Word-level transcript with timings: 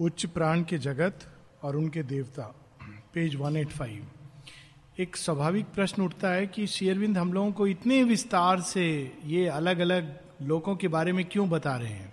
उच्च 0.00 0.26
प्राण 0.26 0.62
के 0.62 0.78
जगत 0.78 1.18
और 1.62 1.76
उनके 1.76 2.02
देवता। 2.02 2.42
पेज 3.14 3.36
185 3.36 4.02
एक 5.00 5.16
स्वाभाविक 5.16 5.66
प्रश्न 5.66 6.02
उठता 6.02 6.28
है 6.28 6.46
कि 6.46 6.66
शेयरविंद 6.66 7.18
हम 7.18 7.32
लोगों 7.32 7.52
को 7.52 7.66
इतने 7.66 8.04
विस्तार 8.04 8.60
से 8.60 9.12
ये 9.26 9.46
अलग 9.46 9.78
अलग 9.78 10.20
लोगों 10.42 10.76
के 10.76 10.88
बारे 10.88 11.12
में 11.12 11.24
क्यों 11.24 11.50
बता 11.50 11.76
रहे 11.76 11.92
हैं? 11.92 12.12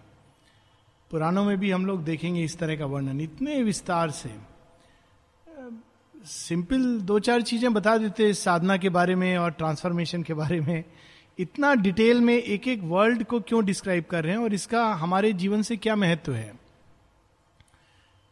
पुराणों 1.12 1.46
में 1.46 1.58
भी 1.58 1.72
हम 1.72 1.86
लोग 1.86 2.04
देखेंगे 2.04 2.44
इस 2.44 2.58
तरह 2.58 2.76
का 2.76 2.86
वर्णन। 2.86 3.22
इतने 3.22 3.64
विस्तार 3.64 4.12
से। 4.12 4.32
सिंपल 6.26 7.00
दो 7.02 7.20
चार 7.20 7.42
चीज़ें 7.42 7.74
बता 7.74 7.98
देते 7.98 8.34
साधना 8.34 8.78
के 8.78 8.90
बारे 8.90 9.16
में 9.16 9.38
और 9.38 9.52
ट्रांसफॉर्मेशन 9.52 10.24
के 10.24 10.34
बारे 10.34 10.62
में। 10.62 10.84
इतना 11.40 11.76
डिटेल 11.76 12.22
में 12.22 12.36
एक 12.36 12.68
एक 12.68 12.80
वर्ल्ड 12.84 13.24
को 13.24 13.40
क्यों 13.40 13.66
डिस्क्राइब 13.66 14.04
कर 14.04 14.24
रहे 14.24 14.32
हैं 14.32 14.40
और 14.40 14.54
इसका 14.54 14.86
हमारे 14.94 15.34
जीवन 15.34 15.62
से 15.62 15.78
क्या 15.78 15.96
महत्व 15.96 16.34
है? 16.34 16.67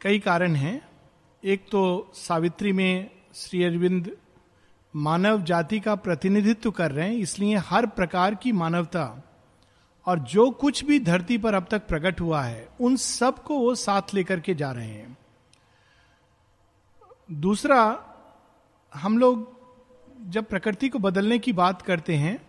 कई 0.06 0.20
कारण 0.20 0.56
हैं। 0.56 0.82
एक 1.44 1.62
तो 1.72 2.12
सावित्री 2.14 2.72
में 2.72 3.10
श्री 3.36 3.64
अरविंद 3.64 4.12
मानव 4.94 5.42
जाति 5.44 5.80
का 5.80 5.96
प्रतिनिधित्व 5.96 6.72
कर 6.72 6.92
रहे 6.92 7.08
हैं, 7.08 7.16
इसलिए 7.16 7.56
हर 7.70 7.86
प्रकार 7.88 8.36
की 8.36 8.52
मानवता 8.52 9.24
और 10.06 10.20
जो 10.20 10.50
कुछ 10.52 10.84
भी 10.86 11.00
धरती 11.00 11.38
पर 11.38 11.54
अब 11.54 11.68
तक 11.72 11.88
प्रकट 11.88 12.22
हुआ 12.22 12.42
है, 12.42 12.68
उन 12.82 12.96
सबको 12.98 13.60
वो 13.60 13.76
साथ 13.76 14.14
लेकर 14.14 14.40
के 14.40 14.56
जा 14.56 14.72
रहे 14.72 14.88
हैं। 14.88 15.18
दूसरा, 17.32 18.06
हम 18.94 19.18
लोग 19.18 20.32
जब 20.32 20.46
प्रकृति 20.46 20.90
को 20.90 21.00
बदलने 21.00 21.40
की 21.40 21.54
बात 21.56 21.82
करते 21.82 22.16
हैं 22.16 22.40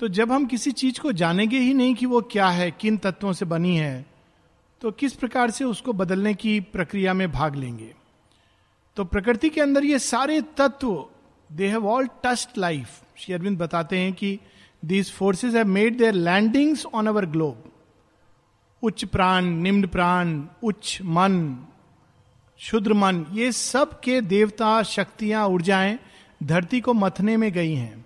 तो 0.00 0.08
जब 0.08 0.32
हम 0.32 0.46
किसी 0.46 0.72
चीज़ 0.72 1.00
को 1.00 1.12
जानेंगे 1.12 1.58
ही 1.58 1.74
नहीं 1.74 1.94
कि 1.94 2.06
वो 2.06 2.20
क्या 2.22 2.48
है, 2.48 2.70
किन 2.70 2.96
तत्वों 2.98 3.32
से 3.32 3.44
बनी 3.46 3.76
है 3.76 4.15
तो 4.80 4.90
किस 4.90 5.12
प्रकार 5.12 5.50
से 5.50 5.64
उसको 5.64 5.92
बदलने 5.92 6.34
की 6.34 6.60
प्रक्रिया 6.60 7.14
में 7.14 7.32
भाग 7.32 7.54
लेंगे? 7.56 7.94
तो 8.96 9.04
प्रकृति 9.04 9.50
के 9.50 9.60
अंदर 9.60 9.84
ये 9.84 9.98
सारे 9.98 10.40
तत्व 10.40 11.06
they 11.52 11.68
have 11.68 11.86
all 11.88 12.08
taste 12.24 12.58
life 12.58 13.02
Shri 13.16 13.34
Aurobindo 13.34 13.58
बताते 13.58 13.98
हैं 13.98 14.12
कि 14.12 14.40
these 14.84 15.12
forces 15.12 15.56
have 15.56 15.66
made 15.66 15.98
their 15.98 16.14
landings 16.14 16.86
on 16.86 17.06
our 17.06 17.26
globe 17.26 17.72
उच्च 18.82 19.04
प्राण, 19.04 19.44
निम्न 19.44 19.86
प्राण, 19.86 20.46
उच्च 20.62 20.98
मन, 21.02 21.58
शुद्र 22.58 22.92
मन, 22.92 23.26
ये 23.32 23.52
सब 23.52 24.00
के 24.00 24.20
देवता 24.20 24.82
शक्तियाँ 24.82 25.46
ऊर्जाएँ 25.48 25.98
धरती 26.42 26.80
को 26.80 26.94
मथने 26.94 27.36
में 27.36 27.52
गई 27.52 27.74
हैं। 27.74 28.04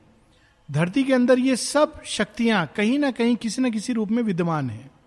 धरती 0.70 1.04
के 1.04 1.12
अंदर 1.12 1.38
ये 1.38 1.56
सब 1.56 2.02
शक्तियाँ 2.04 2.72
कहीं 2.76 2.98
ना 2.98 3.10
कहीं 3.10 3.36
किसी 3.36 3.62
न 3.62 3.70
किसी 3.70 3.92
रूप 3.92 4.10
में 4.10 4.22
विद्यमान 4.22 4.70
है। 4.70 4.99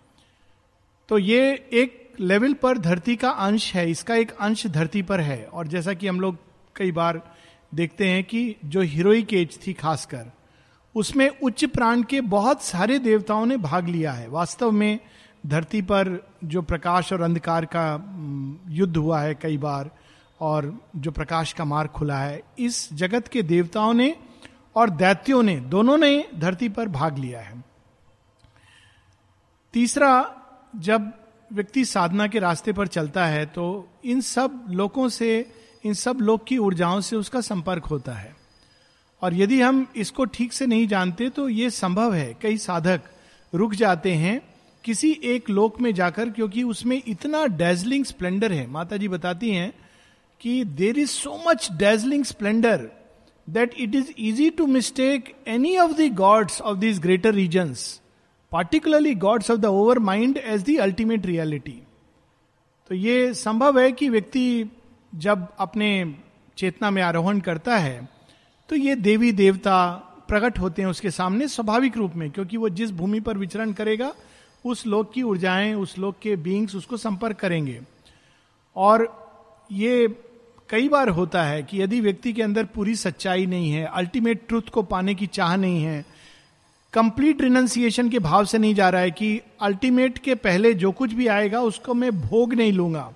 तो 1.09 1.17
ये 1.17 1.69
एक 1.73 2.15
लेवल 2.19 2.53
पर 2.53 2.77
धरती 2.77 3.15
का 3.15 3.29
अंश 3.29 3.73
है, 3.75 3.89
इसका 3.91 4.15
एक 4.15 4.31
अंश 4.31 4.65
धरती 4.67 5.01
पर 5.01 5.19
है। 5.19 5.43
और 5.45 5.67
जैसा 5.67 5.93
कि 5.93 6.07
हम 6.07 6.19
लोग 6.21 6.37
कई 6.75 6.91
बार 6.91 7.21
देखते 7.73 8.07
हैं 8.07 8.23
कि 8.23 8.55
जो 8.65 8.81
हीरोइक 8.81 9.33
एज 9.33 9.57
थी 9.67 9.73
खासकर, 9.73 10.31
उसमें 10.95 11.29
उच्च 11.43 11.65
प्राण 11.65 12.03
के 12.03 12.21
बहुत 12.21 12.63
सारे 12.63 12.99
देवताओं 12.99 13.45
ने 13.45 13.57
भाग 13.57 13.87
लिया 13.87 14.11
है। 14.11 14.27
वास्तव 14.27 14.71
में 14.71 14.99
धरती 15.43 15.81
पर 15.81 16.17
जो 16.43 16.61
प्रकाश 16.61 17.13
और 17.13 17.21
अंधकार 17.21 17.65
का 17.65 17.85
युद्ध 18.69 18.97
हुआ 18.97 19.21
है 19.21 19.35
कई 19.35 19.57
बार, 19.57 19.89
और 20.41 20.73
जो 20.95 21.11
प्रकाश 21.11 21.53
का 21.53 21.65
मार्ग 21.65 21.89
खुला 21.89 22.17
है, 22.17 22.41
इस 22.59 22.93
जगत 22.93 23.27
के 23.27 23.43
देवताओं 23.43 23.93
ने 23.93 24.15
और 24.75 24.89
दैत्यों 24.89 25.43
ने, 25.43 25.55
दोनों 25.57 25.97
ने 25.97 26.25
धरती 26.35 26.69
पर 26.69 26.87
भाग 26.87 27.17
लिया 27.17 27.41
है। 27.41 27.63
तीसरा 29.73 30.39
जब 30.73 31.11
व्यक्ति 31.51 31.83
साधना 31.85 32.27
के 32.27 32.39
रास्ते 32.39 32.73
पर 32.73 32.87
चलता 32.87 33.25
है 33.25 33.45
तो 33.45 33.65
इन 34.05 34.21
सब 34.21 34.65
लोगों 34.69 35.07
से, 35.09 35.45
इन 35.83 35.93
सब 35.93 36.17
लोग 36.21 36.47
की 36.47 36.57
ऊर्जाओं 36.57 37.01
से 37.01 37.15
उसका 37.15 37.41
संपर्क 37.41 37.85
होता 37.85 38.13
है। 38.13 38.35
और 39.21 39.33
यदि 39.33 39.59
हम 39.61 39.85
इसको 39.95 40.25
ठीक 40.27 40.53
से 40.53 40.65
नहीं 40.65 40.87
जानते 40.87 41.29
तो 41.29 41.47
ये 41.49 41.69
संभव 41.69 42.13
है। 42.13 42.33
कई 42.41 42.57
साधक 42.57 43.01
रुक 43.53 43.73
जाते 43.73 44.13
हैं 44.13 44.41
किसी 44.83 45.11
एक 45.23 45.49
लोक 45.49 45.79
में 45.81 45.93
जाकर, 45.93 46.29
क्योंकि 46.29 46.63
उसमें 46.63 47.01
इतना 47.07 47.45
डेजलिंग 47.47 48.05
स्प्लेंडर 48.05 48.51
है। 48.51 48.65
माता 48.67 48.97
जी 48.97 49.07
बताती 49.07 49.51
हैं 49.51 49.73
कि 50.41 50.63
there 50.65 50.99
is 50.99 51.09
so 51.09 51.41
much 51.47 51.69
dazzling 51.71 52.23
splendour 52.25 52.89
that 53.47 53.73
it 53.79 53.95
is 53.95 54.11
easy 54.19 54.49
to 54.49 54.65
mistake 54.67 55.33
any 55.47 55.77
of 55.77 55.91
the 55.91 56.13
gods 56.15 56.61
of 56.61 56.77
this 56.77 56.99
greater 56.99 57.33
regions 57.33 58.01
particularly 58.53 59.15
gods 59.15 59.51
of 59.51 59.59
the 59.59 59.65
overmind 59.99 60.37
as 60.37 60.63
the 60.63 60.77
ultimate 60.79 61.25
reality 61.25 61.81
तो 62.89 62.95
ये 62.95 63.33
संभव 63.33 63.79
है 63.79 63.91
कि 63.91 64.09
व्यक्ति 64.09 64.71
जब 65.15 65.47
अपने 65.59 65.89
चेतना 66.57 66.89
में 66.91 67.01
आरोहण 67.01 67.39
करता 67.39 67.77
है 67.77 68.09
तो 68.69 68.75
ये 68.75 68.95
देवी 68.95 69.31
देवता 69.31 69.75
प्रकट 70.27 70.59
होते 70.59 70.81
हैं 70.81 70.89
उसके 70.89 71.11
सामने 71.11 71.47
स्वाभाविक 71.47 71.97
रूप 71.97 72.13
में, 72.15 72.29
क्योंकि 72.31 72.57
वो 72.57 72.69
जिस 72.69 72.91
भूमि 72.91 73.19
पर 73.19 73.37
विचरण 73.37 73.71
करेगा, 73.73 74.13
उस 74.65 74.85
लोक 74.87 75.11
की 75.13 75.21
ऊर्जाएँ, 75.21 75.73
उस 75.73 75.97
लोक 75.97 76.15
के 76.21 76.35
बींग्स 76.35 76.75
उसको 76.75 76.97
संपर्क 76.97 77.37
करेंगे। 77.37 77.79
और 78.75 79.07
ये 79.71 80.07
कई 80.69 80.89
बार 80.89 81.09
होता 81.09 81.43
है 81.43 81.63
कि 81.63 81.81
यदि 81.81 82.01
व्यक्ति 82.01 82.33
के 82.33 82.41
अंदर 82.41 82.65
पूरी 82.65 82.95
सच्चाई 82.95 83.45
नहीं 83.45 83.71
है 83.71 83.85
अल्टीमेट 83.85 84.47
ट्रुथ 84.47 84.69
को 84.73 84.83
पाने 84.83 85.15
की 85.15 85.27
चाह 85.27 85.55
नहीं 85.55 85.83
है 85.83 86.05
कंप्लीट 86.93 87.41
रिनंसिएशन 87.41 88.09
के 88.09 88.19
भाव 88.19 88.45
से 88.45 88.57
नहीं 88.57 88.75
जा 88.75 88.89
रहा 88.89 89.01
है 89.01 89.11
कि 89.11 89.39
अल्टीमेट 89.61 90.17
के 90.17 90.35
पहले 90.35 90.73
जो 90.73 90.91
कुछ 90.91 91.13
भी 91.13 91.27
आएगा, 91.27 91.61
उसको 91.61 91.93
मैं 91.93 92.11
भोग 92.21 92.53
नहीं 92.53 92.73
लूँगा। 92.73 93.13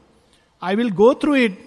I 0.61 0.75
will 0.75 0.89
go 0.91 1.13
through 1.13 1.35
it 1.35 1.59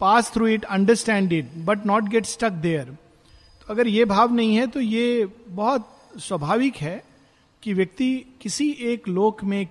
pass 0.00 0.30
through 0.32 0.46
it 0.46 0.64
understand 0.64 1.32
it 1.32 1.50
but 1.56 1.86
not 1.86 2.08
get 2.08 2.26
stuck 2.26 2.52
there 2.62 2.84
तो 2.84 3.72
अगर 3.72 3.88
ये 3.88 4.04
भाव 4.04 4.32
नहीं 4.34 4.56
है 4.56 4.66
तो 4.66 4.80
ये 4.80 5.28
बहुत 5.48 5.92
स्वाभाविक 6.18 6.76
है 6.76 7.02
कि 7.62 7.72
व्यक्ति 7.72 8.14
किसी 8.40 8.70
एक 8.82 9.08
लोक 9.08 9.44
में, 9.44 9.66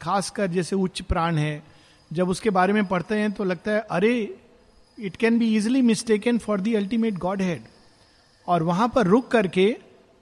खासकर 0.00 0.46
जैसे 0.46 0.76
उच्च 0.76 1.00
प्राण 1.02 1.38
है, 1.38 1.62
जब 2.10 2.28
उसके 2.28 2.50
बारे 2.50 2.72
में 2.72 2.84
पढ़ते 2.86 3.14
हैं 3.14 3.30
तो 3.32 3.44
लगता 3.44 3.70
है, 3.70 3.80
अरे 3.80 4.38
it 4.98 5.16
can 5.16 5.38
be 5.38 5.54
easily 5.56 5.82
mistaken 5.82 6.38
for 6.38 6.60
the 6.60 6.74
ultimate 6.74 7.18
godhead 7.42 7.62
और 8.48 8.62
वहाँ 8.62 8.88
पर 8.88 9.06
रुक 9.06 9.28
करके 9.28 9.76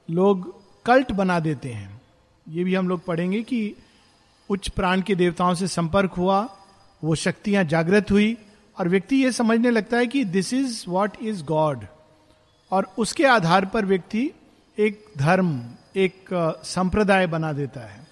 लोग 0.08 0.56
कल्ट 0.88 1.12
बना 1.12 1.38
देते 1.40 1.68
हैं। 1.68 2.00
ये 2.46 2.64
भी 2.64 2.74
हम 2.74 2.88
लोग 2.88 3.04
पढ़ेंगे 3.04 3.42
कि 3.42 3.74
उच्च 4.50 4.68
प्राण 4.68 5.00
के 5.02 5.14
देवताओं 5.14 5.54
से 5.54 5.66
संपर्क 5.68 6.12
हुआ, 6.12 6.48
वो 7.02 7.14
शक्तियाँ 7.14 7.64
जागृत 7.64 8.10
हुई 8.10 8.36
और 8.76 8.88
व्यक्ति 8.88 9.16
ये 9.16 9.32
समझने 9.32 9.70
लगता 9.70 9.96
है 9.96 10.06
कि 10.06 10.24
this 10.26 10.52
is 10.54 10.84
what 10.88 11.16
is 11.22 11.42
God 11.44 11.84
और 12.72 12.92
उसके 12.98 13.24
आधार 13.26 13.64
पर 13.66 13.86
व्यक्ति 13.86 14.30
एक 14.78 15.04
धर्म, 15.18 15.60
एक 15.96 16.28
संप्रदाय 16.64 17.26
बना 17.26 17.52
देता 17.52 17.80
है। 17.80 18.06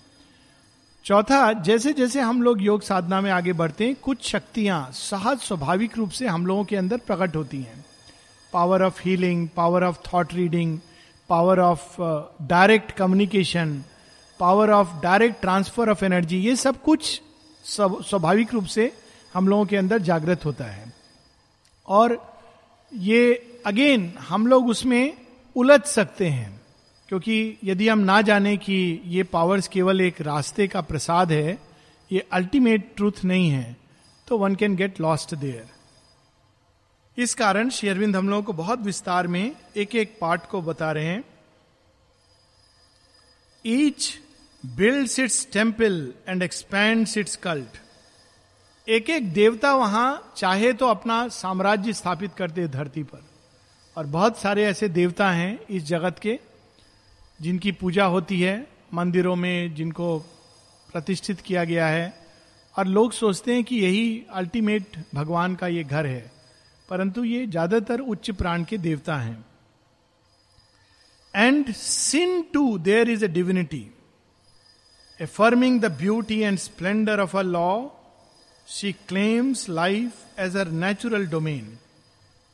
चौथा 1.05 1.53
जैसे 1.53 1.93
जैसे 1.93 2.21
हम 2.21 2.43
लोग 2.43 2.63
योग 2.63 2.83
साधना 2.83 3.21
में 3.21 3.31
आगे 3.31 3.53
बढ़ते 3.53 3.87
हैं, 3.87 3.95
कुछ 3.95 4.25
शक्तियाँ 4.25 4.89
सहज 4.93 5.39
स्वाभाविक 5.39 5.97
रूप 5.99 6.11
से 6.11 6.27
हम 6.27 6.47
लोगों 6.47 6.65
के 6.65 6.77
अंदर 6.77 6.97
प्रकट 6.97 7.37
होती 7.37 7.61
हैं। 7.61 7.85
Power 8.53 8.83
of 8.83 9.01
healing 9.05 9.49
power 9.57 9.85
of 9.85 9.99
thought 10.07 10.35
reading 10.35 10.79
power 11.29 11.61
of 11.61 11.97
direct 12.43 12.91
communication 12.93 13.83
power 14.41 14.71
of 14.71 14.89
direct 15.03 15.41
transfer 15.41 15.91
of 15.91 16.05
energy 16.05 16.39
ये 16.39 16.57
सब 16.57 16.83
कुछ 16.83 17.21
स्वाभाविक 17.65 18.53
रूप 18.55 18.65
से 18.67 18.93
हम 19.35 19.49
लोगों 19.49 19.65
के 19.67 19.77
अंदर 19.77 19.99
जागृत 20.01 20.45
होता 20.45 20.65
है। 20.65 20.93
और 21.89 22.19
ये 22.93 23.35
अगेन 23.67 24.13
हम 24.19 24.47
लोग 24.47 24.69
उसमें 24.69 25.17
उलझ 25.57 25.81
सकते 25.83 26.29
हैं, 26.29 26.61
क्योंकि 27.09 27.59
यदि 27.65 27.89
हम 27.89 27.99
ना 28.01 28.21
जाने 28.23 28.57
कि 28.57 28.77
ये 29.05 29.23
पावर्स 29.23 29.69
केवल 29.69 30.01
एक 30.01 30.21
रास्ते 30.21 30.67
का 30.69 30.81
प्रसाद 30.81 31.33
है, 31.33 31.59
ये 32.11 32.27
अल्टीमेट 32.33 32.93
ट्रूथ 32.97 33.25
नहीं 33.25 33.51
है 33.51 33.77
तो 34.29 34.39
one 34.39 34.55
can 34.55 34.77
get 34.77 35.01
lost 35.01 35.35
there 35.35 35.69
इस 37.19 37.35
कारण 37.35 37.69
शेयरविंद 37.71 38.17
हम 38.17 38.29
लोगों 38.29 38.43
को 38.43 38.53
बहुत 38.53 38.81
विस्तार 38.81 39.27
में 39.27 39.57
एक 39.77 39.95
एक 39.95 40.19
पार्ट 40.21 40.47
को 40.47 40.63
बता 40.63 40.93
रहे 40.93 41.05
हैं। 41.05 41.25
Each 43.67 44.19
build 44.67 45.21
its 45.21 45.49
temple 45.53 46.15
and 46.29 46.43
expand 46.43 47.07
its 47.19 47.37
cult 47.37 47.79
एक 48.89 49.11
एक 49.11 49.33
देवता 49.33 49.75
वहाँ 49.75 50.35
चाहे 50.37 50.73
तो 50.73 50.87
अपना 50.87 51.29
साम्राज्य 51.29 51.93
स्थापित 51.93 52.35
करते 52.35 52.69
धरती 52.69 53.03
पर। 53.03 53.25
और 53.97 54.07
बहुत 54.07 54.39
सारे 54.39 54.65
ऐसे 54.65 54.89
देवता 54.89 55.31
हैं 55.31 55.59
इस 55.67 55.83
जगत 55.83 56.19
के, 56.19 56.39
जिनकी 57.43 57.73
पूजा 57.73 58.05
होती 58.05 58.41
है, 58.41 58.67
मंदिरों 58.95 59.37
में 59.37 59.75
जिनको 59.75 60.19
प्रतिष्ठित 60.93 61.41
किया 61.41 61.65
गया 61.65 61.87
है। 61.87 62.27
और 62.79 62.87
लोग 62.87 63.13
सोचते 63.13 63.55
हैं 63.55 63.65
कि 63.65 63.77
यही 63.77 64.27
अल्टीमेट 64.33 65.05
भगवान 65.15 65.55
का 65.55 65.67
ये 65.67 65.85
घर 65.85 66.07
है। 66.07 66.36
परंतु 66.89 67.25
ये 67.25 67.47
ज़्यादातर 67.47 68.01
उच्च 68.01 68.31
प्राण 68.31 68.65
के 68.65 68.79
देवता 68.79 69.17
हैं। 69.17 69.45
And 71.35 71.73
sin 71.73 72.43
too 72.55 72.77
there 72.79 73.11
is 73.11 73.25
a 73.25 73.29
divinity 73.29 73.87
affirming 75.21 75.81
the 75.81 75.93
beauty 75.99 76.41
and 76.41 76.59
splendour 76.59 77.21
of 77.21 77.37
a 77.37 77.43
law 77.43 77.89
she 78.69 78.93
claims 79.09 79.69
life 79.69 80.41
as 80.41 80.57
her 80.57 80.69
natural 80.85 81.27
domain 81.27 81.77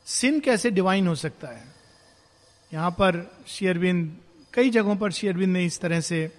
sin 0.07 0.39
कैसे 0.39 0.69
डिवाइन 0.71 1.07
हो 1.07 1.15
सकता 1.15 1.47
है? 1.47 1.63
यहाँ 2.71 2.91
पर 2.91 3.25
शेयरविंद 3.47 4.17
कई 4.53 4.69
जगहों 4.69 4.95
पर 4.95 5.11
शेयरविंद 5.11 5.53
ने 5.53 5.65
इस 5.65 5.79
तरह 5.81 6.01
से 6.01 6.29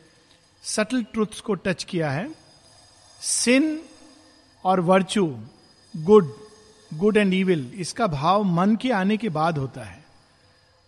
सटल 0.65 1.03
ट्रुथ्स 1.13 1.41
को 1.41 1.55
टच 1.55 1.85
किया 1.85 2.11
है। 2.11 2.29
सिन 3.21 3.81
और 4.65 4.81
virtue 4.83 5.27
good 5.95 6.33
good 6.95 7.17
and 7.17 7.35
evil 7.35 7.71
इसका 7.77 8.07
भाव 8.07 8.43
मन 8.45 8.75
के 8.77 8.91
आने 8.93 9.17
के 9.17 9.29
बाद 9.29 9.59
होता 9.59 9.83
है। 9.83 10.03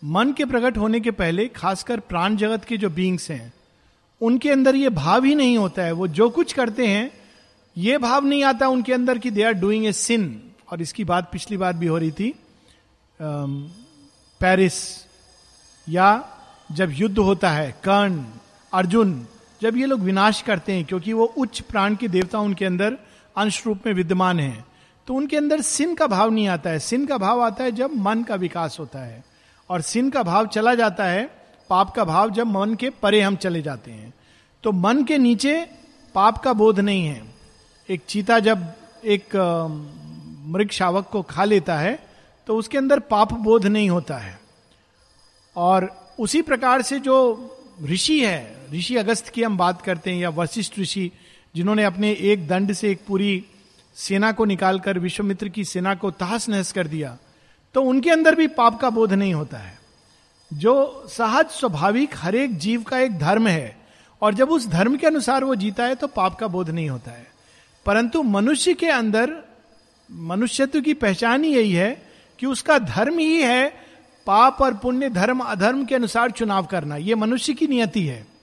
मन 0.02 0.32
के 0.32 0.44
प्रकट 0.44 0.78
होने 0.78 1.00
के 1.00 1.10
पहले, 1.10 1.46
खासकर 1.48 2.00
प्राण 2.00 2.36
जगत 2.36 2.64
के 2.64 2.76
जो 2.76 2.90
बींग्स 2.90 3.30
हैं, 3.30 3.52
उनके 4.20 4.50
अंदर 4.50 4.74
ये 4.74 4.90
भाव 4.90 5.24
ही 5.24 5.34
नहीं 5.34 5.56
होता 5.58 5.82
है। 5.82 5.92
वो 5.92 6.08
जो 6.08 6.28
कुछ 6.30 6.52
करते 6.52 6.86
हैं, 6.86 7.10
ये 7.76 7.98
भाव 7.98 8.24
नहीं 8.24 8.44
आता 8.44 8.68
उनके 8.68 8.92
अंदर 8.92 9.18
कि 9.18 9.30
दे 9.30 9.42
आर 9.42 9.52
डूइंग 9.52 9.86
ए 9.86 9.92
सिन 9.92 10.42
और 10.72 10.82
इसकी 10.82 11.04
बात 11.04 11.30
पिछली 11.32 11.56
बात 11.56 11.76
भी 11.76 11.86
हो 11.86 11.98
रही 11.98 12.10
थी 12.10 12.34
पेरिस 14.40 14.74
या 15.86 16.08
जब 16.72 16.92
युद्ध 16.92 17.18
होता 17.18 17.50
है, 17.50 17.70
कर्ण, 17.84 18.24
अर्जुन, 18.72 19.26
जब 19.62 19.76
ये 19.76 19.86
लोग 19.86 20.00
विनाश 20.00 20.40
करते 20.42 20.72
हैं, 20.72 20.84
क्योंकि 20.84 21.12
वो 21.12 21.24
उच्च 21.38 21.60
प्राण 21.60 21.94
के 21.96 22.08
देवता 22.08 22.38
उनके 22.38 22.64
अंदर 22.64 22.96
अंश 23.36 23.62
रूप 23.66 23.86
में 23.86 23.92
विद्यमान 23.94 24.40
है। 24.40 24.64
तो 25.06 25.14
उनके 25.14 25.36
अंदर 25.36 25.60
सिन 25.60 25.94
का 25.94 26.06
भाव 26.06 26.30
नहीं 26.30 26.48
आता 26.48 26.70
है। 26.70 26.78
सिन 26.78 27.06
का 27.06 27.18
भाव 27.18 27.40
आता 27.42 27.64
है 27.64 27.72
जब 27.72 27.94
मन 27.96 28.22
का 28.22 28.34
विकास 28.34 28.76
होता 28.80 28.98
है। 28.98 29.24
और 29.70 29.80
सिन 29.80 30.10
का 30.10 30.22
भाव 30.22 30.46
चला 30.46 30.74
जाता 30.74 31.04
है, 31.04 31.24
पाप 31.70 31.90
का 31.90 32.04
भाव 32.04 32.30
जब 32.30 32.46
मन 32.46 32.74
के 32.74 32.90
परे 32.92 33.20
हम 33.20 33.36
चले 33.36 33.62
जाते 33.62 33.90
हैं। 33.90 34.12
तो 34.64 34.72
मन 34.72 35.02
के 35.04 35.18
नीचे 35.18 35.60
पाप 36.14 36.38
का 36.38 36.52
बोध 36.52 36.80
नहीं 36.80 37.06
है। 37.06 37.22
एक 37.88 38.02
चीता 38.08 38.38
जब 38.38 38.66
एक 39.04 39.36
मृग 40.48 40.70
शावक 40.70 41.08
को 41.08 41.22
खा 41.22 41.44
लेता 41.44 41.78
है 41.78 41.98
तो 42.48 42.56
उसके 42.56 42.78
अंदर 42.78 42.98
पाप 43.00 43.32
बोध 43.34 43.66
नहीं 43.66 43.88
होता 43.90 44.16
है। 44.16 44.38
और 45.56 45.90
उसी 46.18 46.42
प्रकार 46.42 46.82
से 46.82 46.98
जो 47.00 47.16
ऋषि 47.84 48.20
है, 48.20 48.56
ऋषि 48.72 48.96
अगस्त 48.96 49.28
की 49.28 49.42
हम 49.42 49.56
बात 49.56 49.82
करते 49.82 50.10
हैं, 50.10 50.18
या 50.18 50.28
वशिष्ठ 50.30 50.78
ऋषि, 50.78 51.10
जिन्होंने 51.54 51.84
अपने 51.84 52.12
एक 52.12 52.46
दंड 52.48 52.72
से 52.72 52.90
एक 52.90 53.00
पूरी 53.06 53.44
सेना 53.96 54.32
को 54.32 54.44
निकालकर, 54.44 54.98
विश्वमित्र 54.98 55.48
की 55.48 55.64
सेना 55.64 55.94
को 55.94 56.10
तहस 56.10 56.48
नहस 56.48 56.72
कर 56.72 56.86
दिया 56.86 57.16
तो 57.74 57.82
उनके 57.82 58.10
अंदर 58.10 58.34
भी 58.34 58.46
पाप 58.46 58.80
का 58.80 58.90
बोध 58.90 59.12
नहीं 59.12 59.34
होता 59.34 59.58
है। 59.58 59.78
जो 60.52 61.06
सहज 61.08 61.46
स्वाभाविक 61.46 62.10
हर 62.16 62.34
एक 62.34 62.56
जीव 62.56 62.82
का 62.82 62.98
एक 62.98 63.18
धर्म 63.18 63.48
है, 63.48 63.76
और 64.22 64.34
जब 64.34 64.50
उस 64.50 64.66
धर्म 64.68 64.96
के 64.96 65.06
अनुसार 65.06 65.44
वो 65.44 65.54
जीता 65.54 65.84
है 65.84 65.94
तो 65.94 66.06
पाप 66.06 66.34
का 66.34 66.46
बोध 66.46 66.70
नहीं 66.70 66.88
होता 66.90 67.10
है। 67.10 67.26
परंतु 67.86 68.22
मनुष्य 68.22 68.74
के 68.74 68.88
अंदर, 68.88 69.32
मनुष्यत्व 70.10 70.80
की 70.80 70.94
पहचान 70.94 71.44
ही 71.44 71.54
यही 71.54 71.72
है 71.72 71.90
कि 72.38 72.46
उसका 72.46 72.78
धर्म 72.78 73.18
ही 73.18 73.42
है 73.42 73.68
पाप 74.26 74.62
और 74.62 74.74
पुण्य, 74.74 75.10
धर्म, 75.10 75.40
अधर्म 75.40 75.84
के 75.84 75.94
अनुसार 75.94 76.30
चुनाव 76.30 76.66
करना। 76.66 76.96
यह 76.96 77.16
मनुष्य 77.16 77.54
की 77.54 77.66
नियति 77.66 78.06
है। 78.06 78.35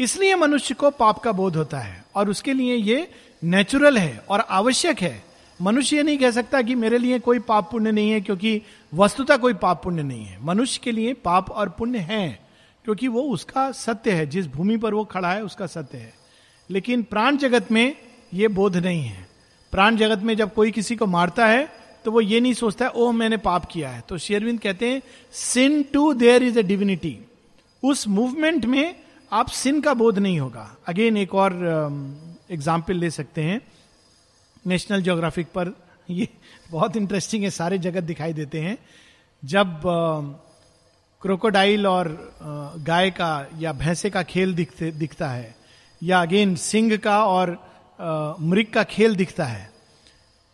इसलिए 0.00 0.34
मनुष्य 0.34 0.74
को 0.74 0.90
पाप 0.90 1.18
का 1.18 1.32
बोध 1.32 1.56
होता 1.56 1.78
है 1.78 2.04
और 2.14 2.30
उसके 2.30 2.52
लिए 2.52 2.74
ये 2.74 3.08
नेचुरल 3.44 3.98
है 3.98 4.24
और 4.28 4.40
आवश्यक 4.40 5.00
है। 5.00 5.24
मनुष्य 5.62 5.96
ये 5.96 6.02
नहीं 6.02 6.18
कह 6.18 6.30
सकता 6.30 6.62
कि 6.62 6.74
मेरे 6.74 6.98
लिए 6.98 7.18
कोई 7.18 7.38
पाप 7.38 7.70
पुण्य 7.70 7.92
नहीं 7.92 8.10
है 8.10 8.20
क्योंकि 8.20 8.62
वस्तुता 8.94 9.36
कोई 9.36 9.54
पाप 9.54 9.82
पुण्य 9.82 10.02
नहीं 10.02 10.24
है। 10.24 10.44
मनुष्य 10.44 10.80
के 10.84 10.92
लिए 10.92 11.12
पाप 11.14 11.50
और 11.50 11.68
पुण्य 11.68 11.98
है 11.98 12.48
क्योंकि 12.84 13.08
वो 13.08 13.22
उसका 13.22 13.70
सत्य 13.72 14.10
है। 14.10 14.26
जिस 14.26 14.46
भूमि 14.46 14.76
पर 14.76 14.94
वो 14.94 15.04
खड़ा 15.04 15.32
है, 15.32 15.44
उसका 15.44 15.66
सत्य 15.66 15.98
है। 15.98 16.14
लेकिन 16.70 17.02
प्राण 17.02 17.36
जगत 17.36 17.72
में 17.72 17.96
ये 18.34 18.48
बोध 18.48 18.76
नहीं 18.76 19.02
है। 19.02 19.26
प्राण 19.72 19.96
जगत 19.96 20.18
में 20.18 20.36
जब 20.36 20.54
कोई 20.54 20.70
किसी 20.70 20.96
को 20.96 21.06
मारता 21.06 21.46
है 21.46 21.68
तो 22.04 22.10
वो 22.12 22.20
ये 22.20 22.40
नहीं 22.40 22.54
सोचता, 22.54 22.88
ओह, 22.88 23.12
मैंने 23.12 23.36
पाप 23.36 23.64
किया 23.64 23.88
है। 23.88 24.02
तो 24.08 24.18
शेरविंद 24.18 24.60
कहते 24.60 24.88
हैं 24.88 25.02
sin 25.32 25.82
too 25.82 26.12
there 26.12 26.42
is 26.42 26.58
a 26.58 26.62
divinity 26.62 27.18
उस 27.84 28.08
मूवमेंट 28.08 28.64
में 28.64 28.94
आप 29.32 29.48
सिन 29.48 29.80
का 29.80 29.94
बोध 29.94 30.18
नहीं 30.18 30.40
होगा। 30.40 30.76
अगेन 30.86 31.16
एक 31.16 31.34
और 31.34 31.52
एग्ज़ाम्पल 32.50 32.94
um, 32.94 33.00
ले 33.00 33.10
सकते 33.10 33.42
हैं। 33.42 33.60
नेशनल 34.66 35.02
ज्योग्राफिक 35.02 35.46
पर 35.46 35.72
ये 36.10 36.28
बहुत 36.70 36.96
इंटरेस्टिंग 36.96 37.44
है 37.44 37.50
सारे 37.50 37.78
जगत 37.78 38.02
दिखाई 38.02 38.32
देते 38.32 38.60
हैं। 38.60 38.78
जब 39.44 39.80
क्रोकोडाइल 41.22 41.80
uh, 41.80 41.86
और 41.86 42.34
uh, 42.38 42.86
गाय 42.86 43.10
का 43.10 43.46
या 43.58 43.72
भैंसे 43.72 44.10
का 44.10 44.22
खेल 44.22 44.54
दिखते 44.54 44.90
दिखता 44.90 45.28
है 45.28 45.56
या 46.02 46.22
अगेन 46.22 46.56
सिंह 46.56 46.96
का 46.96 47.24
और 47.24 47.50
uh, 48.00 48.40
मृग 48.40 48.66
का 48.66 48.84
खेल 48.84 49.16
दिखता 49.16 49.44
है 49.44 49.70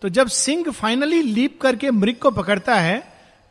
तो 0.02 0.08
जब 0.08 0.28
सिंह 0.28 0.70
फाइनली 0.70 1.22
लीप 1.22 1.60
करके 1.60 1.90
मृग 1.90 2.16
को 2.16 2.30
पकड़ता 2.30 2.74
है 2.74 3.02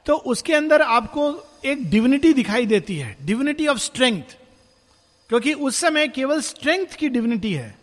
तो 0.05 0.15
उसके 0.15 0.53
अंदर 0.53 0.81
आपको 0.81 1.49
एक 1.65 1.89
डिविनिटी 1.89 2.33
दिखाई 2.33 2.65
देती 2.65 2.95
है। 2.97 3.17
डिविनिटी 3.25 3.67
ऑफ़ 3.67 3.77
स्ट्रेंथ 3.77 4.37
क्योंकि 5.31 5.53
उस 5.53 5.75
समय 5.75 6.07
केवल 6.07 6.41
स्ट्रेंथ 6.41 6.87
की 6.87 7.09
डिविनिटी 7.09 7.53
है। 7.53 7.75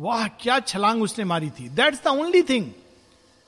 वाह, 0.00 0.28
क्या 0.28 0.58
छलांग 0.60 1.02
उसने 1.02 1.24
मारी 1.24 1.50
थी। 1.50 1.68
दैट्स 1.68 2.02
द 2.04 2.06
ओनली 2.06 2.42
थिंग 2.42 2.70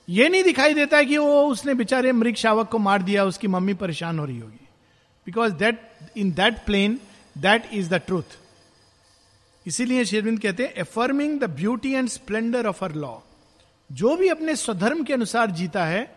ये 0.09 0.29
नहीं 0.29 0.43
दिखाई 0.43 0.75
देता 0.75 0.97
है 0.97 1.05
कि 1.05 1.17
वो 1.19 1.41
उसने 1.43 1.75
बेचारे 1.75 2.13
मृग 2.13 2.35
शावक 2.35 2.69
को 2.69 2.79
मार 2.79 3.03
दिया, 3.03 3.25
उसकी 3.25 3.49
मम्मी 3.49 3.75
परेशान 3.75 4.19
हो 4.19 4.25
रही 4.25 4.39
होगी। 4.39 4.69
Because 5.27 5.53
that 5.53 5.81
in 6.17 6.33
that 6.33 6.65
plane 6.67 7.01
that 7.39 7.71
is 7.73 7.91
the 7.91 7.95
truth 7.95 8.39
इसीलिए 9.67 10.05
शेरविंद 10.05 10.41
कहते 10.41 10.63
हैं 10.63 10.75
affirming 10.77 11.41
the 11.41 11.45
beauty 11.45 11.93
and 11.93 12.09
splendour 12.09 12.67
of 12.67 12.85
her 12.85 12.93
law 12.93 13.19
जो 13.93 14.17
भी 14.17 14.29
अपने 14.29 14.57
स्वधर्म 14.57 15.05
के 15.05 15.13
अनुसार 15.13 15.51
जीता 15.51 15.85
है, 15.85 16.17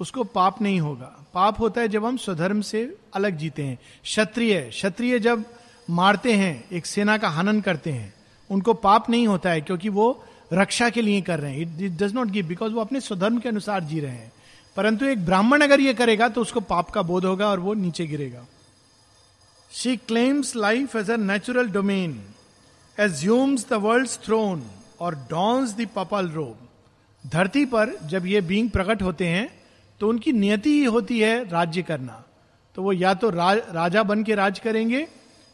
उसको 0.00 0.24
पाप 0.24 0.62
नहीं 0.62 0.80
होगा। 0.80 1.26
पाप 1.34 1.60
होता 1.60 1.80
है 1.80 1.88
जब 1.88 2.04
हम 2.04 2.16
स्वधर्म 2.16 2.60
से 2.60 2.96
अलग 3.14 3.36
जीते 3.36 3.62
हैं। 3.62 3.78
क्षत्रिय 4.02 4.60
क्षत्रिय 4.60 5.18
जब 5.18 5.44
मारते 5.88 6.32
हैं 6.32 6.64
एक 6.72 6.86
सेना 6.86 7.16
का 7.18 7.28
हनन 7.28 7.60
करते 7.60 7.92
हैं। 7.92 8.12
उनको 8.50 8.74
पाप 8.74 9.08
नहीं 9.10 9.26
होता 9.26 9.50
है 9.50 9.60
क्योंकि 9.60 9.88
वो 9.88 10.24
रक्षा 10.52 10.88
के 10.90 11.02
लिए 11.02 11.20
कर 11.20 11.40
रहे 11.40 11.52
हैं। 11.52 11.60
It 11.60 11.80
it 11.82 11.92
does 12.02 12.14
not 12.14 12.28
give 12.28 12.46
because 12.46 12.72
वो 12.72 12.80
अपने 12.80 13.00
स्वधर्म 13.00 13.38
के 13.38 13.48
अनुसार 13.48 13.84
जी 13.84 14.00
रहे 14.00 14.10
हैं। 14.10 14.32
परंतु 14.76 15.06
एक 15.06 15.24
ब्राह्मण 15.24 15.62
अगर 15.62 15.80
ये 15.80 15.94
करेगा 15.94 16.28
तो 16.28 16.40
उसको 16.40 16.60
पाप 16.62 16.90
का 16.90 17.02
बोध 17.02 17.24
होगा 17.24 17.48
और 17.48 17.60
वो 17.60 17.74
नीचे 17.74 18.06
गिरेगा। 18.06 18.44
She 19.72 19.96
claims 19.98 20.54
life 20.56 20.96
as 20.96 21.10
a 21.10 21.16
natural 21.16 21.68
domain 21.68 22.20
assumes 22.98 23.68
the 23.70 23.72
world 23.82 24.08
throne 24.24 24.62
और 25.00 25.14
डॉन्स 25.30 25.74
द 25.76 25.86
पपल 25.96 26.28
रोब 26.28 26.68
धरती 27.24 27.64
पर 27.64 27.96
जब 28.04 28.26
ये 28.26 28.40
बींग 28.40 28.70
प्रकट 28.70 29.02
होते 29.02 29.26
हैं 29.26 29.48
तो 30.00 30.08
उनकी 30.08 30.32
नियति 30.32 30.70
ही 30.70 30.84
होती 30.84 31.20
है 31.20 31.48
राज्य 31.50 31.82
करना। 31.82 32.22
तो 32.76 32.82
वो 32.82 32.92
या 32.92 33.14
तो 33.14 33.30
राज, 33.30 33.58
राजा 33.70 34.02
बन 34.02 34.22
के 34.24 34.34
राज 34.34 34.58
करेंगे 34.58 35.06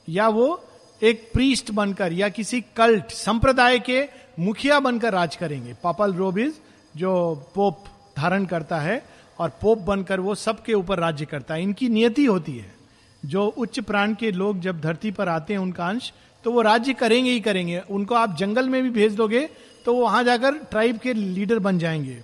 या 0.08 0.28
वो 0.28 0.64
एक 1.02 1.30
प्रीस्ट 1.32 1.70
बनकर 1.70 2.12
या 2.12 2.28
किसी 2.28 2.60
कल्ट 2.76 3.10
संप्रदाय 3.10 3.78
के 3.78 4.02
मुखिया 4.38 4.80
बनकर 4.80 5.12
राज 5.12 5.36
करेंगे। 5.36 5.74
पापल 5.82 6.14
रोबिज 6.14 6.54
जो 6.96 7.12
पोप 7.54 7.84
धारण 8.16 8.44
करता 8.44 8.80
है 8.80 9.02
और 9.38 9.48
पोप 9.60 9.78
बनकर 9.78 10.20
वो 10.20 10.34
सबके 10.34 10.74
ऊपर 10.74 10.98
राज्य 10.98 11.24
करता 11.24 11.54
है। 11.54 11.62
इनकी 11.62 11.88
नियति 11.88 12.24
होती 12.24 12.56
है। 12.58 12.74
जो 13.22 13.46
उच्च 13.46 13.80
प्राण 13.80 14.14
के 14.14 14.30
लोग 14.32 14.60
जब 14.60 14.80
धरती 14.80 15.10
पर 15.10 15.28
आते 15.28 15.52
हैं 15.52 15.60
उनका 15.60 15.88
अंश 15.88 16.12
तो 16.44 16.52
वो 16.52 16.62
राज्य 16.62 16.92
करेंगे 16.94 17.30
ही 17.30 17.40
करेंगे। 17.40 17.80
उनको 17.90 18.14
आप 18.14 18.36
जंगल 18.36 18.68
में 18.68 18.82
भी 18.82 18.90
भेज 18.90 19.14
दोगे 19.14 19.48
तो 19.84 19.94
वो 19.94 20.02
वहाँ 20.02 20.22
जाकर 20.24 20.58
ट्राइब 20.70 20.98
के 20.98 21.12
लीडर 21.14 21.58
बन 21.58 21.78
जाएँगे। 21.78 22.22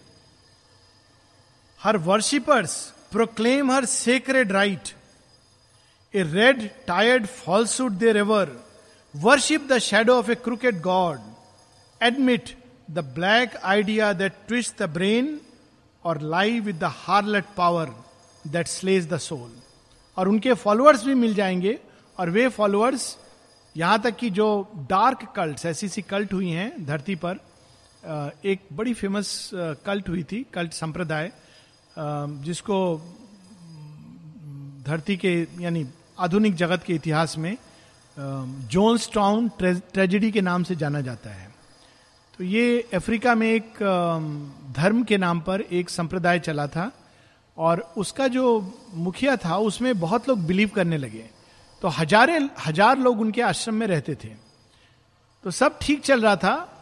Her 1.81 1.97
worshippers 1.97 2.75
proclaim 3.13 3.71
her 3.71 3.85
sacred 3.85 4.53
right 4.53 4.93
a 6.17 6.23
red 6.23 6.71
tiered 6.87 7.27
falsehood 7.27 7.93
there 7.93 8.17
ever 8.17 8.65
worship 9.17 9.67
the 9.67 9.79
shadow 9.79 10.19
of 10.19 10.31
a 10.31 10.35
crooked 10.35 10.81
god 10.81 11.19
admit 12.03 12.59
the 12.91 12.99
black 12.99 13.57
idea 13.57 14.13
that 14.13 14.33
twist 14.49 14.83
the 14.83 14.83
brain 14.83 15.41
और 16.05 16.21
lie 16.21 16.61
with 16.61 16.77
the 16.77 16.85
harlot 16.85 17.45
power 17.57 17.93
that 18.47 18.67
slays 18.67 19.09
the 19.09 19.19
soul 19.19 19.51
और 20.17 20.29
उनके 20.29 20.53
followers 20.53 21.05
भी 21.05 21.15
मिल 21.15 21.35
जाएँगे, 21.35 21.79
और 22.19 22.31
वे 22.31 22.49
followers 22.49 23.19
यहाँ 23.77 24.03
तक 24.03 24.17
कि 24.17 24.31
जो 24.31 24.69
डार्क 24.77 25.33
कल्ट 25.37 25.67
ऐसी 25.67 25.89
सी 25.89 26.03
कल्ट 26.03 26.33
हुई 26.33 26.51
हैं 26.51 26.87
धरती 26.87 27.15
पर 27.15 27.39
एक 28.45 28.61
बड़ी 28.73 28.95
फ़ेमस 28.95 29.51
कल्ट 29.55 30.09
हुई 30.09 30.23
थी 30.23 30.47
कल्ट 30.55 30.73
संप्रदाय 30.73 31.33
जिसको 32.43 33.01
धरती 34.87 35.17
के, 35.17 35.47
यानी 35.61 35.87
आधुनिक 36.19 36.55
जगत 36.55 36.83
के 36.83 36.95
इतिहास 36.95 37.37
में 37.39 37.57
जोन्स 38.17 39.11
टाउन 39.15 39.49
ट्रेजिडी 39.59 40.31
के 40.31 40.41
नाम 40.41 40.63
से 40.63 40.77
जाना 40.77 41.01
जाता 41.01 41.31
है। 41.31 41.49
तो 42.39 42.45
ये 42.45 42.89
अफ्रीका 42.95 43.35
में 43.35 43.47
एक 43.49 43.79
धर्म 44.77 45.03
के 45.05 45.19
नाम 45.19 45.41
पर 45.41 45.61
एक 45.61 45.91
संप्रदाय 45.91 46.39
चला 46.41 46.67
था 46.67 46.91
और 47.57 47.81
उसका 47.97 48.29
जो 48.29 48.45
मुखिया 48.95 49.37
था, 49.37 49.57
उसमें 49.59 49.99
बहुत 50.01 50.29
लोग 50.29 50.47
बिलीव 50.47 50.71
करने 50.75 50.99
लगे। 50.99 51.25
तो 51.83 51.89
हजारे, 51.89 52.39
हज़ार 52.67 52.99
लोग 52.99 53.21
उनके 53.21 53.43
आश्रम 53.43 53.75
में 53.75 53.87
रहते 53.87 54.15
थे। 54.15 54.29
तो 55.45 55.51
सब 55.51 55.79
ठीक 55.83 56.03
चल 56.03 56.23
रहा 56.23 56.37
था। 56.37 56.73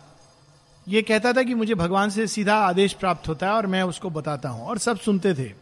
ये 0.87 1.03
कहता 1.03 1.33
था 1.33 1.43
कि 1.43 1.55
मुझे 1.55 1.75
भगवान 1.75 2.11
से 2.11 2.27
सीधा 2.27 2.57
आदेश 2.61 2.93
प्राप्त 2.93 3.29
होता 3.29 3.47
है 3.47 3.53
और 3.53 3.67
मैं 3.67 3.83
उसको 3.83 4.11
बताता 4.11 4.49
हूँ 4.49 4.67
और 4.67 4.79
सब 4.79 4.99
सुनते 4.99 5.35
थे। 5.35 5.53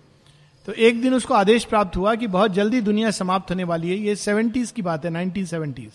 तो 0.66 0.72
एक 0.72 1.00
दिन 1.02 1.14
उसको 1.14 1.34
आदेश 1.34 1.64
प्राप्त 1.64 1.96
हुआ 1.96 2.14
कि 2.14 2.26
बहुत 2.26 2.52
जल्दी 2.52 2.80
दुनिया 2.80 3.10
समाप्त 3.10 3.50
होने 3.50 3.64
वाली 3.64 3.90
है। 3.90 3.96
ये 3.96 4.16
सेवेंटीज 4.16 4.70
की 4.70 4.82
बात 4.82 5.04
है, 5.04 5.10
नाइनटीन 5.10 5.46
सेवेंटीज। 5.46 5.90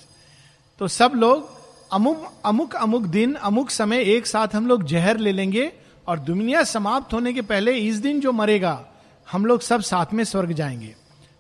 तो 0.80 0.88
सब 0.88 1.12
लोग 1.16 1.50
अमुक 1.92 2.26
अमुक 2.46 2.76
अमुक 2.76 3.04
दिन, 3.04 3.34
अमुक 3.34 3.70
समय 3.70 4.02
एक 4.06 4.28
साथ 4.28 4.56
हम 4.56 4.68
लोग 4.68 4.84
जहर 4.84 5.18
ले 5.18 5.32
लेंगे 5.32 5.72
और 6.08 6.20
दुनिया 6.20 6.64
समाप्त 6.64 7.14
होने 7.14 7.34
के 7.34 7.42
पहले 7.42 7.74
इस 7.74 7.96
दिन 7.98 8.20
जो 8.22 8.32
मरेगा, 8.32 8.84
हम 9.28 9.46
लोग 9.46 9.62
सब 9.62 9.82
साथ 9.82 10.14
में 10.14 10.24
स्वर्ग 10.24 10.52
जाएँगे। 10.52 10.94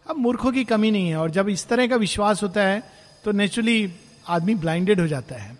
अब 0.08 0.18
मूर्खों 0.18 0.52
की 0.52 0.64
कमी 0.64 0.92
नहीं 0.92 1.10
है 1.10 1.18
और 1.18 1.32
जब 1.32 1.50
इस 1.50 1.68
तरह 1.68 1.88
का 1.88 1.96
विश्वास 1.96 2.44
होता 2.44 2.64
है 2.64 2.82
तो 3.26 3.32
नेचुरली 3.32 3.94
आदमी 4.28 4.56
ब्लाइंडेड 4.56 5.00
हो 5.00 5.08
जाता 5.08 5.36
है। 5.36 5.58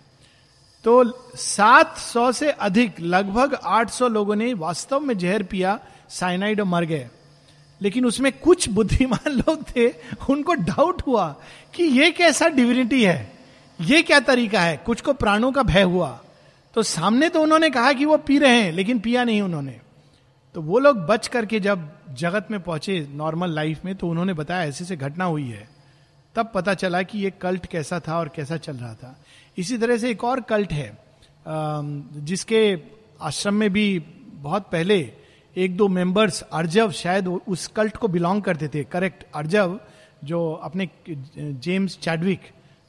तो 0.84 1.04
700 1.36 2.30
से 2.32 2.50
अधिक, 2.50 3.00
लगभग 3.00 3.54
800 3.54 4.08
लोगों 4.08 4.36
ने 4.36 4.52
वास्तव 4.54 5.00
में 5.00 5.16
जहर 5.18 5.42
पिया 5.42 5.78
साइनाइड 6.10 6.60
और 6.60 6.66
मर 6.66 6.84
गए। 6.84 7.08
लेकिन 7.80 8.04
उसमें 8.06 8.30
कुछ 8.32 8.68
बुद्धिमान 8.68 9.30
लोग 9.38 9.64
थे, 9.76 9.88
उनको 10.30 10.54
डाउट 10.54 11.02
हुआ 11.06 11.28
कि 11.74 11.82
ये 11.82 12.10
कैसा 12.10 12.48
डिविनिटी 12.48 13.04
है, 13.04 13.32
ये 13.78 14.02
क्या 14.02 14.20
तरीका 14.20 14.60
है, 14.60 14.76
कुछ 14.76 15.00
को 15.00 15.12
प्राणों 15.12 15.52
का 15.52 15.62
भय 15.62 15.82
हुआ। 15.82 16.08
तो 16.74 16.82
सामने 16.82 17.28
तो 17.28 17.42
उन्होंने 17.42 17.70
कहा 17.70 17.92
कि 17.92 18.04
वो 18.04 18.16
पी 18.18 18.38
रहे 18.38 18.60
हैं, 18.62 18.72
लेकिन 18.72 18.98
पिया 19.00 19.24
नहीं 19.24 19.42
उन्होंने। 19.42 19.80
तो 20.54 20.62
वो 20.62 20.78
लोग 20.78 20.96
बच 21.06 21.26
करके 21.28 21.60
जब 21.60 21.88
जगत 22.14 22.48
में 22.50 22.60
पहुँचे 22.60 23.06
नॉर्मल 23.10 23.50
लाइफ 23.50 23.84
में 23.84 23.94
तो 23.96 24.08
उन्होंने 24.08 24.32
बताया, 24.32 24.64
ऐसे 24.64 24.84
से 24.84 24.96
घटना 24.96 25.24
हुई 25.24 25.48
है। 25.48 25.68
तब 26.34 26.50
पता 26.54 26.74
चला 26.74 27.02
कि 27.02 27.18
ये 27.18 27.30
कल्ट 27.30 27.66
कैसा 27.66 28.00
था 28.00 28.18
और 28.18 28.28
कैसा 28.28 28.56
चल 28.56 28.76
रहा 28.76 28.94
था। 28.94 29.16
इसी 29.58 29.78
तरह 29.78 29.96
से 29.96 30.10
एक 30.10 30.24
और 30.24 30.40
कल्ट 30.40 30.72
है 30.72 30.96
जिसके 31.46 32.60
आश्रम 33.20 33.54
में 33.54 33.70
भी 33.72 33.98
बहुत 34.32 34.68
पहले 34.72 35.00
एक 35.58 35.76
दो 35.76 35.88
मेंबर्स 35.88 36.40
अर्जव 36.42 36.90
शायद 36.92 37.28
उस 37.28 37.66
कल्ट 37.76 37.96
को 37.96 38.08
बिलोंग 38.08 38.42
करते 38.42 38.68
थे। 38.68 38.82
करेक्ट 38.84 39.24
अर्जव 39.34 39.78
जो 40.24 40.40
अपने 40.64 40.88
जेम्स 41.38 41.98
चैडविक 42.02 42.40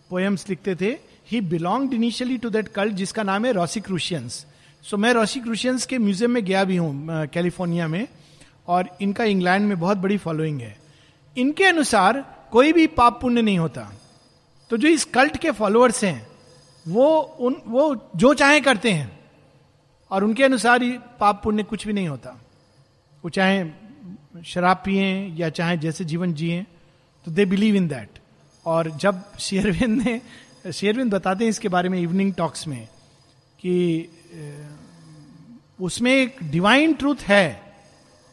पोएम्स 0.10 0.48
लिखते 0.50 0.76
थे 0.76 0.90
he 1.32 1.42
belong 1.50 1.94
initially 1.94 2.38
to 2.38 2.50
that 2.50 2.68
cult 2.68 2.94
जिसका 2.96 3.24
नाम 3.24 3.46
है 3.46 3.52
रॉसिक्रूशियंस 3.54 4.46
सो 4.86 4.98
मैं 4.98 5.14
रॉसिक्रूशियंस 5.14 5.86
के 5.86 5.98
म्यूज़ियम 5.98 6.32
में 6.32 6.44
गया 6.46 6.64
भी 6.64 6.76
हूँ 6.78 7.26
कैलिफ़ोर्निया 7.28 7.88
में, 7.88 8.08
और 8.68 8.90
इनका 9.02 9.24
इंग्लैंड 9.26 9.68
में 9.68 9.80
बहुत 9.80 9.98
बड़ी 9.98 10.18
फॉलोइंग 10.18 10.60
है। 10.62 10.76
इनके 11.36 11.64
अनुसार 11.66 12.24
कोई 12.52 12.74
भी 12.74 12.86
पाप 12.90 13.20
पुण्य 13.22 13.42
नहीं 13.42 13.58
होता। 13.60 13.92
तो 14.72 14.78
जो 14.78 14.88
इस 14.88 15.06
कल्ट 15.06 15.38
के 15.38 15.52
फॉलोअर्स 15.52 16.04
हैं, 16.04 16.28
वो 16.86 17.08
उन, 17.40 17.56
वो 17.68 17.96
जो 18.16 18.34
चाहे 18.34 18.60
करते 18.62 18.92
हैं, 18.92 19.12
और 20.12 20.24
उनके 20.24 20.44
अनुसार 20.44 20.84
ही 20.84 20.92
पाप 21.20 21.42
पुण्य 21.44 21.64
कुछ 21.64 21.88
भी 21.88 21.94
नहीं 21.94 22.08
होता। 22.08 22.40
वो 23.24 23.30
चाहे 23.30 24.44
शराब 24.46 24.82
पिए 24.86 25.06
या 25.38 25.50
चाहे 25.50 25.78
जैसे 25.78 26.06
जीवन 26.06 26.34
जिए 26.34 26.66
तो 27.28 27.32
दे 27.32 27.46
बिलीव 27.46 27.76
इन 27.76 27.88
दैट 27.88 28.20
और 28.66 28.90
जब 28.98 29.24
शेयरविंद 29.40 30.02
ने 30.02 30.72
शेयरविंद 30.74 31.14
बताते 31.14 31.44
हैं 31.44 31.50
इसके 31.50 31.70
बारे 31.70 31.90
में 31.90 32.00
इवनिंग 32.00 32.34
टॉक्स 32.34 32.68
में 32.68 32.88
कि 33.60 33.76
उसमें 35.80 36.12
एक 36.12 36.38
डिवाइन 36.52 36.94
ट्रूथ 36.94 37.22
है, 37.24 37.62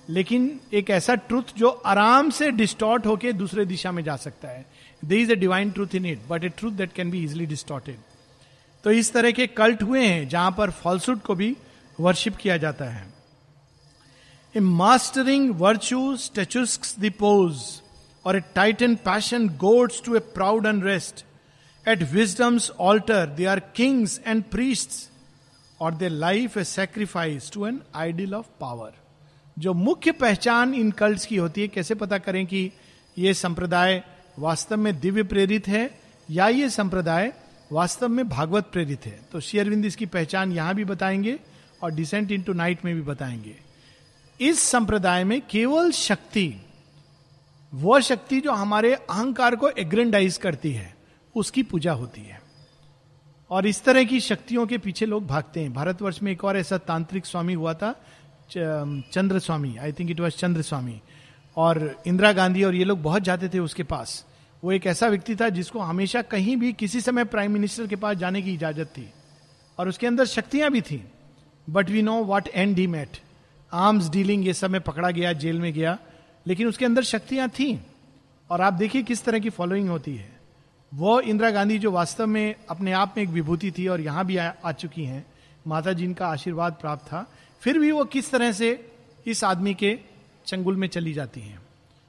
लेकिन 0.08 0.48
एक 0.74 0.90
ऐसा 0.90 1.14
ट्रूथ 1.14 1.56
जो 1.58 1.68
आराम 1.68 2.30
से 2.30 2.50
डिस्टॉर्ट 2.50 3.06
होके 3.06 3.32
दूसरे 3.32 3.64
दिशा 3.66 3.92
में 3.92 4.02
जा 4.04 4.16
सकता 4.16 4.48
है। 4.48 4.64
There 5.02 5.16
is 5.16 5.32
a 5.32 5.34
divine 5.34 5.70
truth 5.70 5.94
in 5.94 6.06
it 6.06 6.20
but 6.28 6.44
a 6.44 6.48
truth 6.48 6.72
that 6.72 6.92
can 6.92 7.10
be 7.10 7.22
easily 7.24 7.46
distorted 7.46 7.98
तो 8.84 8.90
इस 8.92 9.12
तरह 9.12 9.30
के 9.30 9.46
कल्ट 9.46 9.82
हुए 9.82 10.06
हैं 10.06 10.28
जहाँ 10.28 10.50
पर 10.58 10.70
फॉल्सूट 10.72 11.22
को 11.22 11.34
भी 11.34 11.56
वर्शिप 11.98 12.36
किया 12.36 12.56
जाता 12.56 12.84
है। 12.84 13.06
Mastering 14.60 15.50
virtue 15.60 16.16
statuesque 16.16 17.00
they 17.00 17.10
pose 17.18 17.58
और 18.24 18.36
a 18.36 18.40
titan 18.54 18.94
passion 18.94 19.48
goads 19.48 20.02
to 20.04 20.14
a 20.16 20.18
proud 20.18 20.66
unrest 20.84 21.24
at 21.88 22.02
wisdom's 22.02 22.70
altar 22.70 23.26
they 23.26 23.44
are 23.44 23.60
kings 23.60 24.20
and 24.26 24.42
priest 24.42 24.90
और 25.80 25.94
their 25.94 26.08
life 26.08 26.56
a 26.58 26.64
sacrifice 26.64 27.50
to 27.52 27.66
an 27.66 27.80
ideal 27.94 28.34
of 28.34 28.46
power 28.60 28.92
जो 29.58 29.74
मुख्य 29.74 30.12
पहचान 30.12 30.74
इन 30.74 30.90
cult 30.90 31.24
की 31.24 31.36
होती 31.36 31.60
है, 31.60 31.68
कैसे 31.68 31.94
पता 31.94 32.18
करें 32.18 32.46
कि 32.46 32.72
ये 33.18 33.34
संप्रदाय 33.34 34.02
वास्तव 34.38 34.76
में 34.76 35.00
दिव्य 35.00 35.22
प्रेरित 35.22 35.68
है, 35.68 36.00
या 36.30 36.48
ये 36.48 36.70
संप्रदाय 36.70 37.32
वास्तव 37.72 38.08
में 38.08 38.28
भागवत 38.28 38.64
प्रेरित 38.72 39.06
है? 39.06 39.20
तो 39.32 39.40
शेयरविंद 39.40 39.84
इसकी 39.84 40.06
पहचान 40.06 40.52
यहाँ 40.52 40.74
भी 40.74 40.84
बताएँगे, 40.84 41.38
और 41.82 41.92
डिसेंट 41.92 42.32
इन 42.32 42.42
टू 42.42 42.52
नाइट 42.52 42.84
में 42.84 42.94
भी 42.94 43.02
बताएँगे। 43.02 43.65
इस 44.40 44.60
संप्रदाय 44.60 45.24
में 45.24 45.40
केवल 45.40 45.90
शक्ति 45.90 46.52
वह 47.72 48.00
शक्ति 48.00 48.40
जो 48.40 48.52
हमारे 48.52 48.92
अहंकार 48.94 49.56
को 49.56 49.68
एग्रेंडाइज 49.68 50.36
करती 50.36 50.72
है, 50.72 50.94
उसकी 51.34 51.62
पूजा 51.62 51.92
होती 51.92 52.20
है। 52.20 52.40
और 53.50 53.66
इस 53.66 53.82
तरह 53.84 54.04
की 54.04 54.20
शक्तियों 54.20 54.66
के 54.66 54.78
पीछे 54.78 55.06
लोग 55.06 55.26
भागते 55.26 55.60
हैं। 55.60 55.72
भारतवर्ष 55.72 56.22
में 56.22 56.30
एक 56.32 56.44
और 56.44 56.56
ऐसा 56.56 56.78
तांत्रिक 56.78 57.26
स्वामी 57.26 57.54
हुआ 57.54 57.74
था 57.74 57.94
Chandra 58.50 59.38
Swami 59.38 59.76
I 59.76 59.92
think 59.92 60.10
it 60.10 60.20
was 60.20 60.32
Chandra 60.32 60.62
Swami 60.62 61.00
और 61.56 62.02
इंदिरा 62.06 62.32
गांधी 62.32 62.62
और 62.62 62.74
ये 62.74 62.84
लोग 62.84 63.02
बहुत 63.02 63.22
जाते 63.22 63.48
थे 63.48 63.58
उसके 63.58 63.82
पास। 63.82 64.24
वो 64.64 64.72
एक 64.72 64.86
ऐसा 64.86 65.08
व्यक्ति 65.08 65.36
था 65.36 65.48
जिसको 65.48 65.80
हमेशा 65.80 66.22
कहीं 66.22 66.56
भी 66.56 66.72
किसी 66.72 67.00
समय 67.00 67.24
प्राइम 67.24 67.52
मिनिस्टर 67.52 67.86
के 67.86 67.96
पास 67.96 68.16
जाने 68.16 68.42
की 68.42 68.54
इजाज़त 68.54 68.86
थी। 68.86 69.10
और 69.78 69.88
उसके 69.88 70.06
अंदर 70.06 70.24
शक्तियाँ 70.26 70.70
भी 70.70 70.80
थी। 70.80 71.04
But 71.70 71.90
we 71.90 72.02
know 72.02 72.22
what 72.24 72.48
and 72.48 72.78
he 72.78 72.86
met 72.86 73.16
arms 73.72 74.08
dealing 74.08 74.46
ये 74.46 74.52
सब 74.54 74.70
में 74.70 74.80
पकड़ा 74.80 75.10
गया 75.10 75.32
जेल 75.32 75.60
में 75.60 75.72
गया 75.72 75.98
लेकिन 76.46 76.68
उसके 76.68 76.84
अंदर 76.84 77.02
शक्तियाँ 77.04 77.48
थी। 77.48 77.78
और 78.50 78.60
आप 78.60 78.72
देखिए 78.72 79.02
किस 79.02 79.24
तरह 79.24 79.38
की 79.38 79.50
फॉलोइंग 79.50 79.88
होती 79.88 80.14
है। 80.16 80.34
वो 80.92 81.20
इंदिरा 81.20 81.50
गांधी 81.50 81.78
जो 81.78 81.90
वास्तव 81.90 82.26
में 82.26 82.54
अपने 82.70 82.92
आप 82.92 83.14
में 83.16 83.22
एक 83.24 83.30
विभूति 83.30 83.70
थी 83.70 83.86
और 83.88 84.00
यहाँ 84.00 84.24
भी 84.26 84.36
आ, 84.36 84.52
आ 84.64 84.72
चुकी 84.72 85.04
हैं 85.04 85.24
माता 85.66 85.92
जी 85.92 86.12
का 86.14 86.26
आशीर्वाद 86.26 86.72
प्राप्त 86.72 87.06
था 87.06 87.26
फिर 87.62 87.78
भी 87.78 87.90
वो 87.90 88.04
किस 88.04 88.30
तरह 88.30 88.52
से 88.52 88.68
इस 89.26 89.42
आदमी 89.44 89.74
के 89.74 89.98
चंगुल 90.46 90.76
में 90.76 90.88
चली 90.88 91.12
जाती 91.12 91.40
हैं। 91.40 91.60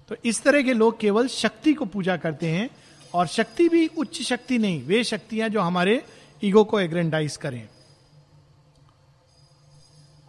तो 0.09 0.15
इस 0.25 0.41
तरह 0.43 0.61
के 0.61 0.73
लोग 0.73 0.99
केवल 0.99 1.27
शक्ति 1.27 1.73
को 1.73 1.85
पूजा 1.85 2.17
करते 2.17 2.49
हैं 2.49 2.69
और 3.13 3.27
शक्ति 3.27 3.67
भी 3.69 3.85
उच्च 3.97 4.21
शक्ति 4.21 4.57
नहीं 4.57 4.83
वे 4.83 5.03
शक्तियाँ 5.03 5.49
जो 5.49 5.61
हमारे 5.61 6.03
ईगो 6.43 6.63
को 6.63 6.79
एग्रेंडाइज 6.79 7.37
करें। 7.37 7.67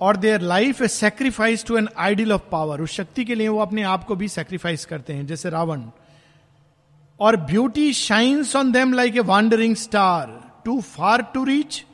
और 0.01 0.17
their 0.17 0.41
life 0.41 0.83
a 0.83 0.89
sacrifice 0.89 1.65
to 1.65 1.77
an 1.77 1.89
ideal 1.99 2.33
of 2.33 2.43
power 2.51 2.81
उस 2.81 2.91
शक्ति 2.91 3.25
के 3.25 3.35
लिए 3.35 3.49
वो 3.49 3.59
अपने 3.59 3.83
आप 3.83 4.05
को 4.05 4.17
भी 4.17 4.29
सेक्रीफाइस 4.29 4.85
करते 4.87 5.13
हैं, 5.13 5.27
जैसे 5.27 5.51
रावण। 5.51 5.83
और 7.21 7.37
beauty 7.37 7.93
shines 7.93 8.55
on 8.57 8.73
them 8.73 8.93
like 8.93 9.17
a 9.17 9.21
wandering 9.21 9.77
star 9.77 10.39
too 10.65 10.81
far 10.81 11.23
to 11.35 11.45
reach 11.45 11.85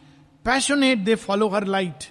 passionate 0.44 0.98
they 0.98 1.14
follow 1.14 1.48
her 1.48 1.64
light 1.66 2.04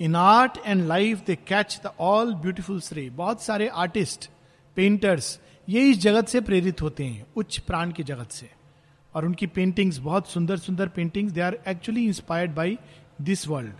in 0.00 0.16
art 0.16 0.58
and 0.66 0.86
life 0.88 1.24
they 1.26 1.36
catch 1.48 1.80
the 1.84 1.90
all 2.00 2.34
beautiful 2.34 2.80
श्रे 2.80 3.08
बहुत 3.10 3.42
सारे 3.42 3.68
आर्टिस्ट 3.68 4.30
पेंटर्स 4.76 5.38
ये 5.68 5.88
इस 5.90 5.98
जगत 5.98 6.28
से 6.28 6.40
प्रेरित 6.40 6.82
होते 6.82 7.04
हैं, 7.04 7.26
उच्च 7.36 7.58
प्राण 7.58 7.92
की 7.92 8.02
जगत 8.02 8.30
से। 8.30 8.50
और 9.14 9.24
उनकी 9.24 9.46
पेंटिंग्स 9.46 9.98
बहुत 9.98 10.28
सुंदर 10.28 10.56
सुंदर 10.56 10.88
paintings 10.88 11.32
they 11.32 11.40
are 11.40 11.58
actually 11.68 12.04
inspired 12.06 12.54
by 12.54 12.78
this 13.22 13.46
world 13.48 13.72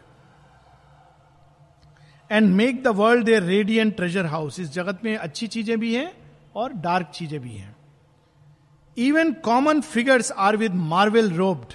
and 2.34 2.48
make 2.50 2.82
the 2.82 2.88
world 2.96 3.24
their 3.24 3.42
radiant 3.42 3.96
treasure 3.96 4.26
house 4.26 4.58
इस 4.60 4.72
जगत 4.72 5.00
में 5.04 5.16
अच्छी 5.16 5.46
चीज़ें 5.46 5.78
भी 5.80 5.94
हैं 5.94 6.10
और 6.56 6.72
डार्क 6.82 7.10
चीज़ें 7.14 7.40
भी 7.40 7.50
हैं। 7.50 7.74
Even 8.96 9.32
common 9.44 9.80
figures 9.82 10.32
are 10.32 10.56
with 10.56 10.74
marvel 10.90 11.30
robed 11.32 11.72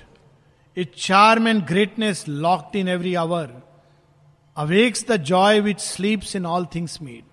a 0.78 0.84
charm 0.98 1.48
and 1.48 1.63
greatness 1.68 2.25
locked 2.28 2.75
in 2.75 2.88
every 2.88 3.13
hour 3.16 3.54
awakes 4.58 5.06
the 5.10 5.16
joy 5.24 5.60
which 5.62 5.80
sleeps 5.80 6.36
in 6.36 6.46
all 6.46 6.66
things 6.75 7.01
made 7.01 7.24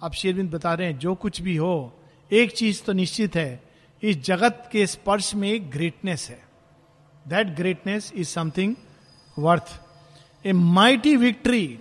अब 0.00 0.12
शेरविंद 0.12 0.50
बता 0.50 0.74
रहे 0.74 0.86
हैं, 0.86 0.98
जो 0.98 1.14
कुछ 1.14 1.40
भी 1.42 1.56
हो, 1.56 1.92
एक 2.30 2.52
चीज़ 2.56 2.82
तो 2.84 2.92
निश्चित 2.92 3.36
है, 3.36 3.62
इस 4.02 4.22
जगत 4.24 4.68
के 4.72 4.86
स्पर्श 4.86 5.34
में 5.34 5.48
एक 5.48 5.70
ग्रेटनेस 5.70 6.28
है। 6.30 6.42
That 7.26 7.54
greatness 7.56 8.12
is 8.16 8.28
something 8.28 8.74
worth 9.36 9.78
a 10.44 10.52
mighty 10.52 11.16
victory 11.16 11.78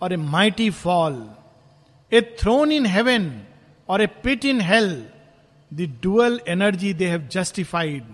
और 0.00 0.12
a 0.12 0.16
mighty 0.16 0.70
fall 0.70 1.28
a 2.12 2.20
throne 2.40 2.72
in 2.72 2.86
heaven 2.86 3.42
और 3.88 4.02
a 4.02 4.06
pit 4.06 4.44
in 4.44 4.60
hell 4.60 5.06
the 5.74 6.00
dual 6.02 6.40
energy 6.48 6.94
they 6.94 7.08
have 7.08 7.28
justified 7.32 8.04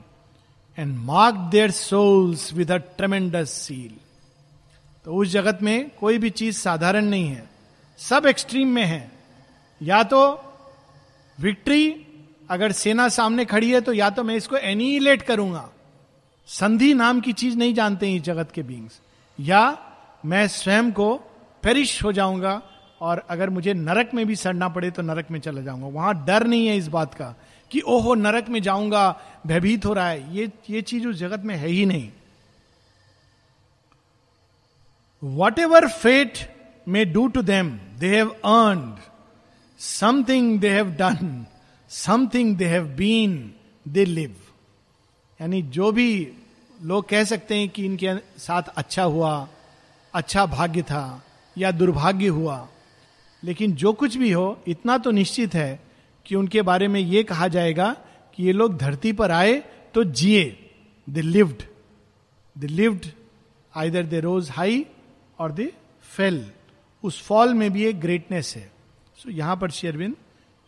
and 0.79 0.97
mark 0.97 1.35
their 1.35 1.71
souls 1.71 2.53
with 2.53 2.73
a 2.73 2.77
tremendous 2.77 3.51
seal 3.51 3.91
तो 5.05 5.15
उस 5.15 5.29
जगत 5.29 5.59
में 5.63 5.91
कोई 5.91 6.19
भी 6.19 6.31
चीज़ 6.31 6.59
साधारण 6.59 7.05
नहीं 7.05 7.29
है। 7.29 7.51
सब 7.99 8.27
एक्सट्रीम 8.27 8.69
में 8.69 8.85
है। 8.85 9.13
या 9.83 10.03
तो 10.03 10.21
विक्ट्री 11.41 12.07
अगर 12.51 12.73
सेना 12.73 13.09
सामने 13.09 13.45
खड़ी 13.45 13.71
है 13.71 13.81
तो 13.81 13.93
या 13.93 14.11
तो 14.11 14.23
मैं 14.25 14.35
इसको 14.35 14.57
एनिलेट 14.57 15.23
करूँगा। 15.23 15.69
संधि 16.47 16.95
नाम 16.95 17.21
की 17.21 17.33
चीज़ 17.33 17.57
नहीं 17.57 17.75
जानते 17.75 18.09
हैं 18.09 18.17
इस 18.17 18.23
जगत 18.23 18.51
के 18.51 18.63
बींग्स 18.63 19.01
या 19.41 19.79
मैं 20.25 20.47
स्वयं 20.49 20.93
को 20.93 21.09
पेरिश 21.63 22.03
हो 22.05 22.13
जाऊँगा 22.13 22.61
और 23.01 23.25
अगर 23.31 23.51
मुझे 23.51 23.75
नरक 23.75 24.11
में 24.15 24.25
भी 24.27 24.37
सड़ना 24.37 24.69
पड़े 24.69 24.91
तो 24.91 25.03
नरक 25.03 25.31
में 25.31 25.39
चला 25.41 25.61
जाऊँगा। 25.61 25.87
वहाँ 25.87 26.15
डर 26.27 26.47
नहीं 26.47 26.67
है 26.67 26.77
इस 26.77 26.89
बात 26.89 27.15
का 27.15 27.35
कि 27.71 27.81
ओहो, 27.81 28.15
नरक 28.15 28.49
में 28.49 28.61
जाऊँगा, 28.63 29.21
भयभीत 29.47 29.87
हो 29.87 29.93
रहा 29.93 30.09
है। 30.09 30.37
ये 30.37 30.51
ये 30.71 30.83
चीज़ 30.83 31.07
उस 31.07 31.17
जगत 31.17 31.43
में 31.45 31.55
है 31.57 31.69
ही 31.69 31.87
नहीं। 31.87 32.11
Whatever 35.59 35.89
fate 35.89 36.39
may 36.89 37.05
do 37.05 37.27
to 37.29 37.43
them 37.43 37.71
they 37.99 38.15
have 38.17 38.29
earn 38.29 38.95
something 39.81 40.59
they 40.61 40.71
have 40.71 40.91
done 40.93 41.45
something 41.91 42.57
they 42.57 42.65
have 42.65 42.85
been 42.97 43.53
they 43.87 44.05
live 44.05 44.37
यानी 45.41 45.63
जो 45.63 45.91
भी 45.93 46.33
लोग 46.83 47.09
कह 47.09 47.25
सकते 47.25 47.55
हैं 47.55 47.69
कि 47.69 47.85
इनके 47.85 48.15
साथ 48.39 48.63
अच्छा 48.77 49.03
हुआ 49.03 49.49
अच्छा 50.15 50.47
भाग्य 50.47 50.83
था 50.83 51.23
या 51.59 51.71
दुर्भाग्य 51.71 52.27
हुआ। 52.27 52.69
लेकिन 53.43 53.73
जो 53.73 53.93
कुछ 53.93 54.17
भी 54.17 54.31
हो 54.33 54.63
इतना 54.69 54.99
तो 54.99 55.11
निश्चित 55.11 55.55
है 55.55 55.81
कि 56.27 56.35
उनके 56.35 56.63
बारे 56.63 56.89
में 56.89 57.01
ये 57.01 57.23
कहा 57.23 57.49
जाएगा 57.49 57.93
कि 58.35 58.43
ये 58.43 58.53
लोग 58.53 58.77
धरती 58.79 59.13
पर 59.13 59.31
आए 59.31 59.63
तो 59.95 60.05
जिए। 60.05 60.45
They 61.11 61.21
lived 61.21 61.63
they 62.57 62.67
lived 62.67 63.07
either 63.75 64.03
they 64.03 64.21
rose 64.21 64.51
high 64.51 64.87
और 65.39 65.53
दे 65.53 65.73
फेल 66.17 66.45
उस 67.05 67.23
फॉल 67.23 67.55
में 67.55 67.71
भी 67.73 67.85
एक 67.85 68.01
ग्रेटनेस 68.01 68.55
है। 68.57 68.71
सो 69.19 69.31
so, 69.31 69.37
यहाँ 69.37 69.57
पर 69.57 69.71
शेरविंद 69.71 70.17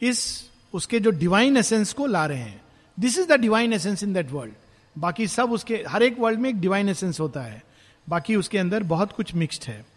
इस 0.03 0.51
उसके 0.75 1.01
जो 1.01 1.11
डिवाइन 1.11 1.57
एसेंस 1.57 1.93
को 1.93 2.07
ला 2.07 2.27
रहे 2.27 2.39
हैं। 2.39 2.61
This 3.01 3.19
is 3.19 3.29
the 3.29 3.33
divine 3.33 3.73
essence 3.73 4.03
in 4.03 4.13
that 4.13 4.31
world 4.31 4.55
बाकी 4.97 5.27
सब 5.27 5.53
उसके 5.53 5.85
हर 5.89 6.03
एक 6.03 6.19
वर्ल्ड 6.19 6.41
में 6.41 6.51
एक 6.51 6.61
डिवाइन 6.61 6.89
एसेंस 6.89 7.21
होता 7.21 7.43
है। 7.43 7.63
बाकी 8.09 8.37
उसके 8.37 8.59
अंदर 8.59 8.83
बहुत 8.83 9.13
कुछ 9.13 9.35
मिक्सड 9.35 9.65
है। 9.65 9.94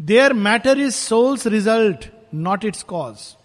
There 0.00 0.32
matter 0.32 0.78
is 0.78 0.94
soul's 0.94 1.46
result 1.46 2.10
not 2.34 2.64
its 2.64 2.82
cause 2.82 3.36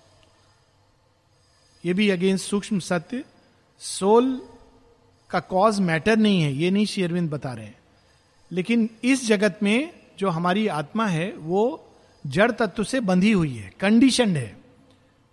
ये 1.86 1.94
भी 1.94 2.10
अगेन 2.10 2.38
सूक्ष्म 2.38 2.80
सत्य 2.80 3.24
सोल 3.80 4.42
का 5.30 5.40
कॉज 5.40 5.80
मैटर 5.80 6.18
नहीं 6.18 6.42
है, 6.42 6.54
ये 6.54 6.72
नहीं 6.72 6.86
शेरविंद 6.86 7.30
बता 7.30 7.54
रहे 7.54 7.66
हैं। 7.66 7.80
लेकिन 8.52 8.90
इस 9.04 9.28
जगत 9.28 9.60
में 9.64 9.94
जो 10.20 10.30
हमारी 10.30 10.68
आत्मा 10.68 11.08
है, 11.08 11.32
वो 11.32 11.88
जड़ 12.28 12.52
तत्व 12.52 12.84
से 12.84 13.00
बंधी 13.00 13.32
हुई 13.32 13.56
है 13.56 13.74
कंडीशन 13.80 14.38
है। 14.38 14.58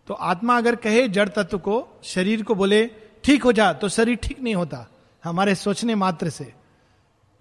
तो 0.07 0.15
आत्मा 0.15 0.57
अगर 0.59 0.77
कहे 0.77 1.09
जड़ 1.09 1.29
तत्व 1.29 1.59
को, 1.59 2.01
शरीर 2.05 2.43
को 2.43 2.55
बोले, 2.55 2.91
ठीक 3.25 3.43
हो 3.43 3.53
जा 3.53 3.73
तो 3.73 3.89
शरीर 3.89 4.17
ठीक 4.17 4.41
नहीं 4.41 4.55
होता, 4.55 4.87
हमारे 5.25 5.55
सोचने 5.55 5.95
मात्र 5.95 6.31
से। 6.31 6.53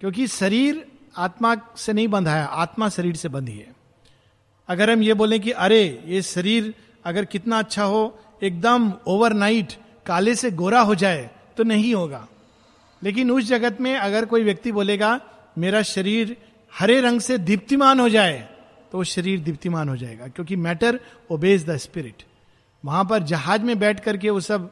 क्योंकि 0.00 0.26
शरीर 0.26 0.91
आत्मा 1.14 1.54
से 1.76 1.92
नहीं 1.92 2.08
बंधा 2.08 2.34
है, 2.34 2.46
आत्मा 2.46 2.88
शरीर 2.88 3.16
से 3.16 3.28
बंधी 3.28 3.52
है। 3.52 3.74
अगर 4.68 4.90
हम 4.90 5.02
ये 5.02 5.14
बोले 5.14 5.38
कि 5.38 5.50
अरे, 5.50 6.02
ये 6.06 6.22
शरीर 6.22 6.74
अगर 7.04 7.24
कितना 7.24 7.58
अच्छा 7.58 7.84
हो, 7.84 8.18
एकदम 8.42 8.92
ओवरनाइट 9.06 9.72
काले 10.06 10.34
से 10.34 10.50
गोरा 10.52 10.80
हो 10.80 10.94
जाए 10.94 11.30
तो 11.56 11.64
नहीं 11.64 11.94
होगा। 11.94 12.26
लेकिन 13.02 13.30
उस 13.30 13.44
जगत 13.44 13.80
में 13.80 13.94
अगर 13.96 14.24
कोई 14.24 14.42
व्यक्ति 14.44 14.72
बोलेगा, 14.72 15.20
मेरा 15.58 15.82
शरीर 15.84 16.36
हरे 16.72 17.00
रंग 17.00 17.20
से 17.20 17.38
दीप्तिमान 17.40 18.00
हो 18.00 18.08
जाए 18.08 18.38
तो 18.92 18.98
वो 18.98 19.04
शरीर 19.04 19.40
दीप्तिमान 19.40 19.88
हो 19.88 19.96
जाएगा, 19.96 20.26
क्योंकि 20.28 20.56
मैटर 20.56 21.00
ओबेज 21.30 21.64
द 21.66 21.76
स्पिरिट 21.78 22.22
वहाँ 22.84 23.04
पर 23.04 23.22
जहाज़ 23.22 23.62
में 23.62 23.78
बैठ 23.78 24.00
करके 24.00 24.30
वो 24.30 24.40
सब 24.40 24.70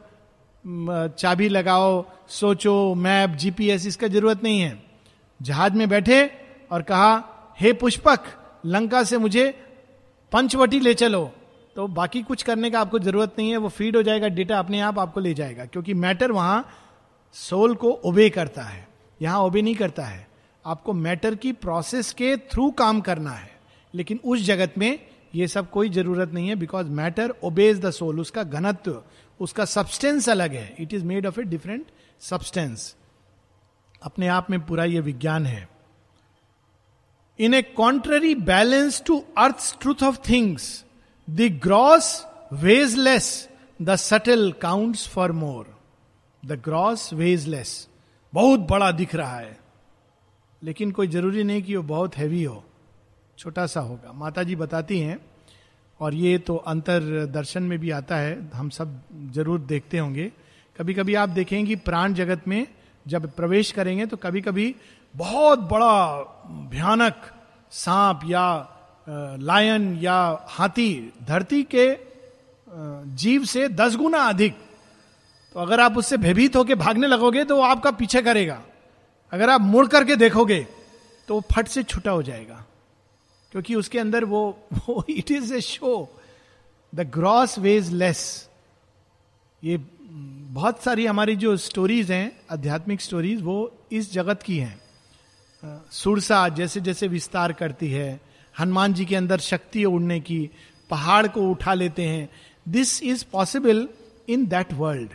चाबी 1.19 1.47
लगाओ, 1.49 2.05
सोचो 2.29 2.93
मैप 2.95 3.29
जीपीएस 3.35 3.85
इसका 3.87 4.07
ज़रूरत 4.07 4.43
नहीं 4.43 4.59
है। 4.61 4.90
जहाज़ 5.41 5.73
में 5.73 5.87
बैठे 5.89 6.23
और 6.71 6.81
कहा, 6.83 7.53
हे 7.59 7.73
पुष्पक, 7.73 8.23
लंका 8.65 9.03
से 9.03 9.17
मुझे 9.17 9.49
पंचवटी 10.31 10.79
ले 10.79 10.93
चलो। 10.93 11.29
तो 11.75 11.87
बाकी 11.89 12.21
कुछ 12.23 12.43
करने 12.43 12.69
का 12.71 12.79
आपको 12.81 12.99
ज़रूरत 12.99 13.35
नहीं 13.37 13.49
है, 13.51 13.57
वो 13.57 13.69
फ़ीड 13.69 13.95
हो 13.95 14.01
जाएगा 14.03 14.27
डेटा 14.29 14.59
अपने 14.59 14.79
आप 14.81 14.99
आपको 14.99 15.19
ले 15.19 15.33
जाएगा, 15.33 15.65
क्योंकि 15.65 15.93
मैटर 15.95 16.31
वहाँ 16.31 16.65
सोल 17.35 17.75
को 17.75 17.91
ओबे 18.05 18.29
करता 18.29 18.63
है, 18.63 18.87
यहाँ 19.19 19.39
ओबे 19.39 19.61
नहीं 19.61 19.75
करता 19.75 20.03
है। 20.03 20.27
आपको 20.65 20.93
मैटर 20.93 21.35
की 21.35 21.51
प्रोसेस 21.53 22.11
के 22.13 22.35
थ्रू 22.51 22.69
काम 22.73 22.99
करना 23.01 23.31
है, 23.31 23.49
लेकिन 23.93 24.19
उस 24.23 24.41
जगत 24.45 24.73
में 24.77 24.99
ये 25.35 25.47
सब 25.47 25.69
कोई 25.69 25.89
ज़रूरत 25.89 26.31
नहीं 26.33 26.47
है 26.49 26.55
because 26.55 26.87
matter 26.89 27.33
obeys 27.43 27.79
the 27.81 27.91
soul 27.91 28.19
उसका 28.19 28.43
घनत्व, 28.43 29.01
उसका 29.39 29.65
सब्सटेंस 29.67 30.29
अलग 30.29 30.53
है। 30.53 30.75
It 30.79 30.93
is 30.93 31.05
made 31.05 31.25
of 31.25 31.39
a 31.39 31.43
different 31.45 31.85
substance 32.21 32.95
अपने 34.01 34.27
आप 34.27 34.49
में 34.49 34.59
पूरा 34.65 34.85
यह 34.85 35.01
विज्ञान 35.01 35.45
है। 35.45 35.67
In 37.39 37.53
a 37.53 37.61
contrary 37.61 38.33
balance 38.35 39.01
to 39.05 39.17
earth 39.37 39.79
truth 39.81 40.03
of 40.03 40.17
things 40.29 40.85
the 41.27 41.49
gross 41.63 42.25
weighs 42.53 42.97
less 42.97 43.49
the 43.81 43.95
subtle 43.95 44.51
counts 44.51 45.07
for 45.07 45.31
more 45.31 45.75
the 46.43 46.61
gross 46.63 47.13
weighs 47.13 47.47
less 47.47 47.87
बहुत 48.33 48.59
बड़ा 48.59 48.91
दिख 48.91 49.15
रहा 49.15 49.37
है। 49.37 49.59
लेकिन 50.61 50.91
कोई 50.91 51.07
ज़रूरी 51.07 51.43
नहीं 51.43 51.61
कि 51.63 51.75
वो 51.75 51.83
बहुत 51.83 52.17
हैवी 52.17 52.43
हो। 52.43 52.63
छोटा 53.37 53.65
सा 53.65 53.79
होगा। 53.79 54.11
माता 54.13 54.43
जी 54.43 54.55
बताती 54.55 54.99
हैं, 54.99 55.17
और 55.99 56.13
ये 56.13 56.37
तो 56.37 56.55
अंतर 56.55 57.25
दर्शन 57.25 57.63
में 57.63 57.77
भी 57.79 57.91
आता 57.91 58.17
है। 58.17 58.49
हम 58.53 58.69
सब 58.69 58.99
ज़रूर 59.33 59.59
देखते 59.61 59.97
होंगे। 59.97 60.31
कभी 60.75 60.93
कभी 60.93 61.15
आप 61.15 61.29
देखेंगे 61.29 61.75
प्राण 61.75 62.13
जगत 62.13 62.47
में 62.47 62.65
जब 63.07 63.31
प्रवेश 63.31 63.71
करेंगे 63.71 64.05
तो 64.05 64.17
कभी 64.17 64.41
कभी 64.41 64.75
बहुत 65.15 65.59
बड़ा 65.59 66.17
भयानक 66.71 67.21
सांप 67.71 68.19
या 68.25 68.45
लायन 69.39 69.97
या 69.97 70.45
हाथी 70.49 71.13
धरती 71.23 71.63
के 71.75 71.87
जीव 73.15 73.45
से 73.45 73.67
दस 73.67 73.95
गुना 73.95 74.19
अधिक 74.19 74.57
तो 75.55 75.59
अगर 75.59 75.79
आप 75.79 75.97
उससे 75.97 76.17
भयभीत 76.17 76.55
होकर 76.55 76.75
भागने 76.75 77.07
लगोगे 77.07 77.43
तो 77.45 77.55
वो 77.55 77.61
आपका 77.61 77.91
पीछे 77.91 78.21
करेगा। 78.21 78.61
अगर 79.33 79.49
आप 79.49 79.61
मुड़ 79.61 79.87
करके 79.87 80.15
देखोगे 80.15 80.67
तो 81.27 81.33
वो 81.33 81.41
फट 81.53 81.67
से 81.67 81.83
छुटा 81.83 82.11
हो 82.11 82.23
जाएगा, 82.23 82.63
क्योंकि 83.51 83.75
उसके 83.75 83.99
अंदर 83.99 84.25
वो 84.25 85.05
it 85.09 85.31
is 85.31 85.53
a 85.53 85.61
show 85.61 86.19
the 86.95 87.09
gross 87.13 87.57
weighs 87.59 87.91
less 87.93 88.49
ये 89.63 89.77
बहुत 90.51 90.83
सारी 90.83 91.05
हमारी 91.05 91.35
जो 91.35 91.57
स्टोरीज 91.57 92.11
हैं, 92.11 92.41
आध्यात्मिक 92.51 93.01
स्टोरीज 93.01 93.41
वो 93.41 93.85
इस 93.91 94.13
जगत 94.13 94.43
की 94.43 94.57
हैं। 94.57 94.81
सुरसा 95.91 96.49
जैसे 96.49 96.81
जैसे 96.81 97.07
विस्तार 97.07 97.53
करती 97.53 97.91
है, 97.91 98.21
हनुमान 98.59 98.93
जी 98.93 99.05
के 99.05 99.15
अंदर 99.15 99.39
शक्ति 99.39 99.85
उड़ने 99.85 100.19
की, 100.19 100.49
पहाड़ 100.89 101.27
को 101.27 101.41
उठा 101.41 101.73
लेते 101.73 102.03
हैं। 102.03 102.29
This 102.69 103.03
is 103.03 103.25
possible 103.31 103.89
in 104.29 104.45
that 104.45 104.73
world 104.73 105.09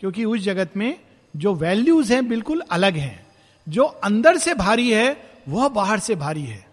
क्योंकि 0.00 0.24
उस 0.24 0.40
जगत 0.40 0.76
में 0.76 1.00
जो 1.36 1.54
वैल्यूज़ 1.54 2.12
हैं 2.12 2.28
बिल्कुल 2.28 2.62
अलग 2.70 2.96
हैं। 2.96 3.26
जो 3.68 3.84
अंदर 3.84 4.36
से 4.36 4.54
भारी 4.54 4.92
है, 4.92 5.30
वह 5.48 5.68
बाहर 5.68 5.98
से 5.98 6.14
भारी 6.14 6.44
है। 6.44 6.66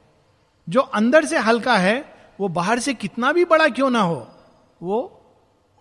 जो 0.70 0.82
अंदर 0.82 1.26
से 1.26 1.38
हल्का 1.38 1.78
है, 1.78 2.14
वो 2.40 2.48
बाहर 2.48 2.80
से 2.80 2.94
कितना 2.94 3.32
भी 3.32 3.46
बड़ा 3.46 3.68
क्यों 3.68 3.90
ना 3.90 4.02
हो, 4.02 4.28
वो 4.82 5.22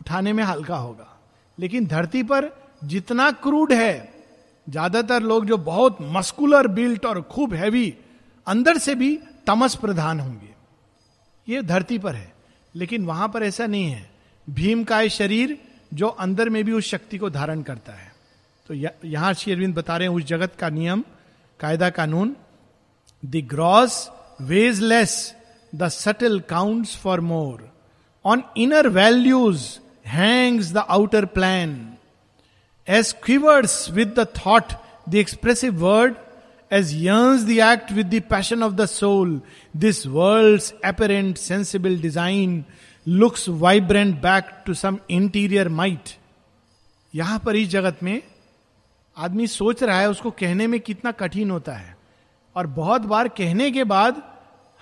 उठाने 0.00 0.32
में 0.32 0.44
हल्का 0.44 0.76
होगा। 0.76 1.14
लेकिन 1.58 1.86
धरती 1.86 2.22
पर 2.22 2.50
जितना 2.84 3.30
क्रूड 3.32 3.72
है, 3.72 4.12
ज़्यादातर 4.66 5.22
लोग 5.22 5.46
जो 5.46 5.56
बहुत 5.58 5.98
मस्कुलर 6.02 6.66
बिल्ट 6.68 7.06
और 7.06 7.20
खूब 7.22 7.54
हैवी, 7.54 7.94
अंदर 8.46 8.78
से 8.78 8.94
भी 8.94 9.16
तमस 9.46 9.74
प्रधान 9.74 10.20
होंगे। 10.20 10.54
ये 11.46 11.62
धरती 11.62 11.98
पर 11.98 12.14
है, 12.14 12.32
लेकिन 12.74 13.04
वहाँ 13.06 13.28
पर 13.28 13.42
ऐसा 13.42 13.66
नहीं 13.66 13.90
है। 13.90 14.10
भीम 14.46 14.84
का 14.84 15.06
शरीर 15.08 15.58
जो 15.94 16.08
अंदर 16.08 16.48
में 16.48 16.62
भी 16.64 16.72
उस 16.72 16.84
शक्ति 16.84 17.18
को 17.18 17.30
धारण 17.30 17.62
करता 17.62 17.92
है। 17.92 18.12
तो 18.68 18.74
यहाँ 18.74 19.32
श्री 19.34 19.52
अरविंद 19.52 19.74
बता 19.74 19.96
रहे 19.96 20.08
हैं, 20.08 20.14
उस 20.14 20.24
जगत 20.24 20.54
का 20.58 20.68
नियम, 20.70 21.04
कायदा 21.60 21.90
कानून, 21.90 22.34
the 23.22 23.42
gross 23.50 24.08
weighs 24.40 24.80
less 24.82 25.34
the 25.72 25.88
subtle 25.88 26.38
counts 26.40 26.96
for 26.96 27.20
more. 27.20 27.68
On 28.24 28.42
inner 28.56 28.88
values 28.88 29.64
hangs 30.08 30.72
the 30.72 30.78
outer 30.78 31.24
plan 31.24 31.94
as 32.88 33.12
quivers 33.12 33.90
with 33.90 34.08
the 34.08 34.26
thought 34.46 34.72
the 35.08 35.14
expressive 35.14 35.86
word 35.86 36.14
as 36.72 36.90
yearns 36.94 37.44
the 37.46 37.54
act 37.66 37.92
with 37.96 38.10
the 38.10 38.18
passion 38.20 38.62
of 38.62 38.72
the 38.76 38.86
soul, 38.86 39.30
this 39.84 40.00
world's 40.06 40.66
apparent 40.84 41.38
sensible 41.38 41.94
design 41.96 42.64
looks 43.06 43.46
vibrant 43.62 44.18
back 44.20 44.50
to 44.66 44.74
some 44.74 44.98
interior 45.08 45.64
might. 45.70 46.12
यहाँ 47.14 47.38
पर 47.38 47.56
इस 47.56 47.68
जगत 47.68 48.02
में 48.02 48.22
आदमी 49.16 49.46
सोच 49.46 49.82
रहा 49.82 50.00
है 50.00 50.10
उसको 50.10 50.30
कहने 50.30 50.66
में 50.66 50.80
कितना 50.80 51.12
कठिन 51.12 51.50
होता 51.50 51.72
है। 51.72 51.96
और 52.56 52.66
बहुत 52.66 53.00
बार 53.00 53.28
कहने 53.28 53.70
के 53.70 53.84
बाद 53.84 54.22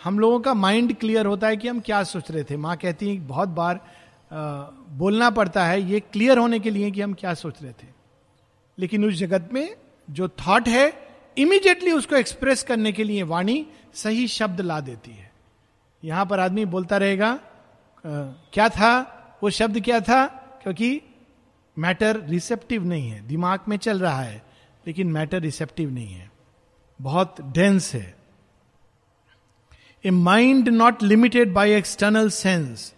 हम 0.04 0.18
लोगों 0.18 0.40
का 0.40 0.54
माइंड 0.54 0.96
क्लियर 0.96 1.26
होता 1.26 1.46
है 1.46 1.56
कि 1.56 1.68
हम 1.68 1.80
क्या 1.80 2.02
सोच 2.02 2.30
रहे 2.30 2.44
थे। 2.44 2.56
माँ 2.56 2.76
कहती 2.76 3.08
है 3.08 3.20
बहुत 3.20 3.48
बार 3.48 3.80
बोलना 4.30 5.30
पड़ता 5.30 5.64
है, 5.66 5.80
ये 5.82 6.00
क्लियर 6.02 6.38
होने 6.38 6.58
के 6.60 6.70
लिए 6.70 6.90
कि 6.90 7.00
हम 7.00 7.14
क्या 7.14 7.34
सोच 7.34 7.62
रहे 7.62 7.72
थे। 7.72 7.88
लेकिन 8.78 9.04
उस 9.04 9.14
जगत 9.14 9.48
में 9.52 9.76
जो 10.08 10.28
थॉट 10.28 10.68
है 10.68 10.92
इमीडिएटली 11.36 11.92
उसको 11.92 12.16
एक्सप्रेस 12.16 12.62
करने 12.62 12.92
के 12.92 13.04
लिए 13.04 13.22
वाणी 13.22 13.66
सही 13.94 14.26
शब्द 14.28 14.60
ला 14.60 14.80
देती 14.80 15.10
है। 15.10 15.30
यहाँ 16.02 16.26
पर 16.26 16.40
आदमी 16.40 16.64
बोलता 16.64 16.96
रहेगा 16.96 17.38
क्या 18.04 18.68
था? 18.68 19.38
वो 19.42 19.50
शब्द 19.50 19.80
क्या 19.80 20.00
था? 20.00 20.26
क्योंकि 20.62 21.00
मैटर 21.76 22.20
रिसेप्टिव 22.20 22.84
नहीं 22.84 23.08
है। 23.10 23.26
दिमाग 23.26 23.60
में 23.68 23.76
चल 23.76 24.00
रहा 24.00 24.20
है, 24.20 24.42
लेकिन 24.86 25.10
मैटर 25.12 25.40
रिसेप्टिव 25.40 25.90
नहीं 25.90 26.14
है। 26.14 26.30
बहुत 27.00 27.40
डेंस 27.52 27.92
है। 27.94 28.14
A 30.04 30.10
mind 30.10 30.68
not 30.68 31.02
limited 31.02 31.52
by 31.52 31.72
external 31.72 32.30
sense 32.30 32.92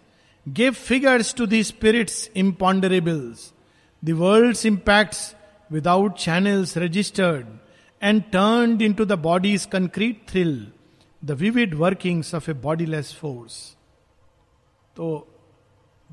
give 0.53 0.73
figures 0.73 1.33
to 1.35 1.45
the 1.45 1.63
spirits 1.63 2.29
imponderables 2.35 3.53
the 4.03 4.09
world 4.09 4.65
impacts 4.65 5.35
without 5.71 6.17
channels 6.17 6.77
registered 6.77 7.45
and 8.01 8.23
turn 8.23 8.81
into 8.93 9.05
the 9.05 9.11
bodies 9.11 9.65
concrete 9.65 10.21
thrill 10.27 10.71
the 11.25 11.31
vivid 11.31 11.73
workings 11.75 12.35
of 12.35 12.51
a 12.51 12.53
bodiless 12.53 13.13
force 13.13 13.75
तो 14.95 15.27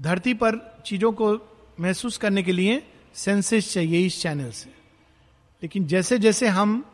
धरती 0.01 0.35
पर 0.35 0.83
चीज़ों 0.87 1.13
को 1.13 1.33
महसूस 1.81 2.17
करने 2.19 2.43
के 2.43 2.53
लिए 2.53 2.83
senses 3.15 3.73
चाहिए 3.73 4.07
इस 4.07 4.21
चैनल 4.23 4.51
से। 4.51 4.71
लेकिन 5.63 5.87
जैसे 5.87 6.19
जैसे 6.19 6.49
हम 6.49 6.85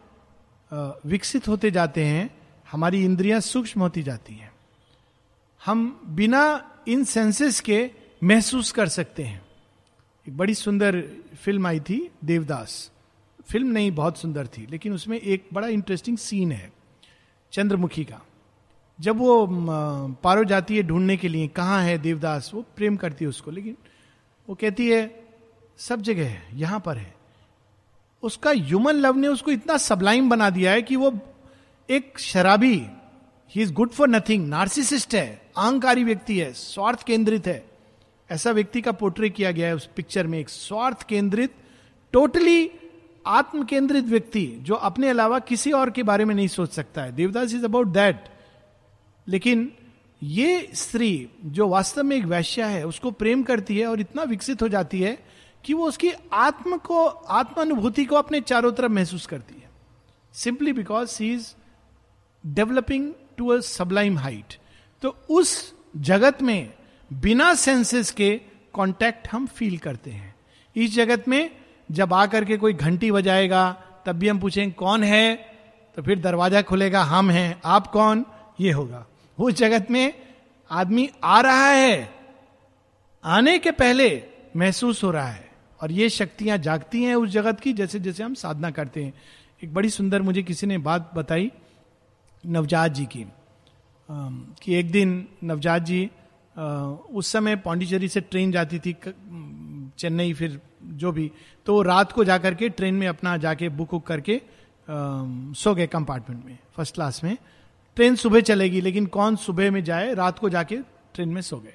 विकसित 1.07 1.49
होते 1.49 1.71
जाते 1.71 2.05
हैं, 2.05 2.31
हमारी 2.73 3.05
इंद्रियाँ 3.05 3.41
सूक्ष्म 3.41 3.81
होती 3.81 4.03
जाती 4.03 4.35
हैं। 4.35 4.53
हम 5.65 6.03
बिना 6.09 6.43
इन 6.88 7.05
सेंसेस 7.05 7.61
के 7.61 7.90
महसूस 8.25 8.73
कर 8.73 8.88
सकते 8.88 9.23
हैं। 9.23 9.40
एक 10.27 10.37
बड़ी 10.37 10.55
सुंदर 10.55 11.03
फ़िल्म 11.35 11.66
आई 11.66 11.81
थी, 11.81 12.11
देवदास। 12.25 12.90
फ़िल्म 13.51 13.68
नहीं, 13.68 13.90
बहुत 13.90 14.18
सुंदर 14.18 14.47
थी, 14.47 14.66
लेकिन 14.66 14.92
उसमें 14.92 15.18
एक 15.18 15.49
बड़ा 15.53 15.68
इंटरेस्टिंग 15.68 16.18
सीन 16.18 16.53
है, 16.53 16.73
चंद्रमुखी 17.53 18.05
का। 18.05 18.21
जब 18.99 19.16
वो 19.16 19.47
पारो 20.23 20.45
जाती 20.45 20.77
है 20.77 20.83
ढूँढने 20.83 21.16
के 21.16 21.29
लिए, 21.29 21.49
कहाँ 21.49 21.83
है 21.83 21.97
देवदास, 21.99 22.51
वो 22.55 22.64
प्रेम 22.77 22.97
करती 22.97 23.25
है 23.25 23.29
उसको, 23.29 23.51
लेकिन 23.51 23.77
वो 24.49 24.55
कहती 24.55 24.88
है, 24.90 25.25
सब 25.79 26.01
जगह 26.01 26.29
है, 26.29 26.49
यहाँ 26.55 26.81
पर 26.81 26.97
है। 26.97 27.14
उसका 28.23 28.51
ह्यूमन 28.51 28.95
लव 28.95 29.16
ने 29.16 29.29
उसको 29.29 29.51
इतना 29.51 29.77
सबलाइम 29.77 30.29
बना 30.31 30.51
दिया 30.51 30.73
है 30.73 30.83
कि 30.83 30.97
वो 30.97 31.12
एक 31.88 32.18
शराबी 32.18 32.77
he 33.55 33.62
is 33.62 33.73
good 33.73 33.91
for 33.91 34.09
nothing 34.09 34.49
narcissist 34.49 35.15
है, 35.15 35.43
अहंकारी 35.57 36.05
व्यक्ति 36.05 36.38
है, 36.38 36.53
स्वार्थ 36.53 37.03
केंद्रित 37.03 37.47
है। 37.47 37.65
ऐसा 38.31 38.51
व्यक्ति 38.51 38.81
का 38.81 38.93
पोर्ट्रे 38.93 39.31
किया 39.31 39.51
गया 39.51 39.67
है 39.67 39.75
उस 39.77 39.88
पिक्चर 39.97 40.27
में 40.27 40.38
एक 40.38 40.49
स्वार्थ 40.49 41.03
केंद्रित 41.03 41.55
टोटली 42.12 42.71
आत्म 43.27 43.65
केंद्रित 43.65 44.05
व्यक्ति 44.05 44.47
जो 44.61 44.75
अपने 44.75 45.09
अलावा 45.09 45.38
किसी 45.38 45.73
और 45.73 45.91
के 45.91 46.03
बारे 46.03 46.25
में 46.25 46.35
नहीं 46.35 46.49
सोच 46.49 46.73
सकता 46.73 47.03
है। 47.03 47.12
देवदास 47.12 47.55
इज़ 47.55 47.65
अबाउट 47.65 47.87
दैट 47.87 48.25
लेकिन 49.29 49.73
ये 50.23 50.71
स्त्री 50.75 51.29
जो 51.45 51.69
वास्तव 51.69 52.03
में 52.03 52.17
एक 52.17 52.25
वैश्या 52.25 52.67
है, 52.67 52.87
उसको 52.87 53.11
प्रेम 53.11 53.43
करती 53.43 53.79
है 53.79 53.87
और 53.87 54.01
इतना 54.01 54.23
विकसित 54.23 54.62
हो 54.62 54.69
जाती 54.69 55.01
है 55.01 55.19
कि 55.65 55.75
वो 55.75 55.88
उसकी 55.88 56.11
आत्म 56.33 56.77
को, 56.77 57.07
आत्मानुभूति 57.07 58.05
को 58.05 58.17
अपने 58.17 58.41
चारों 58.41 58.73
तरफ़ 58.73 58.93
महसूस 58.93 59.27
करती 59.27 59.55
है। 59.55 59.71
Simply 60.33 60.73
because 60.73 61.09
she 61.09 61.33
is 61.35 61.55
developing 62.47 63.12
to 63.43 63.49
a 63.49 63.61
sublime 63.61 64.19
height 64.19 64.55
तो 65.03 65.09
उस 65.31 65.75
जगत 65.97 66.43
में 66.43 66.73
बिना 67.13 67.55
सेंसेस 67.55 68.11
के 68.11 68.41
कांटेक्ट 68.75 69.29
हम 69.29 69.47
फील 69.47 69.79
करते 69.79 70.11
हैं। 70.11 70.35
इस 70.77 70.95
जगत 70.95 71.29
में 71.29 71.51
जब 71.91 72.15
आकर 72.15 72.45
के 72.45 72.57
कोई 72.57 72.73
घंटी 72.73 73.11
बजाएगा, 73.11 73.83
तब 74.07 74.13
भी 74.13 74.29
हम 74.29 74.39
पूछेंगे 74.39 74.73
कौन 74.73 75.05
है? 75.05 75.35
तो 75.97 76.03
फिर 76.03 76.19
दरवाज़ा 76.19 76.63
खुलेगा, 76.63 77.03
हम 77.03 77.31
हैं, 77.31 77.61
आप 77.65 77.87
कौन? 77.87 78.25
ये 78.61 78.73
होगा। 78.73 79.07
उस 79.39 79.55
जगत 79.55 79.91
में 79.91 80.15
आदमी 80.71 81.11
आ 81.25 81.41
रहा 81.41 81.69
है। 81.69 82.15
आने 83.25 83.59
के 83.59 83.71
पहले 83.71 84.23
महसूस 84.57 85.05
हो 85.05 85.11
रहा 85.11 85.29
है। 85.29 85.51
और 85.83 85.93
ये 85.93 86.09
शक्तियाँ 86.09 86.59
जागती 86.59 87.03
हैं 87.03 87.15
उस 87.15 87.31
जगत 87.31 87.61
की 87.61 87.73
जैसे 87.73 88.01
जैसे 88.01 88.23
हम 88.23 88.35
साधना 88.35 88.71
करते 88.71 89.05
हैं। 89.05 89.15
एक 89.65 89.75
बड़ी 89.75 89.91
सुंदर 89.91 90.23
मुझे 90.23 90.43
किसी 90.43 90.67
ने 90.67 90.79
बात 90.79 91.11
बताई 91.15 91.51
नवजात 92.45 92.93
जी 92.93 93.05
की। 93.07 93.25
कि 94.63 94.75
एक 94.75 94.91
दिन 94.91 95.27
नवजात 95.45 95.83
जी 95.83 96.11
उस 97.11 97.27
समय 97.27 97.57
पांडिचेरी 97.57 98.09
से 98.09 98.21
ट्रेन 98.21 98.53
जाती 98.53 98.79
थी 98.79 98.97
चेन्नई 99.99 100.33
फिर 100.33 100.61
जो 100.85 101.13
भी 101.13 101.31
तो 101.67 101.81
रात 101.83 102.13
को 102.13 102.25
जाकर 102.25 102.55
के 102.55 102.69
ट्रेन 102.69 102.95
में 102.95 103.07
अपना 103.09 103.37
जाके 103.37 103.69
बुक 103.69 103.95
उक 103.95 104.07
करके 104.07 104.41
सो 104.89 105.75
गए 105.75 105.87
कंपार्टमेंट 105.87 106.45
में, 106.45 106.59
फ़र्स्ट 106.77 106.95
क्लास 106.95 107.23
में। 107.25 107.37
ट्रेन 107.97 108.15
सुबह 108.17 108.41
चलेगी, 108.41 108.81
लेकिन 108.81 109.07
कौन 109.07 109.37
सुबह 109.37 109.71
में 109.71 109.83
जाए, 109.85 110.15
रात 110.15 110.39
को 110.39 110.49
जाके 110.49 110.77
ट्रेन 111.15 111.29
में 111.29 111.41
सो 111.43 111.57
गए। 111.57 111.75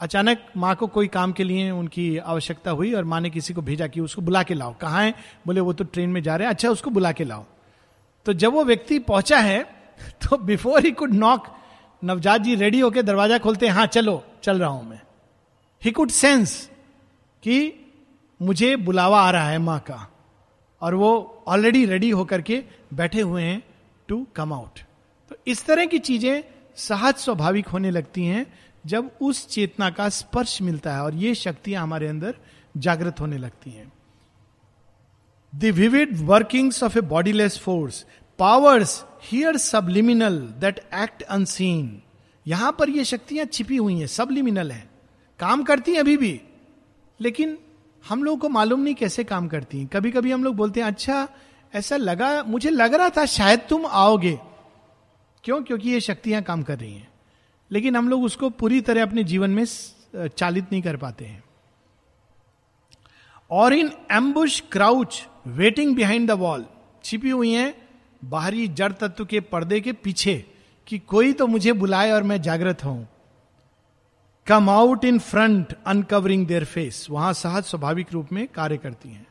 अचानक 0.00 0.46
माँ 0.56 0.74
को 0.76 0.86
कोई 0.86 1.08
काम 1.08 1.32
के 1.32 1.44
लिए 1.44 1.70
उनकी 1.70 2.16
आवश्यकता 2.18 2.70
हुई 2.70 2.92
और 2.92 3.04
माँ 3.04 3.20
ने 3.20 3.30
किसी 3.30 3.54
को 3.54 3.62
भेजा 3.62 3.86
कि 3.86 4.00
उसको 4.00 4.22
बुला 4.22 4.42
के 4.42 4.54
लाओ। 4.54 4.74
कहाँ 4.80 5.02
है? 5.04 5.14
बोले, 5.46 5.60
वो 5.60 5.72
तो 5.72 5.84
ट्रेन 5.84 6.10
में 6.10 6.22
जा 6.22 6.36
रहे 6.36 6.46
हैं। 6.46 6.54
अच्छा 6.54 6.70
उसको 6.70 6.90
बुला 6.90 7.12
के 7.12 7.24
लाओ। 7.24 7.44
तो 8.26 8.32
जब 8.32 8.52
वो 8.52 8.64
व्यक्ति 8.64 8.98
पहुँचा 9.00 9.38
है 9.38 9.62
तो 10.22 10.36
बिफोर 10.38 10.84
ही 10.84 10.90
कुड 10.92 11.14
नॉक 11.14 11.46
नवजात 12.02 12.40
जी 12.40 12.54
रेडी 12.54 12.80
होके 12.80 13.02
दरवाज़ा 13.02 13.38
खोलते 13.38 13.66
हैं 13.66 13.72
हाँ 13.74 13.86
चलो, 13.86 14.22
चल 14.42 14.58
रहा 14.58 14.68
हूँ 14.68 14.88
मैं. 14.88 15.00
ही 15.82 15.90
कुड 15.90 16.10
सेंस 16.10 16.70
कि 17.42 17.72
मुझे 18.40 18.74
बुलावा 18.76 19.20
आ 19.20 19.30
रहा 19.30 19.48
है 19.50 19.58
माँ 19.58 19.78
का, 19.80 20.06
और 20.82 20.94
वो 20.94 21.42
ऑलरेडी 21.46 21.84
रेडी 21.84 22.10
होकर 22.10 22.42
के 22.42 22.62
बैठे 22.94 23.20
हुए 23.20 23.42
हैं 23.42 23.62
टू 24.08 24.26
कम 24.36 24.52
आउट 24.52 24.78
तो 25.30 25.36
इस 25.46 25.64
तरह 25.66 25.86
की 25.86 25.98
चीज़ें 25.98 26.42
सहज 26.76 27.14
स्वाभाविक 27.14 27.68
होने 27.68 27.90
लगती 27.90 28.24
हैं 28.26 28.46
जब 28.84 29.10
उस 29.20 29.46
चेतना 29.48 29.90
का 29.90 30.08
स्पर्श 30.08 30.60
मिलता 30.62 30.94
है, 30.94 31.02
और 31.02 31.14
ये 31.14 31.34
शक्तियाँ 31.34 31.82
हमारे 31.82 32.08
अंदर 32.08 32.34
जागृत 32.76 33.20
होने 33.20 33.38
लगती 33.38 33.70
हैं। 33.70 33.92
The 35.52 35.64
vivid 35.74 36.16
workings 36.20 36.82
of 36.82 36.98
a 36.98 37.00
bodiless 37.00 37.58
force 37.58 38.04
powers 38.38 39.04
here 39.22 39.56
subliminal 39.56 40.38
that 40.60 40.78
act 40.94 41.22
unseen 41.22 42.02
यहाँ 42.46 42.76
पर 42.78 42.90
ये 42.90 43.04
शक्तियाँ 43.04 43.46
छिपी 43.46 43.76
हुई 43.76 43.98
हैं 43.98 44.06
सबलिमिनल 44.06 44.70
है। 44.72 44.88
काम 45.40 45.62
करती 45.62 45.92
हैं 45.92 46.00
अभी 46.00 46.16
भी, 46.16 46.40
लेकिन 47.20 47.58
हम 48.04 48.22
लोगों 48.24 48.38
को 48.38 48.48
मालूम 48.48 48.80
नहीं 48.80 48.94
कैसे 48.94 49.24
काम 49.24 49.48
करती 49.48 49.78
हैं। 49.78 49.86
कभी 49.86 50.10
कभी 50.10 50.32
हम 50.32 50.44
लोग 50.44 50.54
बोलते 50.56 50.80
हैं 50.80 50.86
अच्छा 50.86 51.28
ऐसा 51.74 51.96
लगा, 51.96 52.42
मुझे 52.42 52.70
लग 52.70 52.94
रहा 52.94 53.08
था 53.08 53.24
शायद 53.26 53.60
तुम 53.68 53.86
आओगे। 53.86 54.38
क्यों? 55.44 55.62
क्योंकि 55.62 55.90
ये 55.90 56.00
शक्तियाँ 56.00 56.42
काम 56.42 56.62
कर 56.62 56.78
रही 56.78 56.92
हैं। 56.92 57.08
लेकिन 57.70 57.96
हम 57.96 58.08
लोग 58.08 58.24
उसको 58.24 58.50
पूरी 58.50 58.80
तरह 58.80 59.02
अपने 59.02 59.24
जीवन 59.24 59.50
में 59.50 59.64
चालित 60.28 60.72
नहीं 60.72 60.82
कर 60.82 60.96
पाते 60.96 61.24
हैं। 61.24 61.42
और 63.50 63.72
in 63.72 63.90
ambush, 64.12 64.62
crouch 64.72 65.26
waiting 65.46 65.94
behind 65.96 66.28
the 66.28 66.30
wall 66.40 66.64
छिपी 67.04 67.30
हुई 67.30 67.52
हैं 67.52 67.74
बाहरी 68.22 68.66
जड़ 68.68 68.92
तत्व 68.92 69.24
के 69.24 69.40
पर्दे 69.40 69.80
के 69.80 69.92
पीछे 69.92 70.44
कि 70.86 70.98
कोई 70.98 71.32
तो 71.32 71.46
मुझे 71.46 71.72
बुलाए 71.72 72.10
और 72.10 72.22
मैं 72.22 72.40
जागृत 72.42 72.84
हूँ। 72.84 73.08
Come 74.46 74.70
out 74.70 75.04
in 75.04 75.18
front 75.18 75.74
uncovering 75.86 76.46
their 76.46 76.64
face 76.64 77.06
वहाँ 77.10 77.32
सहज 77.32 77.64
स्वाभाविक 77.64 78.12
रूप 78.12 78.32
में 78.32 78.46
कार्य 78.54 78.76
करती 78.76 79.08
हैं। 79.08 79.26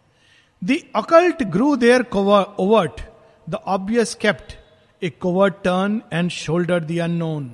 The 0.62 0.80
occult 0.95 1.43
grew 1.43 1.76
there 1.76 2.06
overt 2.13 3.02
the 3.48 3.56
obvious 3.56 4.13
kept 4.15 4.58
a 5.02 5.10
covert 5.10 5.54
turn 5.63 6.02
and 6.13 6.30
shoulder 6.32 6.84
the 6.84 7.00
unknown 7.00 7.50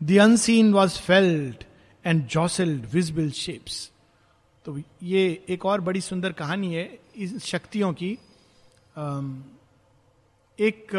the 0.00 0.18
unseen 0.18 0.72
was 0.72 0.98
felt 0.98 1.64
and 2.04 2.26
jostled 2.26 2.86
visible 2.92 3.30
shapes 3.30 3.90
तो 4.66 4.78
ये 5.02 5.26
एक 5.48 5.66
और 5.66 5.80
बड़ी 5.80 6.00
सुंदर 6.00 6.32
कहानी 6.32 6.74
है 6.74 6.84
इन 7.16 7.38
शक्तियों 7.38 7.92
की 7.92 8.18
एक 10.58 10.94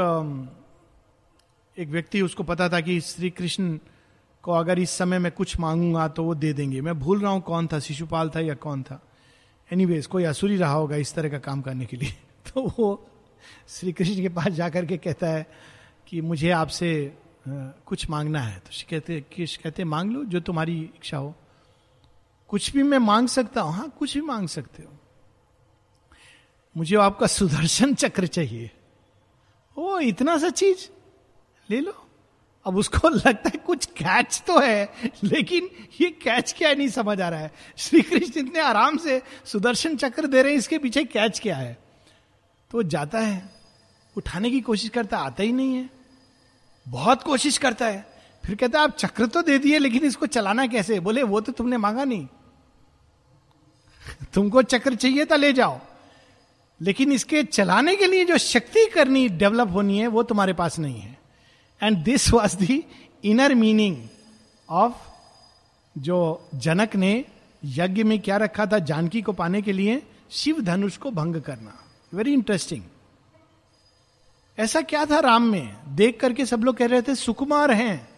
एक 1.78 1.90
व्यक्ति 1.90 2.22
उसको 2.22 2.44
पता 2.44 2.70
था 2.70 2.82
कि 2.82 3.02
श्री 3.02 3.30
कृष्ण 3.30 3.80
को 4.44 4.52
अगर 4.52 4.80
इस 4.80 4.90
समय 4.90 5.20
मैं 5.20 5.32
कुछ 5.32 5.60
मांगूँगा 5.60 6.08
तो 6.08 6.24
वो 6.24 6.36
दे 6.36 6.54
देंगे। 6.54 6.82
मैं 6.82 7.00
भूल 7.00 7.22
रहा 7.22 7.32
हूँ 7.32 7.42
कौन 7.42 7.68
था, 7.68 7.80
शिशुपाल 7.80 8.30
था 8.30 8.40
या 8.40 8.54
कौन 8.54 8.84
था। 8.84 9.02
एनीवेज 9.74 10.06
कोई 10.06 10.24
असुरी 10.24 10.58
रहा 10.58 10.74
होगा 10.74 10.96
इस 10.96 11.14
तरह 11.14 11.30
का 11.30 11.38
काम 11.38 11.62
करने 11.62 11.86
के 11.86 11.98
लिए। 11.98 12.12
तो 12.54 12.74
वो 12.80 13.10
श्री 13.68 13.92
कृष्ण 13.92 14.22
के 14.22 14.30
पास 14.30 14.48
जाकर 14.48 14.86
के 14.86 14.98
कहता 14.98 15.28
है 15.28 15.48
कि 16.08 16.22
मुझे 16.22 16.50
आपसे 16.50 17.18
कुछ 17.86 18.10
मांगना 18.10 18.40
है। 18.40 18.60
तो 18.60 18.84
कहते 18.90 19.22
किस, 19.22 19.58
कहते 19.58 19.84
मांग 19.84 20.12
लो, 20.12 20.24
जो 20.24 20.40
तुम्हारी 20.40 20.82
इच्छा 20.82 21.18
हो। 21.18 21.36
कुछ 22.48 22.74
भी 22.74 22.84
मैं 22.84 22.98
मांग 22.98 23.28
सकता 23.28 23.62
हूँ। 23.62 23.74
हाँ 23.74 23.90
कुछ 23.90 24.14
भी 24.14 24.22
मांग 24.22 24.48
सकते 24.48 24.84
हो। 24.84 24.97
मुझे 26.78 26.96
आपका 26.96 27.28
सुदर्शन 27.28 27.94
चक्र 27.94 28.28
चाहिए। 28.28 28.72
ओ, 29.78 30.00
इतना 30.00 30.38
सा 30.38 30.50
चीज़? 30.50 30.90
ले 31.70 31.80
लो। 31.80 32.08
अब 32.66 32.78
उसको 32.78 33.10
लगता 33.10 33.50
है 33.50 33.58
कुछ 33.58 33.86
कैच 33.86 34.44
तो 34.48 34.60
है, 34.60 34.94
लेकिन 35.24 35.70
ये 36.02 36.10
कैच 36.10 36.56
क्या 36.58 36.70
है 36.70 36.76
नहीं 36.76 36.90
समझ 36.90 37.22
आ 37.22 37.30
रहा 37.30 37.40
है। 37.40 37.54
श्री 37.78 38.02
कृष्ण 38.02 38.48
इतने 38.48 38.60
आराम 38.60 38.98
से 38.98 39.22
सुदर्शन 39.46 39.98
चक्र 39.98 40.28
दे 40.28 40.42
रहे 40.42 40.52
हैं, 40.52 40.60
इसके 40.60 40.78
पीछे 40.78 41.04
कैच 41.04 41.40
क्या 41.40 41.56
है? 41.56 41.78
तो 42.72 42.84
जाता 42.84 43.20
है, 43.20 43.50
उठाने 44.18 44.52
की 44.52 44.62
कोशिश 44.62 44.90
करता 44.90 45.18
आता 45.18 45.44
ही 45.44 45.52
नहीं 45.52 45.76
है। 45.76 45.90
बहुत 46.88 47.24
कोशिश 47.24 47.58
करता 47.58 47.86
है, 47.86 48.20
फिर 48.46 48.56
कहता 48.56 48.80
है, 48.80 48.84
आप 48.84 48.98
चक्र 48.98 49.26
तो 49.28 49.42
दे 49.42 49.58
दिए, 49.58 49.80
लेकिन 49.80 50.04
इसको 50.04 50.26
चलाना 50.26 50.68
कैसे 50.68 51.00
बोले, 51.00 51.24
वो 51.24 51.42
तो 51.42 51.52
तुमने 51.52 51.78
मांगा 51.78 52.04
नहीं। 52.04 52.28
तुमको 54.34 54.62
चक्र 54.62 54.96
चाहिए 54.96 55.26
था, 55.26 55.36
ले 55.36 55.54
जाओ। 55.54 55.80
लेकिन 56.82 57.12
इसके 57.12 57.44
चलाने 57.44 57.96
के 57.96 58.08
लिए 58.08 58.26
जो 58.26 58.38
शक्ति 58.38 58.86
करनी 58.86 59.30
डेवलप 59.30 59.72
होनी 59.72 60.00
है, 60.00 60.08
वो 60.08 60.24
तुम्हारे 60.24 60.54
पास 60.54 60.80
नहीं 60.80 61.00
है। 61.00 61.18
And 61.84 61.98
this 61.98 62.32
was 62.32 62.58
the 62.58 62.86
inner 63.24 63.56
meaning 63.56 63.98
of 64.70 64.94
जो 65.98 66.50
जनक 66.56 66.96
ने 66.96 67.26
यज्ञ 67.66 68.04
में 68.04 68.20
क्या 68.20 68.38
रखा 68.38 68.66
था, 68.66 68.80
जानकी 68.80 69.22
को 69.22 69.34
पाने 69.34 69.62
के 69.62 69.72
लिए, 69.72 70.02
शिव 70.32 70.62
धनुष 70.62 70.98
को 70.98 71.12
भंग 71.12 71.42
करना। 71.42 71.84
वेरी 72.14 72.34
इंटरेस्टिंग 72.34 72.84
ऐसा 74.60 74.82
क्या 74.82 75.06
था 75.06 75.20
राम 75.20 75.44
में? 75.44 75.78
देख 75.88 76.20
करके 76.20 76.46
सब 76.46 76.64
लोग 76.64 76.78
कह 76.78 76.86
रहे 76.86 77.02
थे, 77.02 77.16
सुकुमार 77.16 77.72
हैं। 77.72 78.10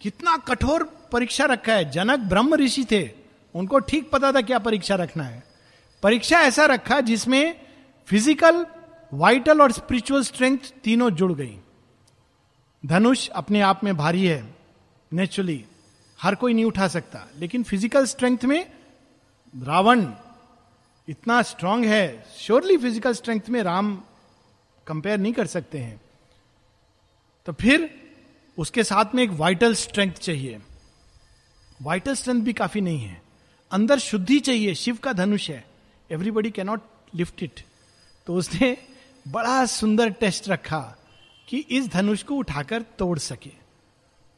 कितना 0.00 0.36
कठोर 0.36 1.08
परीक्षा 1.12 1.44
रखा 1.44 1.72
है। 1.72 1.90
जनक 1.90 2.18
ब्रह्म 2.18 2.54
ऋषि 2.54 2.84
थे। 2.84 3.10
उनको 3.54 3.78
ठीक 3.78 4.10
पता 4.10 4.32
था 4.32 4.40
क्या 4.40 4.58
परीक्षा 4.58 4.94
रखना 4.94 5.24
है। 5.24 5.49
परीक्षा 6.02 6.40
ऐसा 6.40 6.64
रखा 6.66 7.00
जिसमें 7.00 7.60
फ़िज़िकल, 8.08 8.66
वाइटल 9.12 9.62
और 9.62 9.72
स्पिरिचुअल 9.72 10.22
स्ट्रेंथ 10.22 10.72
तीनों 10.84 11.10
जुड़ 11.10 11.32
गई। 11.32 11.58
धनुष 12.84 13.28
अपने 13.28 13.60
आप 13.60 13.84
में 13.84 13.96
भारी 13.96 14.26
है, 14.26 14.42
नेचुरली, 15.12 15.64
हर 16.18 16.34
कोई 16.34 16.54
नहीं 16.54 16.64
उठा 16.64 16.88
सकता। 16.88 17.26
लेकिन 17.38 17.62
फ़िज़िकल 17.62 18.06
स्ट्रेंथ 18.06 18.44
में 18.44 18.66
रावण 19.54 20.06
इतना 21.08 21.40
स्ट्रांग 21.42 21.84
है 21.84 22.24
श्योरली 22.38 22.76
फ़िज़िकल 22.76 23.12
स्ट्रेंथ 23.12 23.48
में 23.48 23.62
राम 23.62 23.94
कंपेयर 24.86 25.18
नहीं 25.18 25.32
कर 25.32 25.46
सकते 25.46 25.78
हैं। 25.78 26.00
तो 27.46 27.52
फिर 27.52 27.88
उसके 28.58 28.84
साथ 28.84 29.14
में 29.14 29.22
एक 29.22 29.30
वाइटल 29.30 29.74
स्ट्रेंथ 29.74 30.12
चाहिए। 30.12 30.60
वाइटल 31.82 32.14
स्ट्रेंथ 32.14 32.42
भी 32.42 32.52
काफ़ी 32.52 32.80
नहीं 32.80 33.00
है। 33.00 33.20
अंदर 33.70 33.98
शुद्धि 33.98 34.38
चाहिए, 34.40 34.74
शिव 34.74 34.96
का 34.96 35.12
धनुष 35.12 35.50
है। 35.50 35.64
एवरीबडी 36.10 36.50
कैनॉट 36.50 36.82
लिफ्ट 37.14 37.42
इट 37.42 37.60
तो 38.26 38.34
उसने 38.34 38.76
बड़ा 39.28 39.64
सुंदर 39.66 40.10
टेस्ट 40.10 40.48
रखा 40.48 40.80
कि 41.48 41.58
इस 41.70 41.88
धनुष 41.88 42.22
को 42.22 42.34
उठाकर 42.34 42.82
तोड़ 42.98 43.18
सके। 43.18 43.50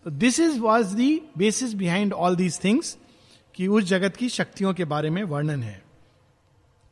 तो 0.06 0.10
this 0.10 0.40
is 0.40 0.58
was 0.60 0.94
the 0.96 1.20
basis 1.38 1.74
behind 1.74 2.12
all 2.12 2.36
these 2.36 2.58
things 2.64 2.96
कि 3.54 3.66
उस 3.68 3.84
जगत 3.84 4.16
की 4.16 4.28
शक्तियों 4.28 4.72
के 4.74 4.84
बारे 4.84 5.10
में 5.10 5.22
वर्णन 5.24 5.62
है। 5.62 5.82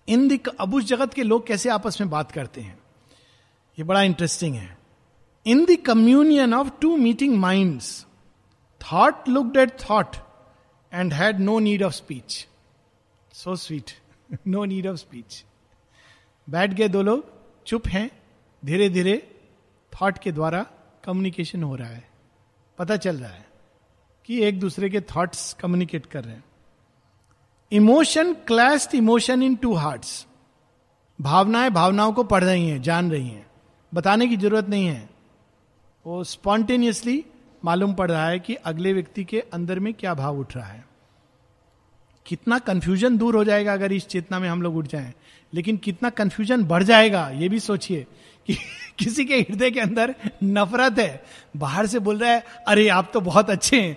इन 0.08 0.28
द 0.28 0.40
अब 0.60 0.74
उस 0.74 0.84
जगत 0.84 1.14
के 1.14 1.22
लोग 1.22 1.46
कैसे 1.46 1.68
आपस 1.68 2.00
में 2.00 2.10
बात 2.10 2.32
करते 2.32 2.60
हैं? 2.60 2.78
ये 3.78 3.84
बड़ा 3.84 4.02
इंटरेस्टिंग 4.02 4.54
है। 4.54 4.76
In 5.46 5.64
the 5.64 5.76
communion 5.86 6.54
of 6.54 6.70
two 6.80 6.96
meeting 6.96 7.36
mind 7.38 7.80
thought 8.80 9.28
looked 9.28 9.56
at 9.56 9.80
thought 9.80 10.16
and 10.92 11.12
had 11.12 11.40
no 11.40 11.58
need 11.58 11.82
of 11.82 11.92
speech 11.92 12.46
so 13.32 13.56
sweet 13.56 13.90
no 14.46 14.64
need 14.64 14.86
of 14.86 14.96
speech 14.96 15.44
बैठ 16.50 16.70
गए 16.70 16.88
दो 16.88 17.02
लोग, 17.02 17.24
चुप 17.66 17.86
हैं। 17.88 18.10
धीरे 18.64 18.88
धीरे 18.88 19.36
थॉट 19.92 20.18
के 20.18 20.32
द्वारा 20.32 20.66
कम्युनिकेशन 21.04 21.62
हो 21.62 21.76
रहा 21.76 21.88
है। 21.88 22.10
पता 22.78 22.96
चल 22.96 23.16
रहा 23.16 23.30
है 23.30 23.46
कि 24.24 24.42
एक 24.42 24.60
दूसरे 24.60 24.90
के 24.90 25.00
थॉट्स 25.00 25.52
कम्युनिकेट 25.52 26.06
कर 26.06 26.24
रहे 26.24 26.34
हैं। 26.34 26.44
Emotion 27.72 28.34
clasped 28.34 28.94
emotion 28.94 29.42
in 29.42 29.56
two 29.56 29.74
hearts 29.74 30.26
भावनाएँ 31.20 31.70
भावनाओं 31.70 32.12
को 32.12 32.24
पढ़ 32.24 32.44
रही 32.44 32.68
हैं, 32.68 32.82
जान 32.82 33.10
रही 33.10 33.28
हैं। 33.28 33.50
बताने 33.94 34.26
की 34.26 34.36
ज़रूरत 34.36 34.68
नहीं 34.68 34.86
है। 34.86 35.10
वो 36.06 36.24
स्पॉन्टेनियसली 36.24 37.24
मालूम 37.64 37.94
पड़ 37.94 38.10
रहा 38.10 38.26
है 38.26 38.40
कि 38.40 38.54
अगले 38.54 38.92
व्यक्ति 38.92 39.24
के 39.24 39.40
अंदर 39.40 39.78
में 39.78 39.94
क्या 39.94 40.14
भाव 40.14 40.38
उठ 40.38 40.56
रहा 40.56 40.66
है। 40.66 40.89
कितना 42.26 42.58
कंफ्यूजन 42.58 43.16
दूर 43.16 43.36
हो 43.36 43.44
जाएगा 43.44 43.72
अगर 43.72 43.92
इस 43.92 44.06
चेतना 44.06 44.38
में 44.38 44.48
हम 44.48 44.62
लोग 44.62 44.76
उठ 44.76 44.86
जाएँ। 44.86 45.12
लेकिन 45.54 45.76
कितना 45.76 46.10
कंफ्यूजन 46.10 46.64
बढ़ 46.64 46.82
जाएगा, 46.82 47.30
ये 47.30 47.48
भी 47.48 47.60
सोचिए 47.60 48.06
कि 48.46 48.54
किसी 48.98 49.24
के 49.24 49.34
हृदय 49.34 49.70
के 49.70 49.80
अंदर 49.80 50.14
नफरत 50.44 50.98
है। 50.98 51.24
बाहर 51.56 51.86
से 51.86 51.98
बोल 51.98 52.18
रहा 52.18 52.30
है, 52.30 52.44
अरे, 52.68 52.88
आप 52.88 53.10
तो 53.14 53.20
बहुत 53.20 53.50
अच्छे 53.50 53.80
हैं। 53.80 53.96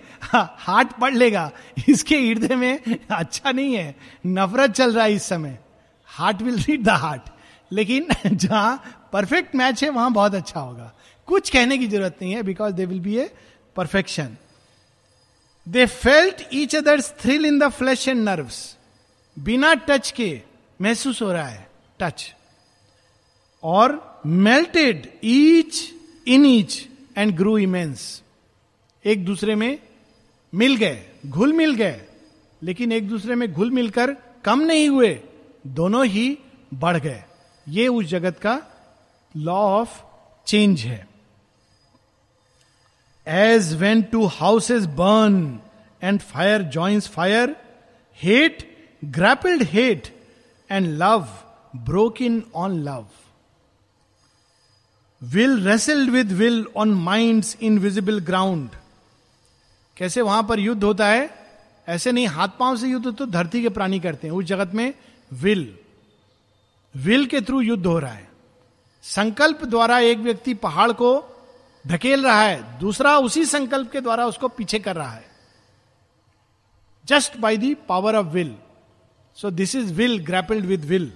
हार्ट 0.58 0.92
पढ़ 0.92 1.14
लेगा। 1.14 1.52
इसके 1.90 2.18
हृदय 2.18 2.56
में 2.56 2.80
अच्छा 3.12 3.52
नहीं 3.52 3.76
है। 3.76 3.96
नफरत 4.28 4.72
चल 4.72 4.94
रहा 4.94 5.06
है 5.06 5.14
इस 5.14 5.24
समय। 5.24 5.60
Heart 6.06 6.42
will 6.42 6.58
read 6.58 6.84
the 6.84 6.90
heart 6.90 7.22
लेकिन 7.72 8.08
जहाँ 8.28 8.84
परफेक्ट 9.14 9.56
मैच 9.56 9.84
है, 9.84 9.90
वहाँ 9.90 10.12
बहुत 10.12 10.36
अच्छा 10.36 10.60
होगा। 10.60 10.94
कुछ 11.26 11.50
कहने 11.50 11.78
की 11.78 11.88
ज़रूरत 11.88 12.18
नहीं 12.22 12.32
है 12.32 12.44
because 12.44 12.74
they 12.74 12.86
will 12.86 13.00
be 13.00 13.18
a 13.18 13.34
perfection 13.76 14.38
they 15.68 15.86
felt 15.86 16.42
each 16.54 16.76
other's 16.76 17.14
thrill 17.20 17.46
in 17.46 17.60
the 17.60 17.70
flesh 17.70 18.08
and 18.08 18.24
nerves 18.24 18.78
बिना 19.38 19.74
टच 19.74 20.12
के 20.12 20.42
महसूस 20.82 21.22
हो 21.22 21.32
रहा 21.32 21.48
है 21.48 21.68
टच 22.00 22.34
और 23.64 24.22
melted 24.26 25.08
each 25.24 25.94
in 26.28 26.46
each 26.46 26.88
and 27.18 27.36
grew 27.36 27.58
immense 27.58 28.22
एक 29.06 29.26
दूसरे 29.26 29.56
में 29.56 29.80
मिल 30.54 30.76
गए, 30.76 31.06
घुल 31.26 31.54
मिल 31.54 31.74
गए, 31.76 32.02
लेकिन 32.64 32.92
एक 32.92 33.08
दूसरे 33.10 33.36
में 33.36 33.52
घुल 33.54 33.72
मिलकर 33.72 34.16
कम 34.46 34.60
नहीं 34.60 34.90
हुए, 34.90 35.20
दोनों 35.68 36.06
ही 36.06 36.38
बढ़ 36.74 36.98
गए. 36.98 37.24
ये 37.68 37.88
उस 37.88 38.06
जगत 38.06 38.40
का 38.40 38.62
लॉ 39.36 39.56
ऑफ़ 39.56 40.02
चेंज 40.48 40.80
है। 40.80 41.08
As 43.28 43.74
when 43.76 44.02
two 44.02 44.26
houses 44.26 44.86
burn 44.86 45.60
and 46.04 46.20
fire 46.22 46.64
joins 46.64 47.08
fire 47.08 47.56
hate 48.24 48.88
grappled 49.06 49.64
hate 49.64 50.08
and 50.72 50.88
love 50.88 51.28
broke 51.76 52.22
in 52.22 52.44
on 52.56 52.80
love 52.84 53.06
will 55.24 55.64
wrestled 55.64 56.10
with 56.10 56.32
will 56.32 56.66
on 56.76 56.94
mind 56.94 57.46
invisible 57.62 58.20
ground 58.20 58.70
कैसे 59.98 60.22
वहाँ 60.22 60.44
पर 60.44 60.60
युद्ध 60.60 60.84
होता 60.84 61.08
है? 61.08 61.30
ऐसे 61.90 62.12
नहीं, 62.12 62.28
हाथ 62.28 62.48
पाँव 62.48 62.78
से 62.78 62.88
युद्ध 62.88 63.14
तो 63.16 63.26
धरती 63.26 63.62
के 63.62 63.70
प्राणी 63.70 64.00
करते 64.00 64.28
हैं। 64.28 64.34
उस 64.34 64.46
जगत 64.46 64.72
में 64.74 64.94
विल 65.34 65.76
विल 66.96 67.26
के 67.26 67.42
थ्रू 67.42 67.62
युद्ध 67.62 67.86
हो 67.86 68.00
रहा 68.00 68.12
है। 68.12 68.28
संकल्प 69.04 69.66
द्वारा 69.66 70.00
एक 70.00 70.18
व्यक्ति 70.18 70.54
पहाड़ 70.54 70.92
को 70.92 71.33
धकेल 71.86 72.24
रहा 72.26 72.42
है, 72.42 72.80
दूसरा 72.80 73.18
उसी 73.18 73.46
संकल्प 73.46 73.92
के 73.92 74.02
द्वारा 74.02 74.26
उसको 74.26 74.48
पीछे 74.48 74.80
कर 74.80 74.96
रहा 74.96 75.12
है। 75.12 75.32
Just 77.06 77.38
by 77.38 77.58
the 77.58 77.74
power 77.90 78.16
of 78.16 78.28
will 78.28 78.56
so 79.38 79.50
this 79.52 79.76
is 79.76 79.94
will 79.94 80.18
grappled 80.26 80.66
with 80.66 80.86
will 80.86 81.12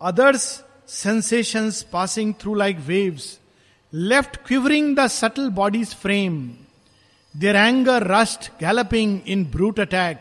others 0.00 0.44
sensation 0.88 1.70
passing 1.92 2.34
through 2.40 2.54
like 2.54 2.78
waves 2.78 3.38
left 3.92 4.36
quivering 4.36 4.96
the 4.96 5.06
subtle 5.06 5.48
bodies 5.50 5.94
frame 5.94 6.38
there 7.34 7.56
anger 7.56 8.06
rushed 8.10 8.50
galloping 8.60 9.18
in 9.26 9.44
brute 9.50 9.80
attack 9.80 10.20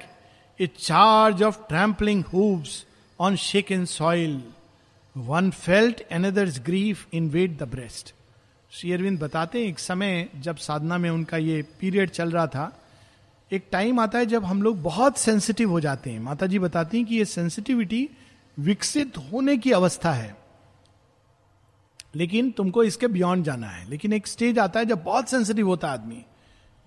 a 0.60 0.68
charge 0.80 1.44
of 1.44 1.58
trampling 1.68 2.24
hooves 2.26 2.84
on 3.20 3.36
shaken 3.72 3.86
soil 3.86 4.41
one 5.17 5.51
felt 5.51 6.04
another's 6.12 6.60
grief 6.60 7.08
invade 7.30 7.58
the 7.58 7.63
breast 7.63 8.13
Shri 8.71 8.91
Aurobindo 8.91 9.19
बताते 9.19 9.60
हैं, 9.60 9.67
एक 9.67 9.80
समय 9.80 10.30
जब 10.36 10.56
साधना 10.56 10.97
में 10.97 11.10
उनका 11.10 11.38
ये 11.38 11.62
period 11.62 12.10
चल 12.10 12.32
रहा 12.32 12.47
था, 12.47 12.82
एक 13.51 13.67
टाइम 13.71 13.99
आता 13.99 14.19
है 14.19 14.25
जब 14.25 14.45
हम 14.45 14.62
लोग 14.62 14.82
बहुत 14.82 15.17
सेंसिटिव 15.17 15.69
हो 15.69 15.80
जाते 15.80 16.10
हैं। 16.10 16.19
माता 16.19 16.45
जी 16.45 16.60
बताती 16.60 16.97
हैं 16.97 17.06
कि 17.06 17.15
ये 17.15 17.25
सेंसिटिविटी 17.25 18.10
विकसित 18.60 19.17
होने 19.17 19.58
की 19.58 19.71
अवस्था 19.71 20.12
है। 20.12 20.38
लेकिन 22.15 22.51
तुमको 22.51 22.84
इसके 22.84 23.08
बियॉन्ड 23.08 23.45
जाना 23.45 23.67
है। 23.67 23.89
लेकिन 23.89 24.13
एक 24.13 24.28
स्टेज 24.28 24.60
आता 24.60 24.80
है 24.80 24.86
जब 24.86 25.04
बहुत 25.04 25.30
सेंसिटिव 25.30 25.67
होता 25.67 25.88
है 25.88 25.93
आदमी। 25.93 26.25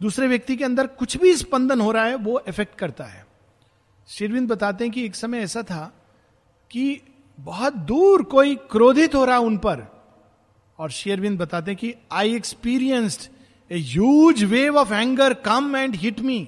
दूसरे 0.03 0.27
व्यक्ति 0.27 0.57
के 0.57 0.65
अंदर 0.65 0.87
कुछ 0.87 1.17
भी 1.17 1.37
स्पंदन 1.37 1.81
हो 1.81 1.91
रहा 1.91 2.05
है, 2.05 2.15
वो 2.15 2.43
इफ़ेक्ट 2.49 2.79
करता 2.79 3.05
है। 3.05 3.27
शेरविंद 4.09 4.49
बताते 4.49 4.85
हैं 4.85 4.93
कि 4.93 5.05
एक 5.05 5.15
समय 5.15 5.39
ऐसा 5.39 5.63
था 5.63 5.93
कि 6.71 7.03
बहुत 7.39 7.75
दूर 7.75 8.23
कोई 8.23 8.55
क्रोधित 8.71 9.15
हो 9.15 9.25
रहा 9.25 9.39
उन 9.39 9.57
पर। 9.59 9.87
और 10.79 10.91
शेयरविंद 10.91 11.39
बताते 11.39 11.71
हैं 11.71 11.79
कि 11.79 11.95
I 12.13 12.35
experienced 12.37 13.31
a 13.71 13.79
huge 13.79 14.43
wave 14.45 14.77
of 14.77 14.93
anger 14.95 15.35
come 15.35 15.77
and 15.77 15.95
hit 15.95 16.21
me 16.21 16.39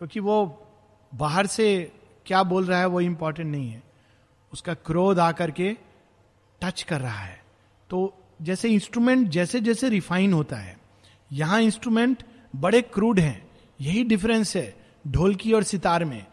क्योंकि 0.00 0.20
वो 0.20 0.66
बाहर 1.12 1.46
से 1.46 1.92
क्या 2.26 2.42
बोल 2.42 2.64
रहा 2.64 2.78
है 2.78 2.86
वो 2.86 3.00
इंपॉर्टेंट 3.00 3.50
नहीं 3.52 3.70
है। 3.70 3.82
उसका 4.52 4.74
क्रोध 4.74 5.18
आकर 5.18 5.50
के 5.50 5.76
टच 6.62 6.82
कर 6.82 7.00
रहा 7.00 7.18
है। 7.18 7.42
तो 7.90 8.14
जैसे 8.42 8.68
इंस्ट्रूमेंट 8.68 9.28
जैसे 9.28 9.60
जैसे 9.60 9.88
रिफाइन 9.88 10.32
होता 10.32 10.56
है, 10.56 10.78
यहाँ 11.32 11.60
इंस्ट्रूमेंट 11.60 12.22
बड़े 12.56 12.82
क्रूड 12.82 13.20
हैं। 13.20 13.50
यही 13.80 14.04
डिफरेंस 14.04 14.56
है 14.56 14.74
ढोलकी 15.08 15.52
और 15.52 15.62
सितार 15.62 16.04
में। 16.04 16.26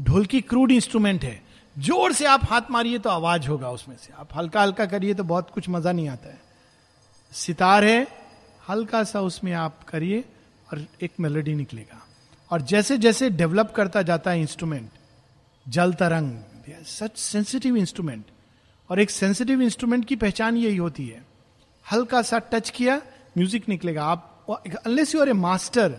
ढोलकी 0.00 0.40
क्रूड 0.40 0.72
इंस्ट्रूमेंट 0.72 1.24
है। 1.24 1.45
ज़ोर 1.76 2.12
से 2.12 2.26
आप 2.26 2.44
हाथ 2.44 2.70
मारिए 2.70 2.98
तो 2.98 3.10
आवाज़ 3.10 3.48
होगा 3.48 3.70
उसमें 3.70 3.96
से। 3.96 4.12
आप 4.12 4.28
हल्का 4.36 4.62
हल्का 4.62 4.86
करिए 4.86 5.14
तो 5.14 5.24
बहुत 5.24 5.50
कुछ 5.50 5.68
मज़ा 5.68 5.92
नहीं 5.92 6.08
आता 6.08 6.28
है। 6.28 6.40
सितार 7.32 7.84
है, 7.84 8.06
हल्का 8.68 9.02
सा 9.04 9.20
उसमें 9.20 9.52
आप 9.54 9.82
करिए 9.84 10.24
और 10.68 10.86
एक 11.02 11.12
मेलोडी 11.20 11.54
निकलेगा। 11.54 12.02
और 12.50 12.62
जैसे 12.62 12.98
जैसे 12.98 13.30
डेवलप 13.32 13.72
करता 13.76 14.02
जाता 14.02 14.30
है 14.30 14.40
इंस्ट्रूमेंट 14.40 14.90
जल 15.66 15.92
तरंग 15.92 16.82
सच 16.86 17.18
सेंसिटिव 17.18 17.76
इंस्ट्रूमेंट 17.76 18.24
और 18.90 19.00
एक 19.00 19.10
सेंसिटिव 19.10 19.60
इंस्ट्रूमेंट 19.62 20.04
की 20.04 20.16
पहचान 20.16 20.56
यही 20.56 20.76
होती 20.76 21.06
है। 21.08 21.24
हल्का 21.86 22.22
सा 22.22 22.38
टच 22.52 22.70
किया 22.70 22.96
म्यूज़िक 23.38 23.68
निकलेगा। 23.68 24.04
आप 24.04 24.46
unless 24.76 25.14
you 25.14 25.20
are 25.20 25.28
a 25.28 25.32
master 25.34 25.98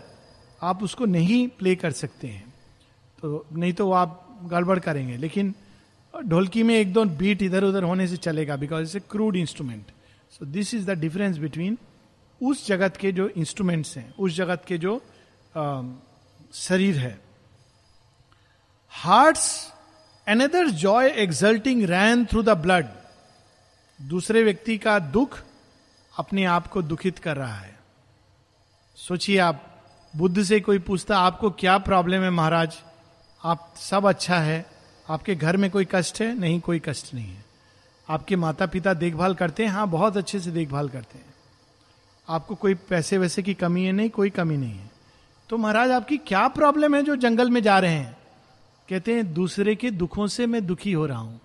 आप 0.62 0.82
उसको 0.82 1.06
नहीं 1.06 1.46
प्ले 1.48 1.74
कर 1.76 1.92
सकते 1.92 2.26
हैं। 2.26 2.52
तो 3.18 3.46
नहीं 3.52 3.72
तो 3.72 3.90
आप 3.92 4.24
गड़बड़ 4.44 4.78
करेंगे। 4.78 5.16
लेकिन 5.16 5.54
ढोलकी 6.14 6.62
में 6.62 6.74
एक 6.74 6.92
दो 6.92 7.04
बीट 7.04 7.42
इधर 7.42 7.64
उधर 7.64 7.82
होने 7.82 8.06
से 8.06 8.16
चलेगा 8.16 8.56
because 8.56 8.82
it's 8.82 8.96
a 8.96 9.00
crude 9.10 9.36
instrument 9.36 9.90
so 10.30 10.46
this 10.46 10.74
is 10.74 10.86
the 10.86 10.90
difference 10.90 11.38
between 11.38 11.78
उस 12.42 12.66
जगत 12.66 12.96
के 12.96 13.12
जो 13.12 13.28
इंस्ट्रूमेंट्स 13.28 13.96
हैं 13.96 14.14
उस 14.14 14.36
जगत 14.36 14.64
के 14.66 14.78
जो 14.78 15.02
आ, 15.56 15.82
शरीर 16.52 16.98
है। 16.98 17.20
Hearts 18.88 19.72
another 20.28 20.68
joy 20.68 21.08
exulting 21.08 21.84
ran 21.84 22.24
through 22.26 22.42
the 22.42 22.48
blood 22.48 22.86
दूसरे 24.00 24.42
व्यक्ति 24.42 24.78
का 24.78 24.98
दुख 24.98 25.38
अपने 26.18 26.44
आप 26.44 26.66
को 26.66 26.82
दुखित 26.82 27.18
कर 27.18 27.36
रहा 27.36 27.54
है। 27.54 27.78
सोचिए 28.96 29.38
आप 29.38 29.82
बुद्ध 30.16 30.42
से 30.42 30.60
कोई 30.60 30.78
पूछता 30.78 31.18
आपको 31.18 31.50
क्या 31.50 31.78
प्रॉब्लम 31.78 32.22
है 32.22 32.30
महाराज? 32.30 32.78
आप 33.44 33.74
सब 33.76 34.08
अच्छा 34.08 34.38
है। 34.38 34.77
आपके 35.10 35.34
घर 35.34 35.56
में 35.56 35.70
कोई 35.70 35.86
कष्ट 35.92 36.20
है? 36.20 36.38
नहीं, 36.38 36.60
कोई 36.60 36.82
कष्ट 36.84 37.14
नहीं 37.14 37.28
है। 37.28 37.44
आपके 38.08 38.36
माता 38.36 38.66
पिता 38.66 38.94
देखभाल 38.94 39.34
करते 39.34 39.62
हैं? 39.64 39.70
हाँ 39.70 39.88
बहुत 39.88 40.16
अच्छे 40.16 40.40
से 40.40 40.50
देखभाल 40.50 40.88
करते 40.88 41.18
हैं। 41.18 41.34
आपको 42.28 42.54
कोई 42.54 42.74
पैसे 42.74 43.18
वैसे 43.18 43.42
की 43.42 43.54
कमी 43.54 43.84
है? 43.84 43.92
नहीं, 43.92 44.10
कोई 44.10 44.30
कमी 44.30 44.56
नहीं 44.56 44.78
है। 44.78 44.90
तो 45.48 45.56
महाराज, 45.56 45.90
आपकी 45.90 46.16
क्या 46.16 46.48
प्रॉब्लम 46.48 46.94
है 46.94 47.02
जो 47.02 47.16
जंगल 47.16 47.50
में 47.50 47.62
जा 47.62 47.78
रहे 47.78 47.94
हैं? 47.94 48.18
कहते 48.88 49.14
हैं, 49.14 49.34
दूसरे 49.34 49.74
के 49.74 49.90
दुखों 49.90 50.26
से 50.26 50.46
मैं 50.46 50.66
दुखी 50.66 50.92
हो 50.92 51.06
रहा 51.06 51.18
हूँ। 51.18 51.40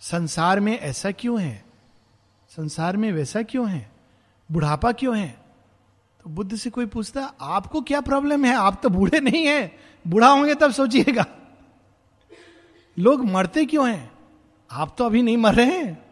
संसार 0.00 0.60
में 0.60 0.78
ऐसा 0.78 1.10
क्यों 1.10 1.40
है? 1.40 1.64
संसार 2.56 2.96
में 2.96 3.12
वैसा 3.12 3.42
क्यों 3.42 3.70
है? 3.70 3.90
बुढ़ापा 4.52 4.92
क्यों 4.92 5.18
है? 5.18 5.38
तो 6.24 6.30
बुद्ध 6.30 6.56
से 6.56 6.70
कोई 6.70 6.86
पूछता, 6.86 7.32
आपको 7.40 7.80
क्या 7.80 8.00
प्रॉब्लम 8.00 8.44
है? 8.44 8.54
आप 8.54 8.80
तो 8.82 8.88
बूढ़े 8.88 9.20
नहीं 9.20 9.46
है। 9.46 9.78
बूढ़ा 10.06 10.28
होंगे 10.28 10.54
तब 10.54 10.72
सोचिएगा। 10.72 11.26
लोग 12.98 13.24
मरते 13.24 13.64
क्यों 13.64 13.90
हैं? 13.90 14.12
आप 14.70 14.94
तो 14.98 15.04
अभी 15.04 15.22
नहीं 15.22 15.36
मर 15.36 15.54
रहे 15.54 15.66
हैं। 15.66 16.04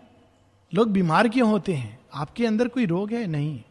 लोग 0.74 0.90
बीमार 0.90 1.28
क्यों 1.28 1.50
होते 1.50 1.74
हैं? 1.74 1.98
आपके 2.14 2.46
अंदर 2.46 2.68
कोई 2.68 2.86
रोग 2.86 3.12
है? 3.12 3.26
नहीं। 3.26 3.62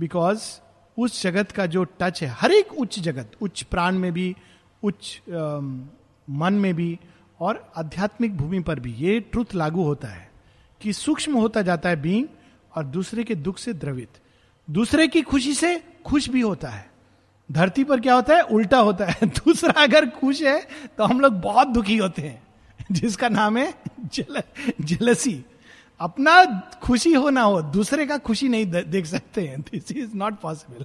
बिकॉज़ 0.00 0.60
उस 0.98 1.22
जगत 1.22 1.52
का 1.52 1.66
जो 1.66 1.84
टच 1.84 2.22
है, 2.22 2.28
हर 2.28 2.52
एक 2.52 2.72
उच्च 2.72 2.98
जगत, 3.00 3.30
उच्च 3.42 3.62
प्राण 3.62 3.98
में 3.98 4.12
भी, 4.12 4.36
उच्च 4.82 5.22
मन 6.30 6.52
में 6.52 6.74
भी, 6.74 6.98
और 7.40 7.72
आध्यात्मिक 7.76 8.36
भूमि 8.36 8.60
पर 8.60 8.80
भी, 8.80 8.92
ये 8.92 9.20
ट्रुथ 9.20 9.54
लागू 9.54 9.82
होता 9.82 10.08
है 10.08 10.30
कि 10.80 10.92
सूक्ष्म 10.92 11.36
होता 11.36 11.62
जाता 11.62 11.88
है 11.88 12.00
बींग 12.02 12.26
और 12.76 12.84
दूसरे 12.84 13.24
के 13.24 13.34
दुख 13.34 13.58
से 13.58 13.72
द्रवित। 13.72 14.08
दूसरे 14.70 15.08
की 15.08 15.22
खुशी 15.22 15.54
से 15.54 15.84
खुश 16.04 16.28
भी 16.28 16.40
होता 16.40 16.68
है। 16.68 16.95
धरती 17.52 17.84
पर 17.84 18.00
क्या 18.00 18.14
होता 18.14 18.34
है? 18.34 18.40
उल्टा 18.40 18.78
होता 18.78 19.04
है। 19.04 19.26
दूसरा 19.26 19.82
अगर 19.82 20.06
खुश 20.10 20.42
है 20.42 20.68
तो 20.98 21.04
हम 21.04 21.20
लोग 21.20 21.32
बहुत 21.32 21.68
दुखी 21.68 21.96
होते 21.96 22.22
हैं। 22.22 22.42
जिसका 22.92 23.28
नाम 23.28 23.56
है 23.56 23.74
जल, 24.14 24.42
जलसी। 24.80 25.44
अपना 26.00 26.44
खुशी 26.82 27.12
हो 27.12 27.30
ना 27.30 27.42
हो 27.42 27.62
दूसरे 27.62 28.06
का 28.06 28.18
खुशी 28.18 28.48
नहीं 28.48 28.66
देख 28.66 29.06
सकते 29.06 29.46
हैं। 29.46 29.60
दिस 29.60 29.92
इज़ 29.92 30.14
नॉट 30.14 30.40
पॉसिबल 30.40 30.84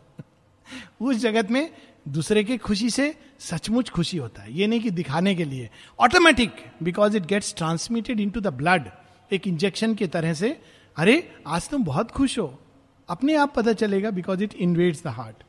उस 1.02 1.17
जगत 1.17 1.52
में 1.52 1.71
दूसरे 2.08 2.43
के 2.43 2.58
खुशी 2.58 2.89
से 2.89 3.15
सचमुच 3.39 3.89
खुशी 3.89 4.17
होता 4.17 4.41
है। 4.41 4.54
ये 4.54 4.67
नहीं 4.67 4.80
कि 4.80 4.89
दिखाने 4.89 5.36
के 5.36 5.45
लिए। 5.45 5.69
Automatic 6.00 6.52
because 6.84 7.17
it 7.17 7.26
gets 7.26 7.54
transmitted 7.58 8.19
into 8.30 8.41
the 8.41 8.47
blood 8.47 8.84
एक 9.32 9.47
इंजेक्शन 9.47 9.95
के 9.95 10.08
तरह 10.08 10.34
से 10.34 10.62
अरे 10.97 11.36
आज 11.47 11.69
तुम 11.69 11.84
बहुत 11.84 12.12
खुश 12.12 12.39
हो। 12.39 12.60
अपने 13.10 13.36
आप 13.36 13.54
पता 13.56 13.74
चलेगा 13.74 14.12
because 14.12 14.43
it 14.43 14.54
invades 14.54 15.04
the 15.04 15.08
heart 15.08 15.43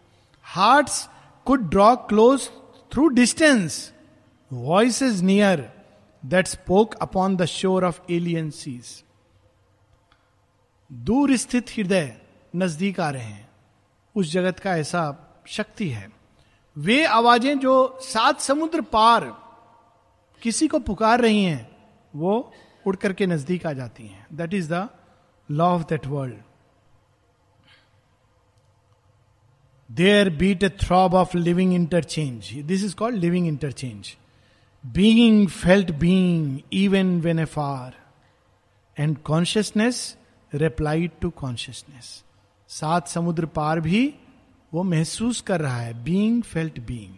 heart 0.46 0.90
could 1.46 1.68
draw 1.70 1.94
close 1.96 2.48
through 2.92 3.09
distance 3.09 3.92
voice 4.50 5.02
is 5.02 5.22
near 5.24 5.70
that 6.22 6.46
spoke 6.46 6.94
upon 6.94 7.37
the 7.37 7.44
shore 7.44 7.85
of 7.85 8.00
alien 8.11 8.50
seas 8.50 9.02
दूर 10.90 11.37
स्थित 11.37 11.70
हृदय 11.70 12.16
नज़दीक 12.57 13.00
आ 13.00 13.11
रहे 13.11 13.22
हैं। 13.22 13.48
उस 14.14 14.33
जगत 14.33 14.59
का 14.59 14.76
ऐसा 14.76 15.02
शक्ति 15.46 15.88
है। 15.88 16.11
वे 16.76 17.05
आवाज़ें 17.05 17.59
जो 17.59 17.98
सात 18.02 18.40
समुद्र 18.40 18.81
पार 18.81 19.24
किसी 20.42 20.68
को 20.68 20.78
पुकार 20.78 21.20
रही 21.20 21.44
हैं, 21.44 21.70
वो 22.16 22.52
उड़ 22.87 22.96
करके 22.96 23.26
नज़दीक 23.26 23.66
आ 23.66 23.72
जाती 23.72 24.07
हैं। 24.07 24.26
That 24.33 24.55
is 24.55 24.72
the 24.74 24.88
law 25.48 25.68
of 25.74 25.83
that 25.83 26.07
world 26.07 26.35
there 29.92 30.31
beat 30.31 30.62
a 30.62 30.68
throb 30.68 31.14
of 31.14 31.37
living 31.37 31.74
interchange 31.74 32.52
this 32.64 32.85
is 32.85 32.94
called 32.94 33.16
living 33.16 33.48
interchange 33.48 34.16
being 34.87 35.48
felt 35.48 35.90
being 35.90 36.61
even 36.72 37.20
when 37.20 37.38
a 37.38 37.44
far 37.44 37.94
and 38.98 39.18
consciousness 39.18 40.16
replied 40.55 41.11
to 41.20 41.31
consciousness 41.31 42.24
सात 42.68 43.09
समुद्र 43.09 43.46
पार 43.46 43.81
भी 43.81 44.14
वो 44.74 44.83
महसूस 44.83 45.40
कर 45.40 45.61
रहा 45.61 45.76
है 45.76 46.05
being 46.05 46.42
felt 46.42 46.81
being 46.81 47.14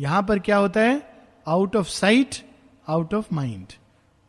यहाँ 0.00 0.22
पर 0.22 0.38
क्या 0.38 0.56
होता 0.56 0.80
है? 0.80 1.02
Out 1.48 1.76
of 1.76 1.88
sight 1.88 2.34
out 2.88 3.14
of 3.14 3.34
mind 3.34 3.66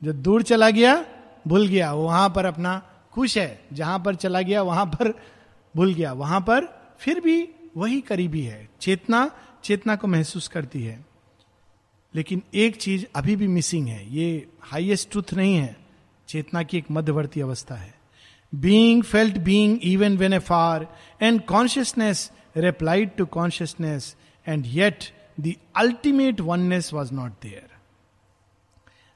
जो 0.03 0.13
दूर 0.13 0.43
चला 0.43 0.69
गया, 0.69 1.05
भूल 1.47 1.67
गया 1.67 1.93
वहाँ 1.93 2.29
पर 2.29 2.45
अपना 2.45 2.81
खुश 3.11 3.37
है। 3.37 3.65
जहाँ 3.73 3.99
पर 3.99 4.15
चला 4.15 4.41
गया, 4.41 4.61
वहाँ 4.61 4.85
पर 4.85 5.13
भूल 5.75 5.93
गया, 5.93 6.13
वहाँ 6.13 6.41
पर 6.41 6.79
फिर 6.99 7.19
भी 7.19 7.49
वही 7.77 8.01
करीबी 8.01 8.41
है। 8.41 8.69
चेतना 8.81 9.31
चेतना 9.63 9.95
को 9.95 10.07
महसूस 10.07 10.47
करती 10.47 10.83
है। 10.83 11.05
लेकिन 12.15 12.41
एक 12.53 12.75
चीज़ 12.75 13.05
अभी 13.15 13.35
भी 13.35 13.47
मिसिंग 13.47 13.87
है। 13.87 14.15
ये 14.15 14.47
हाइएस्ट 14.61 15.11
ट्रूथ 15.11 15.33
नहीं 15.33 15.55
है। 15.55 15.75
चेतना 16.27 16.63
की 16.63 16.77
एक 16.77 16.85
मध्यवर्ती 16.91 17.41
अवस्था 17.41 17.75
है। 17.75 17.93
Being 18.55 19.03
felt 19.03 19.37
being 19.37 19.79
even 19.83 20.17
when 20.17 20.33
a 20.33 20.39
far 20.39 20.97
and 21.21 21.41
consciousness 21.45 22.31
replied 22.57 23.15
to 23.15 23.25
consciousness 23.25 24.15
and 24.47 24.63
yet 24.65 25.03
the 25.39 25.53
ultimate 25.75 26.41
oneness 26.41 26.93
was 26.93 27.13
not 27.13 27.31
there 27.31 27.67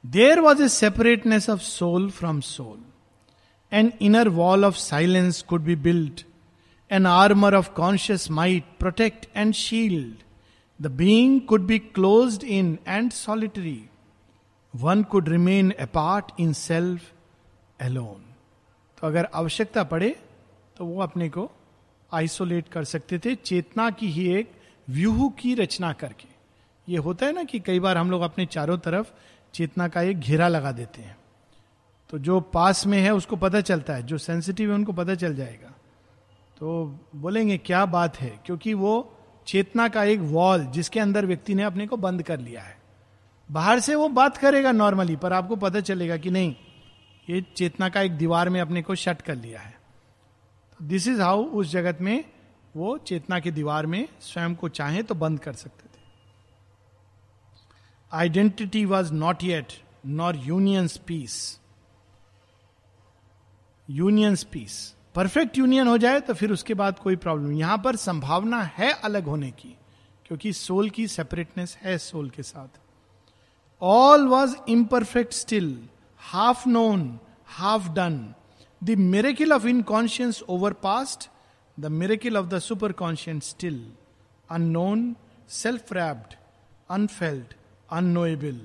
there 0.06 0.40
was 0.40 0.64
a 0.64 0.68
separateness 0.68 1.50
of 1.50 1.62
soul 1.62 2.10
from 2.12 2.40
soul 2.42 2.86
and 3.72 3.92
inner 4.02 4.30
wall 4.30 4.66
of 4.66 4.76
silence 4.76 5.42
could 5.42 5.62
be 5.62 5.76
built 5.76 6.26
an 6.98 7.06
armor 7.12 7.52
of 7.60 7.74
conscious 7.78 8.30
might, 8.40 8.66
protect 8.80 9.28
and 9.36 9.56
shield. 9.56 10.24
The 10.80 10.92
being 11.00 11.34
could 11.48 11.66
be 11.68 11.80
closed 11.98 12.44
in 12.58 12.78
and 12.86 13.14
solitary. 13.14 13.90
One 14.74 15.04
could 15.06 15.28
remain 15.28 15.74
apart 15.88 16.32
in 16.38 16.54
self 16.60 17.10
alone. 17.80 18.22
तो 18.98 19.08
अगर 19.08 19.28
आवश्यकता 19.36 19.84
पड़े 19.92 20.16
तो 20.78 20.86
वो 20.86 21.02
अपने 21.02 21.30
को 21.30 21.50
isolate 22.12 22.68
कर 22.74 22.84
सकते 22.84 23.20
थे, 23.20 23.36
चेतना 23.36 23.90
की 23.90 24.08
ही 24.12 24.28
एक 24.36 24.52
व्यूह 24.88 25.30
की 25.40 25.54
रचना 25.56 25.92
करके 25.94 26.32
ये 26.88 26.98
होता 26.98 27.26
है 27.26 27.34
ना 27.34 27.44
कि 27.44 27.60
कई 27.60 27.80
बार 27.80 27.98
हम 27.98 28.12
लोग 28.12 28.22
अपने 28.22 28.46
चारों 28.46 28.78
तरफ़ 28.78 29.12
चेतना 29.54 29.88
का 29.88 30.02
एक 30.02 30.20
घेरा 30.20 30.48
लगा 30.48 30.72
देते 30.72 31.02
हैं 31.02 31.18
तो 32.10 32.18
जो 32.20 32.40
पास 32.54 32.86
में 32.88 33.00
है, 33.02 33.14
उसको 33.14 33.36
पता 33.36 33.62
चलता 33.62 33.94
है, 33.96 34.04
जो 34.04 34.18
सेंसिटिव 34.18 34.70
है, 34.70 34.76
उनको 34.76 34.94
पता 34.94 35.16
चल 35.16 35.36
जाएगा 35.36 35.73
तो 36.64 37.00
बोलेंगे, 37.16 37.58
क्या 37.58 37.86
बात 37.86 38.18
है? 38.18 38.30
क्योंकि 38.46 38.74
वो 38.74 39.18
चेतना 39.48 39.88
का 39.88 40.04
एक 40.04 40.20
वॉल 40.20 40.66
जिसके 40.66 41.00
अंदर 41.00 41.26
व्यक्ति 41.26 41.56
ने 41.56 41.64
अपने 41.64 41.88
को 41.88 41.98
बंद 41.98 42.24
कर 42.24 42.40
लिया 42.40 42.62
है। 42.62 42.78
बाहर 43.52 43.80
से 43.80 43.96
वो 43.96 44.08
बात 44.10 44.38
करेगा 44.38 44.72
नॉर्मली 44.72 45.16
पर 45.16 45.34
आपको 45.34 45.56
पता 45.56 45.80
चलेगा 45.80 46.18
कि 46.18 46.32
नहीं, 46.32 46.56
ये 47.30 47.42
चेतना 47.56 47.90
का 47.90 48.02
एक 48.02 48.12
दीवार 48.12 48.50
में 48.50 48.62
अपने 48.62 48.82
को 48.82 48.96
शट 48.96 49.22
कर 49.22 49.36
लिया 49.36 49.60
है। 49.60 49.76
दिस 50.82 51.08
इज़ 51.08 51.22
हाउ 51.22 51.44
उस 51.44 51.72
जगत 51.72 51.98
में 52.02 52.24
वो 52.76 52.98
चेतना 52.98 53.40
के 53.40 53.52
दीवार 53.52 53.86
में 53.86 54.08
स्वयं 54.22 54.56
को 54.56 54.70
चाहे 54.70 55.04
तो 55.04 55.16
बंद 55.16 55.40
कर 55.40 55.54
सकते 55.54 55.88
थे। 55.88 56.02
Identity 58.12 58.86
was 58.86 59.14
not 59.14 59.44
yet 59.44 59.82
nor 60.06 60.36
unions 60.36 60.98
peace 60.98 61.60
unions 63.90 64.44
peace 64.44 64.96
perfect 65.16 65.58
union 65.58 65.88
हो 65.88 65.98
जाए 65.98 66.20
तो 66.20 66.34
फिर 66.34 66.52
उसके 66.52 66.74
बाद 66.74 67.00
कोई 67.00 67.16
प्रॉब्लम 67.16 67.52
यहाँ 67.54 67.78
पर 67.78 67.96
संभावना 67.96 68.62
है 68.78 68.92
अलग 69.04 69.26
होने 69.26 69.50
की, 69.52 69.76
क्योंकि 70.26 70.54
सोल 70.54 70.90
की 70.90 71.08
सेपरेटनेस 71.08 71.78
है 71.82 71.98
सोल 71.98 72.30
के 72.30 72.44
साथ। 72.44 72.80
All 73.82 74.28
was 74.28 74.56
imperfect 74.70 75.34
still 75.34 75.78
half 76.22 76.68
known 76.70 77.20
half 77.58 77.90
done 77.94 78.18
the 78.82 78.96
miracle 79.00 79.54
of 79.54 79.68
inconscient 79.68 80.42
overpassed 80.84 81.30
the 81.78 81.92
miracle 81.92 82.38
of 82.38 82.48
the 82.48 82.60
superconscient 82.92 83.50
still 83.50 83.86
unknown 84.50 85.16
self 85.52 85.94
wrapped 85.94 86.34
unfelt 86.90 87.54
unknowable 87.92 88.60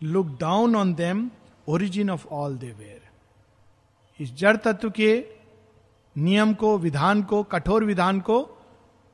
look 0.00 0.26
down 0.40 0.76
on 0.76 0.94
them 0.94 1.30
origin 1.68 2.10
of 2.10 2.26
all 2.32 2.56
they 2.56 2.72
were 2.72 3.02
इस 4.20 4.34
जड़ 4.34 4.56
तत्व 4.56 4.90
के 4.90 5.12
नियम 6.16 6.54
को, 6.54 6.78
विधान 6.78 7.22
को, 7.22 7.42
कठोर 7.42 7.84
विधान 7.84 8.20
को 8.20 8.50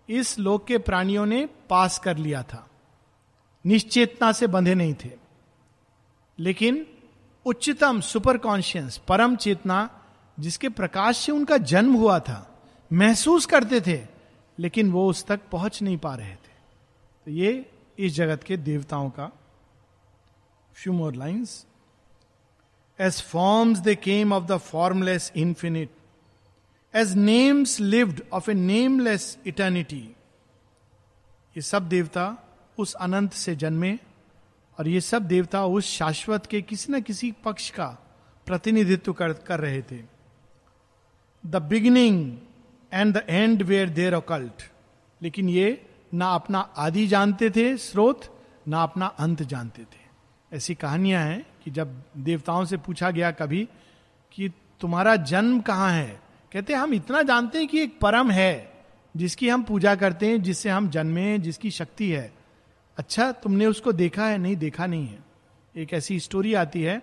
इस 0.08 0.38
लोक 0.38 0.66
के 0.66 0.78
प्राणियों 0.78 1.26
ने 1.26 1.46
पास 1.46 1.98
कर 1.98 2.16
लिया 2.16 2.42
था। 2.42 2.70
निश्चेतना 3.66 4.32
से 4.32 4.46
बंधे 4.46 4.74
नहीं 4.74 4.94
थे। 4.94 5.10
लेकिन 6.38 6.86
उच्चतम 7.46 8.00
सुपर 8.00 8.38
कॉन्शियस, 8.38 8.96
परम 8.96 9.36
चेतना, 9.36 10.04
जिसके 10.40 10.68
प्रकाश 10.68 11.16
से 11.16 11.32
उनका 11.32 11.56
जन्म 11.56 11.94
हुआ 11.94 12.18
था, 12.18 12.62
महसूस 12.92 13.46
करते 13.46 13.80
थे, 13.80 14.06
लेकिन 14.58 14.92
वो 14.92 15.10
उस 15.10 15.26
तक 15.26 15.40
पहुँच 15.52 15.82
नहीं 15.82 15.98
पा 15.98 16.14
रहे 16.14 16.34
थे। 16.34 16.52
तो 17.24 17.30
ये 17.30 17.70
इस 17.98 18.12
जगत 18.12 18.42
के 18.42 18.56
देवताओं 18.56 19.10
का 19.10 19.32
few 20.74 20.92
more 20.92 21.14
lines 21.14 21.66
as 23.00 23.22
forms 23.22 23.78
they 23.78 23.94
came 23.94 24.32
of 24.32 24.44
the 24.44 24.56
formless 24.56 25.32
infinite 25.36 25.90
as 26.94 27.14
names 27.16 27.80
lived 27.80 28.20
of 28.32 28.50
a 28.50 28.54
nameless 28.54 29.38
eternity 29.46 30.16
ये 31.56 31.60
सब 31.60 31.88
देवता 31.88 32.24
उस 32.78 32.94
अनंत 32.94 33.32
से 33.32 33.54
जन्मे 33.56 33.98
और 34.78 34.88
ये 34.88 35.00
सब 35.00 35.22
देवता 35.22 35.64
उस 35.64 35.86
शाश्वत 35.86 36.46
के 36.46 36.62
किसी 36.62 36.92
न 36.92 37.00
किसी 37.00 37.30
पक्ष 37.44 37.70
का 37.70 37.86
प्रतिनिधित्व 38.46 39.12
कर, 39.12 39.32
कर 39.32 39.60
रहे 39.60 39.82
थे। 39.82 40.02
The 41.46 41.56
beginning 41.56 42.38
and 42.92 43.14
the 43.14 43.24
end 43.28 43.62
were 43.62 43.88
there 43.88 44.14
occult 44.14 44.62
लेकिन 45.22 45.48
ये 45.48 45.86
ना 46.14 46.30
अपना 46.34 46.58
आदि 46.58 47.06
जानते 47.06 47.50
थे 47.50 47.76
स्रोत 47.76 48.20
ना 48.68 48.82
अपना 48.82 49.06
अंत 49.06 49.42
जानते 49.42 49.82
थे। 49.82 50.56
ऐसी 50.56 50.74
कहानियाँ 50.74 51.22
हैं 51.24 51.46
कि 51.64 51.70
जब 51.70 52.02
देवताओं 52.16 52.64
से 52.64 52.76
पूछा 52.76 53.10
गया 53.10 53.30
कभी 53.30 53.68
कि 54.32 54.48
तुम्हारा 54.80 55.16
जन्म 55.16 55.60
कहाँ 55.60 55.90
है 55.92 56.29
कहते 56.52 56.74
हम 56.74 56.94
इतना 56.94 57.22
जानते 57.22 57.58
हैं 57.58 57.68
कि 57.68 57.80
एक 57.80 58.00
परम 58.00 58.30
है, 58.30 58.84
जिसकी 59.16 59.48
हम 59.48 59.62
पूजा 59.62 59.94
करते 59.94 60.26
हैं, 60.26 60.42
जिससे 60.42 60.70
हम 60.70 60.88
जन्मे 60.88 61.20
हैं, 61.20 61.42
जिसकी 61.42 61.70
शक्ति 61.70 62.10
है। 62.10 62.34
अच्छा 62.98 63.32
तुमने 63.32 63.66
उसको 63.66 63.92
देखा 63.92 64.26
है? 64.26 64.38
नहीं, 64.38 64.56
देखा 64.56 64.86
नहीं 64.86 65.06
है। 65.06 65.18
एक 65.76 65.92
ऐसी 65.92 66.20
स्टोरी 66.20 66.54
आती 66.54 66.82
है 66.82 67.02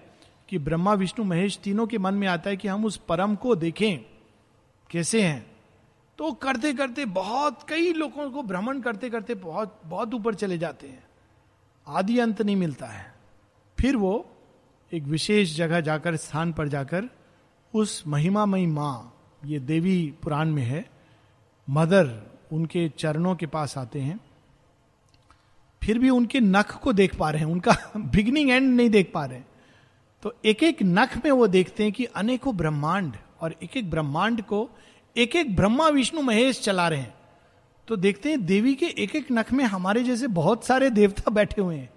कि 0.49 0.59
ब्रह्मा, 0.59 0.93
विष्णु, 0.93 1.25
महेश 1.25 1.57
तीनों 1.57 1.87
के 1.87 1.97
मन 1.97 2.13
में 2.13 2.27
आता 2.27 2.49
है 2.49 2.57
कि 2.57 2.67
हम 2.67 2.85
उस 2.85 2.97
परम 2.97 3.35
को 3.35 3.55
देखें। 3.55 4.05
कैसे 4.89 5.21
हैं? 5.21 5.51
तो 6.17 6.31
करते 6.31 6.73
करते 6.73 7.05
बहुत, 7.05 7.69
कई 7.69 7.93
लोगों 7.93 8.31
को 8.31 8.43
भ्रमण 8.43 8.79
करते 8.79 9.09
करते 9.09 9.35
बहुत 9.35 9.81
बहुत 9.85 10.13
ऊपर 10.13 10.35
चले 10.35 10.57
जाते 10.57 10.87
हैं। 10.87 11.03
आदि 11.87 12.19
अंत 12.19 12.41
नहीं 12.41 12.55
मिलता 12.55 12.85
है। 12.85 13.15
फिर 13.79 13.95
वो 13.95 14.29
एक 14.93 15.03
विशेष 15.03 15.55
जगह 15.55 15.79
जाकर, 15.79 16.15
स्थान 16.15 16.53
पर 16.53 16.67
जाकर, 16.67 17.03
उस 17.73 18.03
महिमामयी 18.07 18.65
माँ 18.65 19.13
ये 19.47 19.59
देवी 19.59 20.13
पुराण 20.23 20.49
में 20.49 20.63
है। 20.63 20.89
मदर 21.69 22.31
उनके 22.51 22.89
चरणों 22.89 23.35
के 23.35 23.45
पास 23.45 23.77
आते 23.77 23.99
हैं। 23.99 24.19
फिर 25.83 25.99
भी 25.99 26.09
उनके 26.09 26.39
नख 26.39 26.79
को 26.79 26.93
देख 26.93 27.15
पा 27.15 27.29
रहे 27.29 27.43
हैं। 27.43 27.51
उनका 27.51 27.77
बिगनिंग 27.97 28.49
एंड 28.49 28.75
नहीं 28.75 28.89
देख 28.89 29.11
पा 29.13 29.25
रहे। 29.25 29.41
तो 30.23 30.35
एक 30.45 30.63
एक 30.63 30.77
नख 30.83 31.25
में 31.25 31.31
वो 31.31 31.47
देखते 31.47 31.83
हैं 31.83 31.91
कि 31.91 32.05
अनेकों 32.05 32.57
ब्रह्मांड 32.57 33.17
और 33.41 33.55
एक 33.63 33.77
एक 33.77 33.89
ब्रह्मांड 33.89 34.41
को 34.41 34.69
एक 35.17 35.35
एक 35.35 35.55
ब्रह्मा 35.55 35.87
विष्णु 35.87 36.21
महेश 36.21 36.61
चला 36.61 36.89
रहे 36.89 36.99
हैं। 36.99 37.15
तो 37.87 37.95
देखते 37.95 38.29
हैं 38.29 38.45
देवी 38.45 38.75
के 38.75 38.85
एक 38.85 39.15
एक 39.15 39.27
नख 39.31 39.53
में 39.53 39.65
हमारे 39.65 40.03
जैसे 40.03 40.27
बहुत 40.27 40.65
सारे 40.65 40.89
देवता 40.89 41.31
बैठे 41.31 41.61
हुए 41.61 41.77
हैं। 41.77 41.89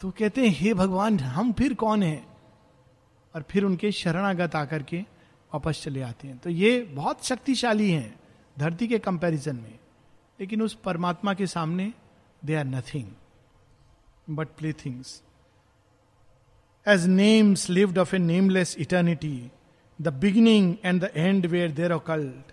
तो 0.00 0.10
कहते 0.10 0.48
हैं, 0.48 0.56
हे 0.58 0.74
भगवान, 0.74 1.20
हम 1.20 1.52
फिर 1.52 1.74
कौन 1.74 2.02
हैं? 2.02 2.26
और 3.34 3.44
फिर 3.50 3.64
उनके 3.64 3.92
शरणागत 3.92 4.54
आकर 4.54 4.82
के 4.82 5.13
वापस 5.54 5.82
चले 5.82 6.02
आते 6.02 6.28
हैं। 6.28 6.38
तो 6.38 6.50
ये 6.50 6.80
बहुत 6.82 7.24
शक्तिशाली 7.26 7.90
हैं 7.90 8.14
धरती 8.58 8.88
के 8.88 8.98
कंपैरिजन 8.98 9.56
में। 9.56 9.78
लेकिन 10.40 10.62
उस 10.62 10.74
परमात्मा 10.74 11.34
के 11.34 11.46
सामने 11.46 11.92
they 12.44 12.54
are 12.54 12.64
nothing 12.64 13.08
but 14.36 14.48
playthings 14.72 15.22
as 16.88 17.06
names 17.06 17.68
lived 17.70 17.98
of 17.98 18.16
a 18.16 18.18
nameless 18.18 18.76
eternity 18.78 19.50
the 20.00 20.08
beginning 20.08 20.76
and 20.84 21.04
the 21.04 21.10
end 21.16 21.46
were 21.46 21.70
there 21.72 21.92
occult 21.92 22.52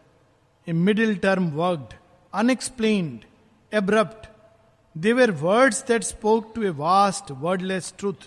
a 0.70 0.74
middle 0.74 1.16
term 1.18 1.50
worked 1.52 1.94
unexplained 2.34 3.20
abrupt 3.74 4.28
words 5.42 5.78
that 5.90 6.04
spoke 6.04 6.48
to 6.56 6.64
a 6.68 6.72
vast, 6.72 7.30
wordless 7.44 7.86
truth. 7.92 8.24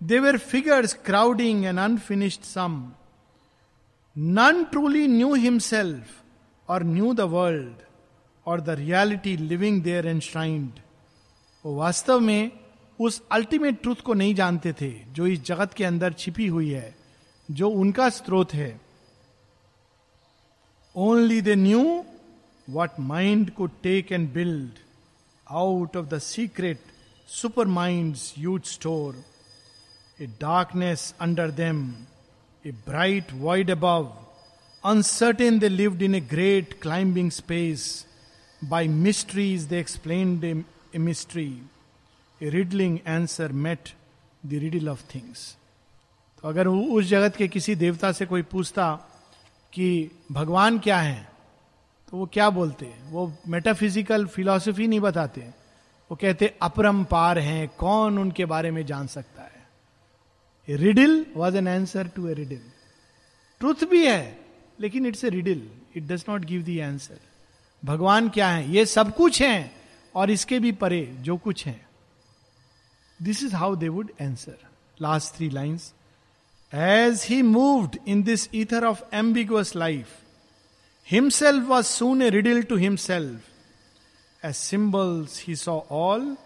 They 0.00 0.20
were 0.20 0.38
figures 0.38 0.92
crowding 1.08 1.66
an 1.66 1.78
unfinished 1.84 2.44
sum. 2.44 2.94
None 4.16 4.64
truly 4.64 5.06
knew 5.08 5.34
himself 5.34 6.70
or 6.70 6.82
knew 6.84 7.12
the 7.14 7.20
world 7.34 7.76
or 8.46 8.60
the 8.60 8.70
reality 8.78 9.36
living 9.36 9.82
there 9.82 10.06
and 10.06 10.20
श्राइंड 10.22 10.80
वो 11.64 11.74
वास्तव 11.76 12.20
में 12.20 12.50
उस 12.98 13.20
ultimate 13.32 13.80
truth 13.82 14.02
को 14.04 14.14
नहीं 14.14 14.34
जानते 14.34 14.72
थे, 14.80 14.90
जो 15.12 15.26
इस 15.26 15.42
जगत 15.44 15.72
के 15.74 15.84
अंदर 15.84 16.12
छिपी 16.12 16.46
हुई 16.46 16.70
है, 16.70 16.94
जो 17.48 17.68
उनका 17.70 18.08
स्रोत 18.08 18.52
है। 18.54 18.80
Only 20.94 21.40
they 21.42 21.48
knew 21.58 22.04
what 22.68 23.00
mind 23.00 23.50
could 23.50 23.66
take 23.82 24.12
and 24.12 24.32
build 24.32 24.78
out 25.46 25.96
of 25.96 26.06
the 26.06 26.18
secret 26.18 26.80
supermind's 27.66 28.16
huge 28.38 28.68
store 28.68 29.24
a 30.18 30.26
darkness 30.40 31.14
under 31.20 31.50
them 31.50 31.84
a 32.64 32.70
bright 32.70 33.30
void 33.30 33.70
above. 33.70 34.12
Uncertain 34.84 35.58
they 35.58 35.68
lived 35.68 36.02
in 36.02 36.14
a 36.14 36.20
great 36.20 36.80
climbing 36.80 37.30
space. 37.30 38.06
By 38.62 38.86
mysteries 38.86 39.66
they 39.66 39.78
explained 39.78 40.44
a, 40.44 40.64
a 40.96 40.98
mystery. 40.98 41.58
A 42.40 42.50
riddling 42.50 43.00
answer 43.04 43.48
met 43.48 43.92
the 44.44 44.58
riddle 44.58 44.88
of 44.88 45.00
things. 45.00 45.56
तो 46.42 46.48
अगर 46.48 46.66
उस 46.68 47.04
जगत 47.06 47.36
के 47.36 47.48
किसी 47.48 47.74
देवता 47.76 48.12
से 48.12 48.26
कोई 48.26 48.42
पूछता 48.42 48.86
कि 49.72 50.10
भगवान 50.32 50.78
क्या 50.78 50.98
है 50.98 51.28
तो 52.08 52.16
वो 52.16 52.26
क्या 52.32 52.48
बोलते 52.50 52.86
हैं 52.86 53.10
वो 53.10 53.32
मेटाफिजिकल 53.48 54.26
फिलॉसफी 54.26 54.86
नहीं 54.86 55.00
बताते 55.00 55.40
वो 56.10 56.16
कहते 56.20 56.52
अपरम्पार 56.62 57.38
हैं 57.38 57.68
कौन 57.78 58.18
उनके 58.18 58.44
बारे 58.44 58.70
में 58.70 58.84
जान 58.86 59.06
सकता 59.06 59.28
है 59.30 59.31
riddle 60.68 61.26
was 61.36 61.56
an 61.56 61.68
answer 61.68 62.06
to 62.06 62.28
a 62.28 62.34
riddle 62.34 62.60
truth 63.60 63.84
भी 63.90 64.06
है, 64.06 64.38
लेकिन 64.80 65.06
it's 65.06 65.24
a 65.24 65.28
riddle 65.28 65.68
it 65.96 66.02
does 66.02 66.24
not 66.28 66.44
give 66.44 66.62
the 66.62 66.78
answer 66.80 67.18
भगवान 67.82 68.28
क्या 68.28 68.48
है? 68.48 68.70
ये 68.70 68.86
सब 68.86 69.14
कुछ 69.16 69.42
है 69.42 69.72
और 70.14 70.30
इसके 70.30 70.58
भी 70.58 70.72
परे 70.72 71.04
जो 71.20 71.36
कुछ 71.36 71.66
है। 71.66 71.80
This 73.22 73.42
is 73.42 73.54
how 73.54 73.76
they 73.76 73.88
would 73.88 74.10
answer 74.20 74.58
last 75.02 75.34
three 75.36 75.50
lines 75.50 75.92
as 76.74 77.26
he 77.30 77.42
moved 77.42 77.96
in 78.08 78.22
this 78.22 78.48
ether 78.54 78.84
of 78.84 79.02
ambiguous 79.14 79.76
life 79.76 80.08
himself 81.10 81.66
was 81.68 81.86
soon 81.86 82.22
a 82.22 82.30
riddle 82.30 82.62
to 82.62 82.76
himself 82.76 83.48
As 84.46 84.54
symbols 84.54 85.44
he 85.48 85.54
saw 85.56 85.78
all 85.90 86.36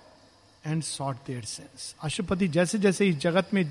and 0.67 0.83
sought 0.83 1.17
their 1.31 1.45
sense 1.45 1.95
अशुपति 2.03 2.49
जैसे 2.49 2.79
जैसे 2.79 3.09
इस 3.09 3.17
जगत 3.17 3.55
में 3.55 3.64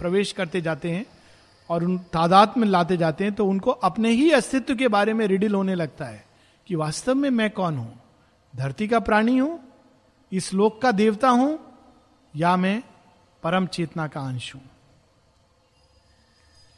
प्रवेश 0.00 0.32
करते 0.32 0.60
जाते 0.60 0.90
हैं 0.90 1.06
और 1.70 1.84
उन 1.84 1.98
तादाद 1.98 2.54
में 2.58 2.66
लाते 2.68 2.96
जाते 2.96 3.24
हैं 3.24 3.34
तो 3.34 3.46
उनको 3.46 3.70
अपने 3.70 4.10
ही 4.10 4.30
अस्तित्व 4.30 4.74
के 4.76 4.88
बारे 4.88 5.12
में 5.14 5.26
रिडिल 5.26 5.54
होने 5.54 5.74
लगता 5.74 6.04
है 6.04 6.24
कि 6.66 6.74
वास्तव 6.74 7.14
में 7.14 7.30
मैं 7.30 7.50
कौन 7.50 7.78
हूँ? 7.78 8.00
धरती 8.56 8.88
का 8.88 9.00
प्राणी 9.00 9.36
हूँ? 9.38 9.58
इस 10.32 10.52
लोक 10.54 10.80
का 10.82 10.92
देवता 10.92 11.28
हूँ? 11.28 11.58
या 12.36 12.56
मैं 12.56 12.82
परम 13.42 13.66
चेतना 13.66 14.06
का 14.06 14.20
अंश 14.20 14.54
हूँ? 14.54 14.62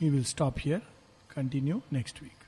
We 0.01 0.11
will 0.11 0.25
stop 0.25 0.55
here 0.59 0.83
continue 1.37 1.83
next 1.93 2.23
week 2.23 2.41